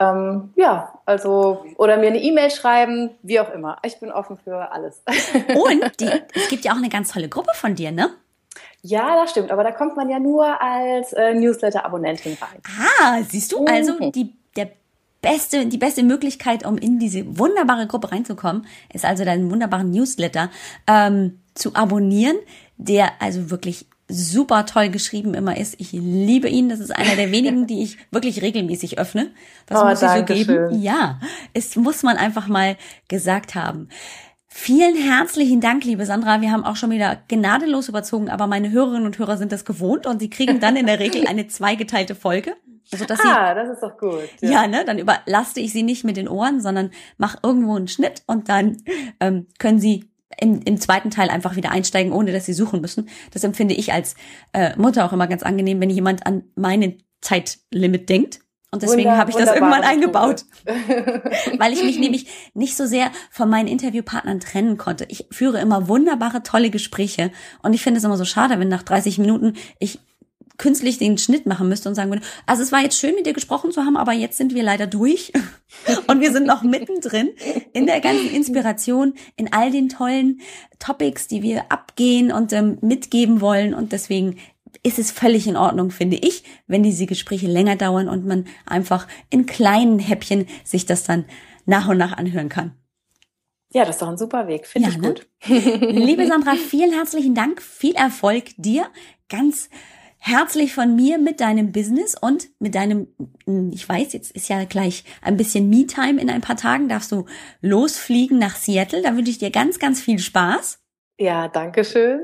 Ähm, 0.00 0.52
ja, 0.56 0.94
also 1.04 1.64
oder 1.76 1.98
mir 1.98 2.08
eine 2.08 2.20
E-Mail 2.22 2.50
schreiben, 2.50 3.10
wie 3.22 3.38
auch 3.38 3.50
immer. 3.52 3.76
Ich 3.84 4.00
bin 4.00 4.10
offen 4.10 4.38
für 4.42 4.72
alles. 4.72 5.02
Und 5.54 6.00
die, 6.00 6.10
es 6.34 6.48
gibt 6.48 6.64
ja 6.64 6.72
auch 6.72 6.78
eine 6.78 6.88
ganz 6.88 7.12
tolle 7.12 7.28
Gruppe 7.28 7.52
von 7.54 7.74
dir, 7.74 7.92
ne? 7.92 8.10
ja, 8.82 9.14
das 9.20 9.32
stimmt, 9.32 9.50
aber 9.50 9.62
da 9.62 9.72
kommt 9.72 9.94
man 9.96 10.08
ja 10.08 10.18
nur 10.18 10.60
als 10.60 11.12
äh, 11.12 11.34
Newsletter-Abonnentin 11.34 12.38
rein. 12.40 12.62
Ah, 12.98 13.20
siehst 13.28 13.52
du, 13.52 13.64
also 13.66 13.92
Mhm. 13.92 14.12
die, 14.12 14.34
der 14.56 14.70
beste, 15.20 15.66
die 15.66 15.76
beste 15.76 16.02
Möglichkeit, 16.02 16.64
um 16.64 16.78
in 16.78 16.98
diese 16.98 17.38
wunderbare 17.38 17.86
Gruppe 17.86 18.10
reinzukommen, 18.10 18.66
ist 18.92 19.04
also 19.04 19.24
deinen 19.26 19.50
wunderbaren 19.50 19.90
Newsletter 19.90 20.50
ähm, 20.86 21.40
zu 21.54 21.74
abonnieren, 21.74 22.36
der 22.78 23.20
also 23.20 23.50
wirklich 23.50 23.86
super 24.11 24.66
toll 24.66 24.88
geschrieben 24.90 25.35
immer 25.35 25.57
ist. 25.57 25.77
Ich 25.79 25.92
liebe 25.92 26.49
ihn. 26.49 26.68
Das 26.68 26.81
ist 26.81 26.90
einer 26.94 27.16
der 27.16 27.31
wenigen, 27.33 27.66
die 27.66 27.83
ich 27.83 27.96
wirklich 28.11 28.42
regelmäßig 28.42 28.99
öffne. 28.99 29.31
Das 29.66 29.81
Oh, 29.81 29.85
muss 29.87 30.03
ich 30.03 30.09
so 30.09 30.25
geben. 30.25 30.44
schön. 30.70 30.83
Ja, 30.83 31.20
es 31.55 31.77
muss 31.77 32.03
man 32.03 32.16
einfach 32.16 32.49
mal 32.49 32.77
gesagt 33.09 33.55
haben. 33.55 33.88
Vielen 34.53 34.96
herzlichen 34.96 35.61
Dank, 35.61 35.85
liebe 35.85 36.05
Sandra. 36.05 36.40
Wir 36.40 36.51
haben 36.51 36.64
auch 36.64 36.75
schon 36.77 36.90
wieder 36.90 37.18
gnadenlos 37.29 37.88
überzogen, 37.88 38.29
aber 38.29 38.49
meine 38.49 38.70
Hörerinnen 38.73 39.07
und 39.07 39.16
Hörer 39.18 39.37
sind 39.37 39.53
das 39.53 39.64
gewohnt 39.64 40.07
und 40.09 40.18
sie 40.18 40.29
kriegen 40.29 40.59
dann 40.59 40.75
in 40.75 40.87
der 40.87 40.99
Regel 40.99 41.27
eine 41.29 41.46
zweigeteilte 41.46 42.16
Folge. 42.16 42.55
Also, 42.92 43.05
dass 43.05 43.20
sie 43.23 43.29
Ah, 43.29 43.55
das 43.55 43.68
ist 43.68 43.81
doch 43.85 43.96
gut. 43.96 44.18
ja, 44.40 44.66
ne, 44.66 44.85
dann 44.85 44.99
überlaste 44.99 45.61
ich 45.61 45.73
sie 45.73 45.85
nicht 45.85 46.03
mit 46.03 46.16
den 46.16 46.27
Ohren, 46.29 46.61
sondern 46.61 46.90
mach 47.16 47.37
irgendwo 47.44 47.77
einen 47.77 47.87
Schnitt 47.87 48.25
und 48.27 48.49
dann 48.49 48.79
ähm, 49.20 49.46
können 49.61 49.79
sie 49.79 50.10
im, 50.38 50.60
im 50.62 50.80
zweiten 50.80 51.10
Teil 51.10 51.30
einfach 51.30 51.56
wieder 51.56 51.70
einsteigen, 51.70 52.12
ohne 52.12 52.32
dass 52.32 52.46
sie 52.46 52.52
suchen 52.52 52.80
müssen. 52.80 53.08
Das 53.32 53.44
empfinde 53.44 53.74
ich 53.74 53.92
als 53.92 54.14
äh, 54.52 54.76
Mutter 54.76 55.04
auch 55.04 55.12
immer 55.12 55.26
ganz 55.26 55.42
angenehm, 55.42 55.80
wenn 55.80 55.90
jemand 55.90 56.26
an 56.26 56.44
meinen 56.54 57.02
Zeitlimit 57.20 58.08
denkt. 58.08 58.40
Und 58.72 58.82
deswegen 58.84 59.10
habe 59.10 59.30
ich 59.30 59.36
das 59.36 59.52
irgendwann 59.52 59.82
eingebaut, 59.82 60.44
weil 61.58 61.72
ich 61.72 61.82
mich 61.82 61.98
nämlich 61.98 62.28
nicht 62.54 62.76
so 62.76 62.86
sehr 62.86 63.10
von 63.32 63.50
meinen 63.50 63.66
Interviewpartnern 63.66 64.38
trennen 64.38 64.76
konnte. 64.76 65.06
Ich 65.08 65.26
führe 65.32 65.58
immer 65.58 65.88
wunderbare, 65.88 66.44
tolle 66.44 66.70
Gespräche 66.70 67.32
und 67.62 67.72
ich 67.72 67.82
finde 67.82 67.98
es 67.98 68.04
immer 68.04 68.16
so 68.16 68.24
schade, 68.24 68.60
wenn 68.60 68.68
nach 68.68 68.84
30 68.84 69.18
Minuten 69.18 69.54
ich 69.80 69.98
künstlich 70.61 70.99
den 70.99 71.16
Schnitt 71.16 71.46
machen 71.46 71.68
müsste 71.70 71.88
und 71.88 71.94
sagen 71.94 72.11
würde, 72.11 72.23
also 72.44 72.62
es 72.62 72.70
war 72.70 72.83
jetzt 72.83 72.99
schön 72.99 73.14
mit 73.14 73.25
dir 73.25 73.33
gesprochen 73.33 73.73
zu 73.73 73.83
haben, 73.83 73.96
aber 73.96 74.12
jetzt 74.12 74.37
sind 74.37 74.55
wir 74.55 74.62
leider 74.62 74.87
durch 74.87 75.33
und 76.07 76.20
wir 76.20 76.33
sind 76.33 76.46
noch 76.46 76.62
mittendrin 76.62 77.31
in 77.73 77.87
der 77.87 78.01
ganzen 78.01 78.31
Inspiration, 78.31 79.14
in 79.37 79.53
all 79.53 79.70
den 79.70 79.88
tollen 79.88 80.40
Topics, 80.79 81.27
die 81.29 81.42
wir 81.42 81.73
abgehen 81.73 82.31
und 82.31 82.53
ähm, 82.53 82.77
mitgeben 82.83 83.40
wollen 83.40 83.73
und 83.73 83.92
deswegen 83.92 84.37
ist 84.83 84.99
es 84.99 85.11
völlig 85.11 85.46
in 85.46 85.57
Ordnung, 85.57 85.90
finde 85.90 86.16
ich, 86.16 86.44
wenn 86.66 86.83
diese 86.83 87.07
Gespräche 87.07 87.46
länger 87.46 87.77
dauern 87.77 88.09
und 88.09 88.27
man 88.27 88.46
einfach 88.66 89.09
in 89.31 89.46
kleinen 89.46 89.99
Häppchen 89.99 90.46
sich 90.62 90.85
das 90.85 91.05
dann 91.05 91.25
nach 91.64 91.88
und 91.88 91.96
nach 91.96 92.12
anhören 92.12 92.51
kann. 92.51 92.73
Ja, 93.73 93.85
das 93.85 93.96
ist 93.96 94.03
doch 94.03 94.09
ein 94.09 94.18
super 94.18 94.46
Weg. 94.46 94.66
Finde 94.66 94.88
Ja, 94.88 94.94
ich 94.94 95.01
ne? 95.01 95.09
gut. 95.09 95.29
Liebe 95.46 96.27
Sandra, 96.27 96.55
vielen 96.55 96.92
herzlichen 96.92 97.35
Dank, 97.35 97.62
viel 97.62 97.94
Erfolg 97.94 98.51
dir. 98.59 98.87
Ganz 99.29 99.70
herzlich 100.20 100.74
von 100.74 100.94
mir 100.94 101.18
mit 101.18 101.40
deinem 101.40 101.72
Business 101.72 102.14
und 102.14 102.48
mit 102.61 102.74
deinem, 102.74 103.09
ich 103.73 103.88
weiß, 103.88 104.12
jetzt 104.12 104.31
ist 104.31 104.48
ja 104.48 104.64
gleich 104.64 105.04
ein 105.23 105.37
bisschen 105.37 105.68
Me-Time 105.68 106.21
in 106.21 106.31
ein 106.31 106.42
paar 106.42 106.56
Tagen, 106.56 106.88
darfst 106.88 107.10
du 107.10 107.25
losfliegen 107.60 108.38
nach 108.38 108.54
Seattle. 108.54 109.02
Da 109.02 109.16
wünsche 109.16 109.31
ich 109.31 109.38
dir 109.38 109.50
ganz, 109.50 109.79
ganz 109.79 110.00
viel 110.00 110.18
Spaß. 110.18 110.79
Ja, 111.18 111.48
danke 111.48 111.85
schön. 111.85 112.21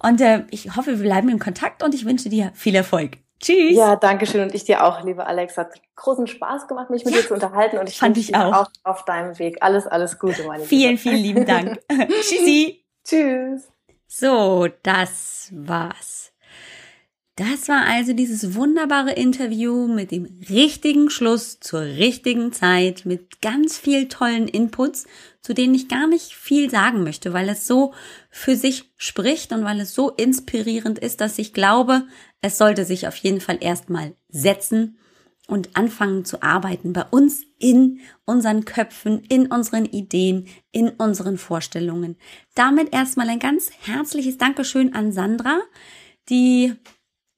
Und 0.00 0.20
äh, 0.20 0.44
ich 0.50 0.76
hoffe, 0.76 0.98
wir 0.98 1.04
bleiben 1.04 1.28
in 1.28 1.38
Kontakt 1.38 1.82
und 1.82 1.94
ich 1.94 2.04
wünsche 2.04 2.28
dir 2.28 2.52
viel 2.54 2.74
Erfolg. 2.74 3.18
Tschüss. 3.40 3.74
Ja, 3.74 3.96
danke 3.96 4.26
schön 4.26 4.42
und 4.42 4.54
ich 4.54 4.64
dir 4.64 4.84
auch, 4.84 5.02
liebe 5.02 5.26
Alex. 5.26 5.56
Hat 5.56 5.72
großen 5.96 6.26
Spaß 6.26 6.68
gemacht, 6.68 6.90
mich 6.90 7.04
mit 7.04 7.14
ja, 7.14 7.22
dir 7.22 7.26
zu 7.26 7.34
unterhalten 7.34 7.78
und 7.78 7.88
ich 7.88 7.98
fand 7.98 8.18
ich 8.18 8.34
auch. 8.34 8.52
auch 8.52 8.70
auf 8.84 9.04
deinem 9.04 9.38
Weg. 9.38 9.58
Alles, 9.62 9.86
alles 9.86 10.18
Gute, 10.18 10.44
meine 10.46 10.64
Vielen, 10.64 10.90
Liebe. 10.90 11.00
vielen 11.00 11.16
lieben 11.16 11.46
Dank. 11.46 11.80
Tschüssi. 12.20 12.84
Tschüss. 13.02 13.68
So, 14.06 14.68
das 14.82 15.50
war's. 15.54 16.29
Das 17.40 17.70
war 17.70 17.86
also 17.86 18.12
dieses 18.12 18.54
wunderbare 18.54 19.12
Interview 19.12 19.86
mit 19.86 20.10
dem 20.10 20.26
richtigen 20.50 21.08
Schluss 21.08 21.58
zur 21.58 21.80
richtigen 21.80 22.52
Zeit, 22.52 23.06
mit 23.06 23.40
ganz 23.40 23.78
viel 23.78 24.08
tollen 24.08 24.46
Inputs, 24.46 25.06
zu 25.40 25.54
denen 25.54 25.74
ich 25.74 25.88
gar 25.88 26.06
nicht 26.06 26.34
viel 26.34 26.68
sagen 26.68 27.02
möchte, 27.02 27.32
weil 27.32 27.48
es 27.48 27.66
so 27.66 27.94
für 28.28 28.56
sich 28.56 28.92
spricht 28.98 29.54
und 29.54 29.64
weil 29.64 29.80
es 29.80 29.94
so 29.94 30.10
inspirierend 30.10 30.98
ist, 30.98 31.22
dass 31.22 31.38
ich 31.38 31.54
glaube, 31.54 32.02
es 32.42 32.58
sollte 32.58 32.84
sich 32.84 33.08
auf 33.08 33.16
jeden 33.16 33.40
Fall 33.40 33.56
erstmal 33.62 34.14
setzen 34.28 34.98
und 35.46 35.78
anfangen 35.78 36.26
zu 36.26 36.42
arbeiten 36.42 36.92
bei 36.92 37.04
uns 37.04 37.44
in 37.58 38.00
unseren 38.26 38.66
Köpfen, 38.66 39.24
in 39.30 39.46
unseren 39.46 39.86
Ideen, 39.86 40.46
in 40.72 40.90
unseren 40.90 41.38
Vorstellungen. 41.38 42.18
Damit 42.54 42.92
erstmal 42.92 43.30
ein 43.30 43.38
ganz 43.38 43.70
herzliches 43.80 44.36
Dankeschön 44.36 44.94
an 44.94 45.10
Sandra, 45.10 45.58
die 46.28 46.74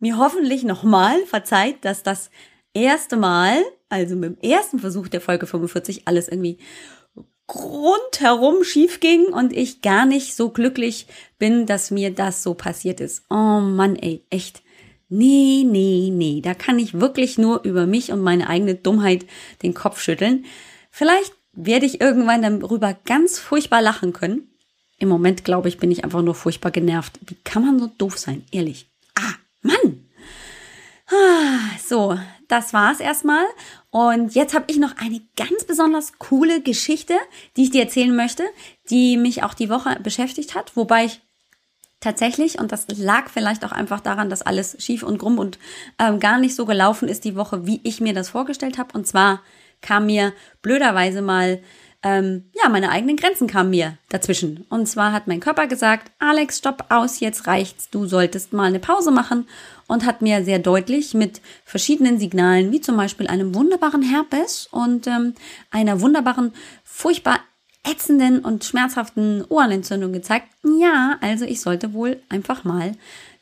mir 0.02 0.18
hoffentlich 0.18 0.64
nochmal 0.64 1.24
verzeiht, 1.26 1.84
dass 1.84 2.02
das 2.02 2.30
erste 2.74 3.16
Mal, 3.16 3.62
also 3.88 4.16
mit 4.16 4.42
dem 4.42 4.50
ersten 4.50 4.80
Versuch 4.80 5.08
der 5.08 5.20
Folge 5.20 5.46
45, 5.46 6.08
alles 6.08 6.28
irgendwie 6.28 6.58
rundherum 7.48 8.64
schief 8.64 9.00
ging 9.00 9.26
und 9.26 9.52
ich 9.52 9.80
gar 9.80 10.04
nicht 10.04 10.34
so 10.34 10.50
glücklich 10.50 11.06
bin, 11.38 11.66
dass 11.66 11.90
mir 11.90 12.12
das 12.12 12.42
so 12.42 12.54
passiert 12.54 13.00
ist. 13.00 13.22
Oh 13.30 13.60
Mann, 13.60 13.96
ey, 13.96 14.24
echt. 14.28 14.62
Nee, 15.08 15.64
nee, 15.66 16.10
nee. 16.12 16.40
Da 16.40 16.54
kann 16.54 16.78
ich 16.78 16.98
wirklich 17.00 17.38
nur 17.38 17.62
über 17.64 17.86
mich 17.86 18.10
und 18.10 18.22
meine 18.22 18.48
eigene 18.48 18.74
Dummheit 18.74 19.26
den 19.62 19.74
Kopf 19.74 20.00
schütteln. 20.00 20.46
Vielleicht 20.90 21.32
werde 21.52 21.86
ich 21.86 22.00
irgendwann 22.00 22.42
darüber 22.42 22.96
ganz 23.04 23.38
furchtbar 23.38 23.82
lachen 23.82 24.12
können. 24.12 24.48
Im 24.98 25.08
Moment, 25.08 25.44
glaube 25.44 25.68
ich, 25.68 25.78
bin 25.78 25.90
ich 25.90 26.04
einfach 26.04 26.22
nur 26.22 26.34
furchtbar 26.34 26.70
genervt. 26.70 27.20
Wie 27.26 27.36
kann 27.44 27.64
man 27.64 27.78
so 27.78 27.86
doof 27.98 28.18
sein? 28.18 28.44
Ehrlich. 28.50 28.91
Mann! 29.62 30.08
Ah, 31.08 31.78
so, 31.84 32.18
das 32.48 32.72
war's 32.72 33.00
erstmal. 33.00 33.44
Und 33.90 34.34
jetzt 34.34 34.54
habe 34.54 34.64
ich 34.68 34.78
noch 34.78 34.96
eine 34.96 35.20
ganz 35.36 35.64
besonders 35.64 36.18
coole 36.18 36.62
Geschichte, 36.62 37.14
die 37.56 37.64
ich 37.64 37.70
dir 37.70 37.82
erzählen 37.82 38.14
möchte, 38.14 38.44
die 38.90 39.16
mich 39.16 39.42
auch 39.42 39.54
die 39.54 39.68
Woche 39.68 39.98
beschäftigt 40.02 40.54
hat, 40.54 40.76
wobei 40.76 41.06
ich 41.06 41.20
tatsächlich, 42.00 42.58
und 42.58 42.72
das 42.72 42.86
lag 42.96 43.30
vielleicht 43.30 43.64
auch 43.64 43.72
einfach 43.72 44.00
daran, 44.00 44.28
dass 44.28 44.42
alles 44.42 44.76
schief 44.82 45.02
und 45.02 45.18
krumm 45.18 45.38
und 45.38 45.58
ähm, 45.98 46.18
gar 46.20 46.38
nicht 46.38 46.54
so 46.54 46.66
gelaufen 46.66 47.08
ist 47.08 47.24
die 47.24 47.36
Woche, 47.36 47.66
wie 47.66 47.80
ich 47.84 48.00
mir 48.00 48.12
das 48.12 48.30
vorgestellt 48.30 48.78
habe. 48.78 48.96
Und 48.96 49.06
zwar 49.06 49.42
kam 49.80 50.06
mir 50.06 50.32
blöderweise 50.62 51.22
mal 51.22 51.62
ähm, 52.02 52.44
ja, 52.52 52.68
meine 52.68 52.90
eigenen 52.90 53.16
Grenzen 53.16 53.46
kamen 53.46 53.70
mir 53.70 53.96
dazwischen. 54.08 54.66
Und 54.68 54.86
zwar 54.86 55.12
hat 55.12 55.28
mein 55.28 55.40
Körper 55.40 55.66
gesagt, 55.66 56.10
Alex, 56.18 56.58
stopp 56.58 56.86
aus, 56.88 57.20
jetzt 57.20 57.46
reicht's, 57.46 57.90
du 57.90 58.06
solltest 58.06 58.52
mal 58.52 58.64
eine 58.64 58.80
Pause 58.80 59.10
machen 59.10 59.46
und 59.86 60.04
hat 60.04 60.22
mir 60.22 60.44
sehr 60.44 60.58
deutlich 60.58 61.14
mit 61.14 61.40
verschiedenen 61.64 62.18
Signalen, 62.18 62.72
wie 62.72 62.80
zum 62.80 62.96
Beispiel 62.96 63.28
einem 63.28 63.54
wunderbaren 63.54 64.02
Herpes 64.02 64.68
und 64.70 65.06
ähm, 65.06 65.34
einer 65.70 66.00
wunderbaren, 66.00 66.52
furchtbar 66.84 67.38
ätzenden 67.84 68.40
und 68.40 68.64
schmerzhaften 68.64 69.44
Ohrenentzündung 69.48 70.12
gezeigt, 70.12 70.46
ja, 70.64 71.16
also 71.20 71.44
ich 71.44 71.60
sollte 71.60 71.92
wohl 71.92 72.20
einfach 72.28 72.64
mal 72.64 72.92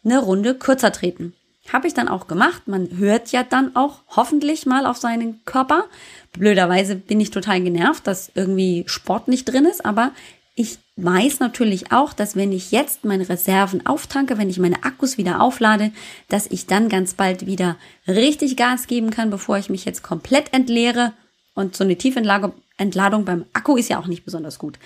eine 0.04 0.18
Runde 0.18 0.54
kürzer 0.54 0.92
treten. 0.92 1.34
Habe 1.72 1.86
ich 1.86 1.94
dann 1.94 2.08
auch 2.08 2.26
gemacht. 2.26 2.66
Man 2.66 2.98
hört 2.98 3.32
ja 3.32 3.42
dann 3.44 3.76
auch 3.76 4.02
hoffentlich 4.08 4.66
mal 4.66 4.86
auf 4.86 4.96
seinen 4.96 5.44
Körper. 5.44 5.84
Blöderweise 6.32 6.96
bin 6.96 7.20
ich 7.20 7.30
total 7.30 7.60
genervt, 7.60 8.06
dass 8.06 8.30
irgendwie 8.34 8.84
Sport 8.86 9.28
nicht 9.28 9.46
drin 9.46 9.66
ist, 9.66 9.84
aber 9.84 10.12
ich 10.54 10.78
weiß 10.96 11.40
natürlich 11.40 11.92
auch, 11.92 12.12
dass 12.12 12.36
wenn 12.36 12.52
ich 12.52 12.70
jetzt 12.70 13.04
meine 13.04 13.28
Reserven 13.28 13.86
auftanke, 13.86 14.36
wenn 14.36 14.50
ich 14.50 14.58
meine 14.58 14.84
Akkus 14.84 15.16
wieder 15.16 15.40
auflade, 15.40 15.92
dass 16.28 16.46
ich 16.48 16.66
dann 16.66 16.88
ganz 16.88 17.14
bald 17.14 17.46
wieder 17.46 17.76
richtig 18.06 18.56
Gas 18.56 18.86
geben 18.86 19.10
kann, 19.10 19.30
bevor 19.30 19.56
ich 19.58 19.70
mich 19.70 19.84
jetzt 19.84 20.02
komplett 20.02 20.52
entleere. 20.52 21.12
Und 21.54 21.76
so 21.76 21.84
eine 21.84 21.96
Tiefentladung 21.96 23.24
beim 23.24 23.46
Akku 23.52 23.76
ist 23.76 23.88
ja 23.88 23.98
auch 23.98 24.06
nicht 24.06 24.24
besonders 24.24 24.58
gut. 24.58 24.78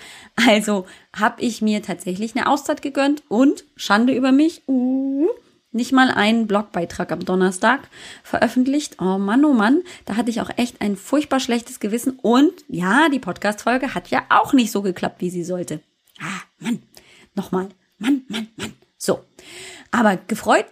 Also 0.47 0.85
habe 1.13 1.41
ich 1.41 1.61
mir 1.61 1.81
tatsächlich 1.81 2.35
eine 2.35 2.47
Auszeit 2.47 2.81
gegönnt 2.81 3.23
und 3.27 3.65
Schande 3.75 4.13
über 4.13 4.31
mich. 4.31 4.63
Uh, 4.67 5.27
nicht 5.75 5.91
mal 5.91 6.09
einen 6.09 6.47
Blogbeitrag 6.47 7.11
am 7.11 7.23
Donnerstag 7.23 7.81
veröffentlicht. 8.23 8.99
Oh 8.99 9.17
Mann, 9.17 9.45
oh 9.45 9.53
Mann, 9.53 9.83
da 10.05 10.15
hatte 10.15 10.29
ich 10.29 10.41
auch 10.41 10.49
echt 10.57 10.81
ein 10.81 10.95
furchtbar 10.95 11.39
schlechtes 11.39 11.79
Gewissen. 11.79 12.17
Und 12.21 12.53
ja, 12.67 13.09
die 13.09 13.19
Podcast-Folge 13.19 13.93
hat 13.93 14.09
ja 14.09 14.23
auch 14.29 14.53
nicht 14.53 14.71
so 14.71 14.81
geklappt, 14.81 15.21
wie 15.21 15.29
sie 15.29 15.43
sollte. 15.43 15.81
Ah, 16.19 16.41
Mann, 16.59 16.81
nochmal. 17.35 17.69
Mann, 17.97 18.23
Mann, 18.27 18.47
Mann. 18.55 18.73
So. 18.97 19.23
Aber 19.91 20.17
gefreut, 20.17 20.65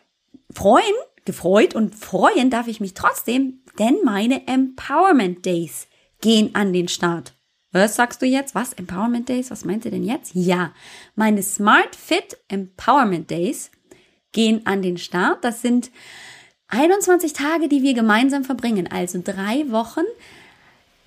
freuen, 0.51 0.95
gefreut 1.25 1.75
und 1.75 1.95
freuen 1.95 2.49
darf 2.49 2.67
ich 2.67 2.79
mich 2.79 2.93
trotzdem, 2.93 3.61
denn 3.77 3.97
meine 4.03 4.47
Empowerment 4.47 5.45
Days 5.45 5.87
gehen 6.21 6.55
an 6.55 6.73
den 6.73 6.87
Start. 6.87 7.33
Was 7.73 7.95
sagst 7.95 8.21
du 8.21 8.25
jetzt? 8.25 8.55
Was? 8.55 8.73
Empowerment 8.73 9.27
Days? 9.27 9.49
Was 9.49 9.65
meint 9.65 9.83
ihr 9.83 9.91
denn 9.91 10.03
jetzt? 10.03 10.35
Ja, 10.35 10.73
meine 11.15 11.41
Smart 11.41 11.95
Fit 11.95 12.37
Empowerment 12.47 13.31
Days 13.31 13.71
gehen 14.33 14.61
an 14.65 14.81
den 14.81 14.97
Start. 14.97 15.43
Das 15.43 15.61
sind 15.61 15.89
21 16.67 17.33
Tage, 17.33 17.69
die 17.69 17.83
wir 17.83 17.93
gemeinsam 17.93 18.43
verbringen, 18.43 18.89
also 18.91 19.21
drei 19.23 19.65
Wochen, 19.69 20.03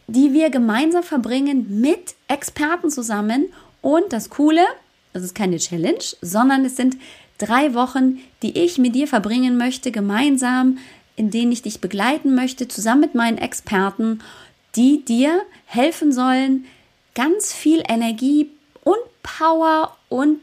die 0.07 0.33
wir 0.33 0.51
gemeinsam 0.51 1.03
verbringen 1.03 1.81
mit 1.81 2.15
Experten 2.29 2.91
zusammen. 2.91 3.47
Und 3.83 4.13
das 4.13 4.31
Coole, 4.31 4.65
das 5.13 5.23
ist 5.23 5.35
keine 5.35 5.59
Challenge, 5.59 6.05
sondern 6.23 6.65
es 6.65 6.77
sind 6.77 6.97
drei 7.39 7.75
Wochen, 7.75 8.21
die 8.43 8.59
ich 8.59 8.79
mit 8.79 8.95
dir 8.95 9.09
verbringen 9.09 9.59
möchte, 9.59 9.91
gemeinsam, 9.91 10.79
in 11.17 11.31
denen 11.31 11.53
ich 11.53 11.63
dich 11.63 11.81
begleiten 11.81 12.35
möchte, 12.35 12.69
zusammen 12.69 13.01
mit 13.01 13.15
meinen 13.15 13.39
Experten, 13.39 14.21
die 14.77 15.05
dir 15.05 15.43
helfen 15.65 16.13
sollen, 16.13 16.67
ganz 17.15 17.53
viel 17.53 17.83
Energie 17.89 18.51
und 18.85 18.99
Power 19.23 19.97
und 20.09 20.39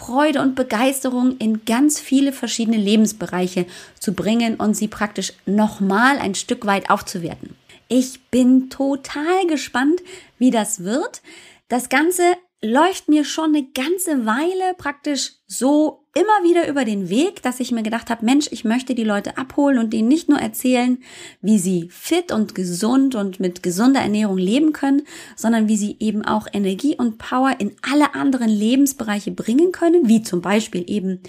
Freude 0.00 0.40
und 0.40 0.54
Begeisterung 0.54 1.36
in 1.36 1.66
ganz 1.66 2.00
viele 2.00 2.32
verschiedene 2.32 2.78
Lebensbereiche 2.78 3.66
zu 3.98 4.14
bringen 4.14 4.54
und 4.54 4.72
sie 4.72 4.88
praktisch 4.88 5.34
nochmal 5.44 6.16
ein 6.18 6.34
Stück 6.34 6.64
weit 6.64 6.88
aufzuwerten. 6.88 7.54
Ich 7.86 8.18
bin 8.30 8.70
total 8.70 9.46
gespannt, 9.46 10.00
wie 10.38 10.50
das 10.50 10.84
wird. 10.84 11.20
Das 11.68 11.90
Ganze 11.90 12.22
läuft 12.62 13.08
mir 13.08 13.24
schon 13.24 13.54
eine 13.54 13.66
ganze 13.72 14.26
Weile 14.26 14.74
praktisch 14.76 15.32
so 15.46 16.04
immer 16.14 16.42
wieder 16.42 16.68
über 16.68 16.84
den 16.84 17.08
Weg, 17.08 17.42
dass 17.42 17.60
ich 17.60 17.72
mir 17.72 17.82
gedacht 17.82 18.10
habe, 18.10 18.24
Mensch, 18.24 18.48
ich 18.50 18.64
möchte 18.64 18.94
die 18.94 19.04
Leute 19.04 19.38
abholen 19.38 19.78
und 19.78 19.92
denen 19.92 20.08
nicht 20.08 20.28
nur 20.28 20.38
erzählen, 20.38 20.98
wie 21.40 21.58
sie 21.58 21.88
fit 21.90 22.32
und 22.32 22.54
gesund 22.54 23.14
und 23.14 23.40
mit 23.40 23.62
gesunder 23.62 24.00
Ernährung 24.00 24.36
leben 24.36 24.72
können, 24.72 25.02
sondern 25.36 25.68
wie 25.68 25.76
sie 25.76 25.96
eben 26.00 26.24
auch 26.24 26.48
Energie 26.52 26.96
und 26.96 27.18
Power 27.18 27.54
in 27.58 27.76
alle 27.80 28.14
anderen 28.14 28.50
Lebensbereiche 28.50 29.30
bringen 29.30 29.72
können, 29.72 30.08
wie 30.08 30.22
zum 30.22 30.42
Beispiel 30.42 30.84
eben 30.90 31.20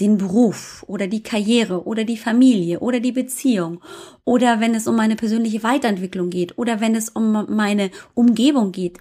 den 0.00 0.16
Beruf 0.16 0.84
oder 0.88 1.06
die 1.06 1.22
Karriere 1.22 1.84
oder 1.84 2.04
die 2.04 2.16
Familie 2.16 2.80
oder 2.80 2.98
die 2.98 3.12
Beziehung 3.12 3.82
oder 4.24 4.58
wenn 4.60 4.74
es 4.74 4.86
um 4.86 4.96
meine 4.96 5.16
persönliche 5.16 5.62
Weiterentwicklung 5.62 6.30
geht 6.30 6.56
oder 6.56 6.80
wenn 6.80 6.94
es 6.94 7.10
um 7.10 7.46
meine 7.54 7.90
Umgebung 8.14 8.72
geht, 8.72 8.98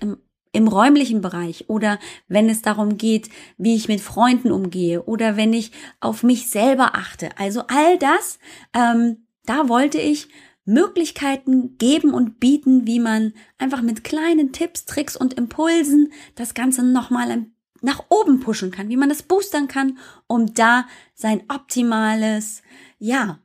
im 0.52 0.68
räumlichen 0.68 1.22
Bereich 1.22 1.70
oder 1.70 2.00
wenn 2.28 2.50
es 2.50 2.62
darum 2.62 2.98
geht, 2.98 3.30
wie 3.58 3.76
ich 3.76 3.88
mit 3.88 4.02
Freunden 4.02 4.52
umgehe 4.52 5.04
oder 5.04 5.38
wenn 5.38 5.54
ich 5.54 5.72
auf 6.00 6.24
mich 6.24 6.50
selber 6.50 6.96
achte. 6.96 7.30
Also 7.38 7.64
all 7.68 7.98
das, 7.98 8.40
ähm, 8.74 9.26
da 9.46 9.70
wollte 9.70 10.00
ich 10.00 10.28
Möglichkeiten 10.66 11.78
geben 11.78 12.14
und 12.14 12.40
bieten, 12.40 12.86
wie 12.86 13.00
man 13.00 13.34
einfach 13.58 13.82
mit 13.82 14.04
kleinen 14.04 14.52
Tipps, 14.52 14.86
Tricks 14.86 15.16
und 15.16 15.34
Impulsen 15.34 16.12
das 16.36 16.54
Ganze 16.54 16.84
nochmal 16.84 17.48
nach 17.82 18.04
oben 18.10 18.40
pushen 18.40 18.72
kann, 18.72 18.90
wie 18.90 18.98
man 18.98 19.10
das 19.10 19.24
boostern 19.24 19.68
kann, 19.68 19.98
um 20.28 20.54
da 20.54 20.86
sein 21.16 21.42
optimales, 21.50 22.62
ja, 23.00 23.40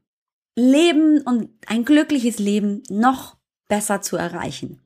Leben 0.54 1.20
und 1.22 1.50
ein 1.66 1.84
glückliches 1.84 2.38
Leben 2.38 2.82
noch 2.88 3.36
besser 3.68 4.00
zu 4.00 4.16
erreichen. 4.16 4.80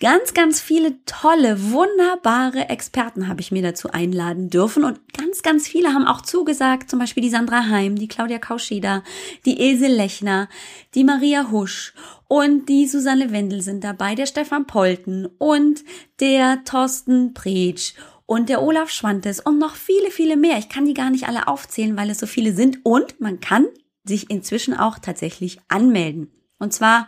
Ganz, 0.00 0.32
ganz 0.32 0.62
viele 0.62 1.04
tolle, 1.04 1.72
wunderbare 1.72 2.70
Experten 2.70 3.28
habe 3.28 3.42
ich 3.42 3.52
mir 3.52 3.60
dazu 3.60 3.90
einladen 3.90 4.48
dürfen 4.48 4.82
und 4.82 4.98
ganz, 5.12 5.42
ganz 5.42 5.68
viele 5.68 5.92
haben 5.92 6.06
auch 6.06 6.22
zugesagt, 6.22 6.88
zum 6.88 6.98
Beispiel 6.98 7.22
die 7.22 7.28
Sandra 7.28 7.66
Heim, 7.66 7.96
die 7.96 8.08
Claudia 8.08 8.38
Kauscheda, 8.38 9.02
die 9.44 9.60
Ilse 9.60 9.88
Lechner, 9.88 10.48
die 10.94 11.04
Maria 11.04 11.50
Husch 11.50 11.92
und 12.28 12.70
die 12.70 12.86
Susanne 12.86 13.30
Wendel 13.30 13.60
sind 13.60 13.84
dabei, 13.84 14.14
der 14.14 14.24
Stefan 14.24 14.66
Polten 14.66 15.26
und 15.36 15.84
der 16.18 16.64
Thorsten 16.64 17.34
Pretsch 17.34 17.92
und 18.24 18.48
der 18.48 18.62
Olaf 18.62 18.88
Schwantes 18.88 19.38
und 19.38 19.58
noch 19.58 19.74
viele, 19.74 20.10
viele 20.10 20.38
mehr. 20.38 20.56
Ich 20.56 20.70
kann 20.70 20.86
die 20.86 20.94
gar 20.94 21.10
nicht 21.10 21.28
alle 21.28 21.46
aufzählen, 21.46 21.98
weil 21.98 22.08
es 22.08 22.20
so 22.20 22.26
viele 22.26 22.54
sind 22.54 22.86
und 22.86 23.20
man 23.20 23.40
kann 23.40 23.66
sich 24.04 24.30
inzwischen 24.30 24.72
auch 24.72 24.98
tatsächlich 24.98 25.58
anmelden. 25.68 26.32
Und 26.58 26.72
zwar 26.72 27.06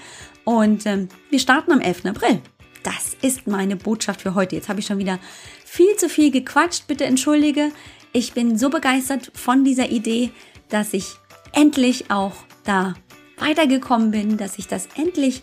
Und 0.45 0.85
ähm, 0.85 1.09
wir 1.29 1.39
starten 1.39 1.71
am 1.71 1.81
11. 1.81 2.05
April. 2.05 2.41
Das 2.85 3.17
ist 3.23 3.47
meine 3.47 3.75
Botschaft 3.75 4.21
für 4.21 4.35
heute. 4.35 4.55
Jetzt 4.55 4.69
habe 4.69 4.79
ich 4.79 4.85
schon 4.85 4.99
wieder 4.99 5.17
viel 5.65 5.95
zu 5.97 6.07
viel 6.07 6.29
gequatscht. 6.29 6.85
Bitte 6.85 7.05
entschuldige. 7.05 7.71
Ich 8.13 8.33
bin 8.33 8.59
so 8.59 8.69
begeistert 8.69 9.31
von 9.33 9.63
dieser 9.63 9.89
Idee, 9.89 10.29
dass 10.69 10.93
ich 10.93 11.15
endlich 11.51 12.11
auch 12.11 12.33
da 12.63 12.93
weitergekommen 13.37 14.11
bin, 14.11 14.37
dass 14.37 14.59
ich 14.59 14.67
das 14.67 14.87
endlich 14.95 15.41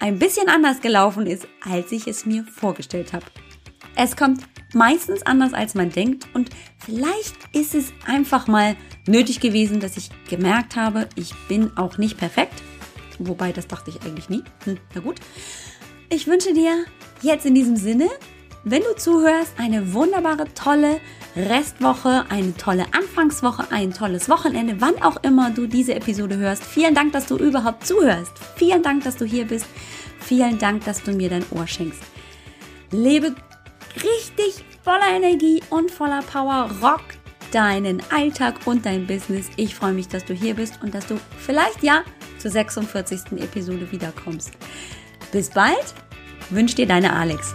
ein 0.00 0.18
bisschen 0.18 0.48
anders 0.48 0.80
gelaufen 0.80 1.26
ist, 1.26 1.46
als 1.64 1.92
ich 1.92 2.06
es 2.06 2.26
mir 2.26 2.44
vorgestellt 2.44 3.12
habe. 3.12 3.24
Es 3.94 4.16
kommt 4.16 4.42
meistens 4.74 5.22
anders, 5.24 5.54
als 5.54 5.74
man 5.74 5.90
denkt 5.90 6.26
und 6.34 6.50
vielleicht 6.78 7.36
ist 7.52 7.74
es 7.74 7.92
einfach 8.04 8.46
mal 8.46 8.76
nötig 9.06 9.40
gewesen, 9.40 9.80
dass 9.80 9.96
ich 9.96 10.10
gemerkt 10.28 10.76
habe, 10.76 11.08
ich 11.14 11.32
bin 11.48 11.74
auch 11.76 11.98
nicht 11.98 12.18
perfekt. 12.18 12.62
Wobei, 13.18 13.52
das 13.52 13.66
dachte 13.66 13.90
ich 13.90 14.02
eigentlich 14.02 14.28
nie. 14.28 14.42
Hm, 14.64 14.78
na 14.94 15.00
gut. 15.00 15.20
Ich 16.10 16.26
wünsche 16.26 16.52
dir 16.52 16.84
jetzt 17.22 17.46
in 17.46 17.54
diesem 17.54 17.76
Sinne, 17.76 18.08
wenn 18.64 18.82
du 18.82 18.94
zuhörst, 18.96 19.54
eine 19.58 19.94
wunderbare, 19.94 20.52
tolle 20.54 21.00
Restwoche, 21.36 22.24
eine 22.30 22.56
tolle 22.56 22.86
Anfangswoche, 22.92 23.70
ein 23.70 23.92
tolles 23.92 24.28
Wochenende, 24.30 24.76
wann 24.80 25.02
auch 25.02 25.22
immer 25.22 25.50
du 25.50 25.66
diese 25.66 25.94
Episode 25.94 26.38
hörst. 26.38 26.64
Vielen 26.64 26.94
Dank, 26.94 27.12
dass 27.12 27.26
du 27.26 27.36
überhaupt 27.36 27.86
zuhörst. 27.86 28.32
Vielen 28.56 28.82
Dank, 28.82 29.04
dass 29.04 29.16
du 29.16 29.26
hier 29.26 29.46
bist. 29.46 29.66
Vielen 30.20 30.58
Dank, 30.58 30.84
dass 30.84 31.02
du 31.02 31.12
mir 31.12 31.28
dein 31.28 31.44
Ohr 31.50 31.66
schenkst. 31.66 32.02
Lebe 32.90 33.34
richtig 33.96 34.64
voller 34.82 35.14
Energie 35.14 35.62
und 35.68 35.90
voller 35.90 36.22
Power. 36.22 36.70
Rock 36.82 37.02
deinen 37.52 38.02
Alltag 38.10 38.54
und 38.64 38.86
dein 38.86 39.06
Business. 39.06 39.50
Ich 39.56 39.74
freue 39.74 39.92
mich, 39.92 40.08
dass 40.08 40.24
du 40.24 40.34
hier 40.34 40.54
bist 40.54 40.80
und 40.82 40.94
dass 40.94 41.06
du 41.06 41.18
vielleicht 41.38 41.82
ja 41.82 42.02
zur 42.38 42.50
46. 42.50 43.32
Episode 43.38 43.90
wiederkommst. 43.92 44.52
Bis 45.32 45.50
bald. 45.50 45.94
Wünsche 46.50 46.76
dir 46.76 46.86
deine 46.86 47.12
Alex. 47.12 47.54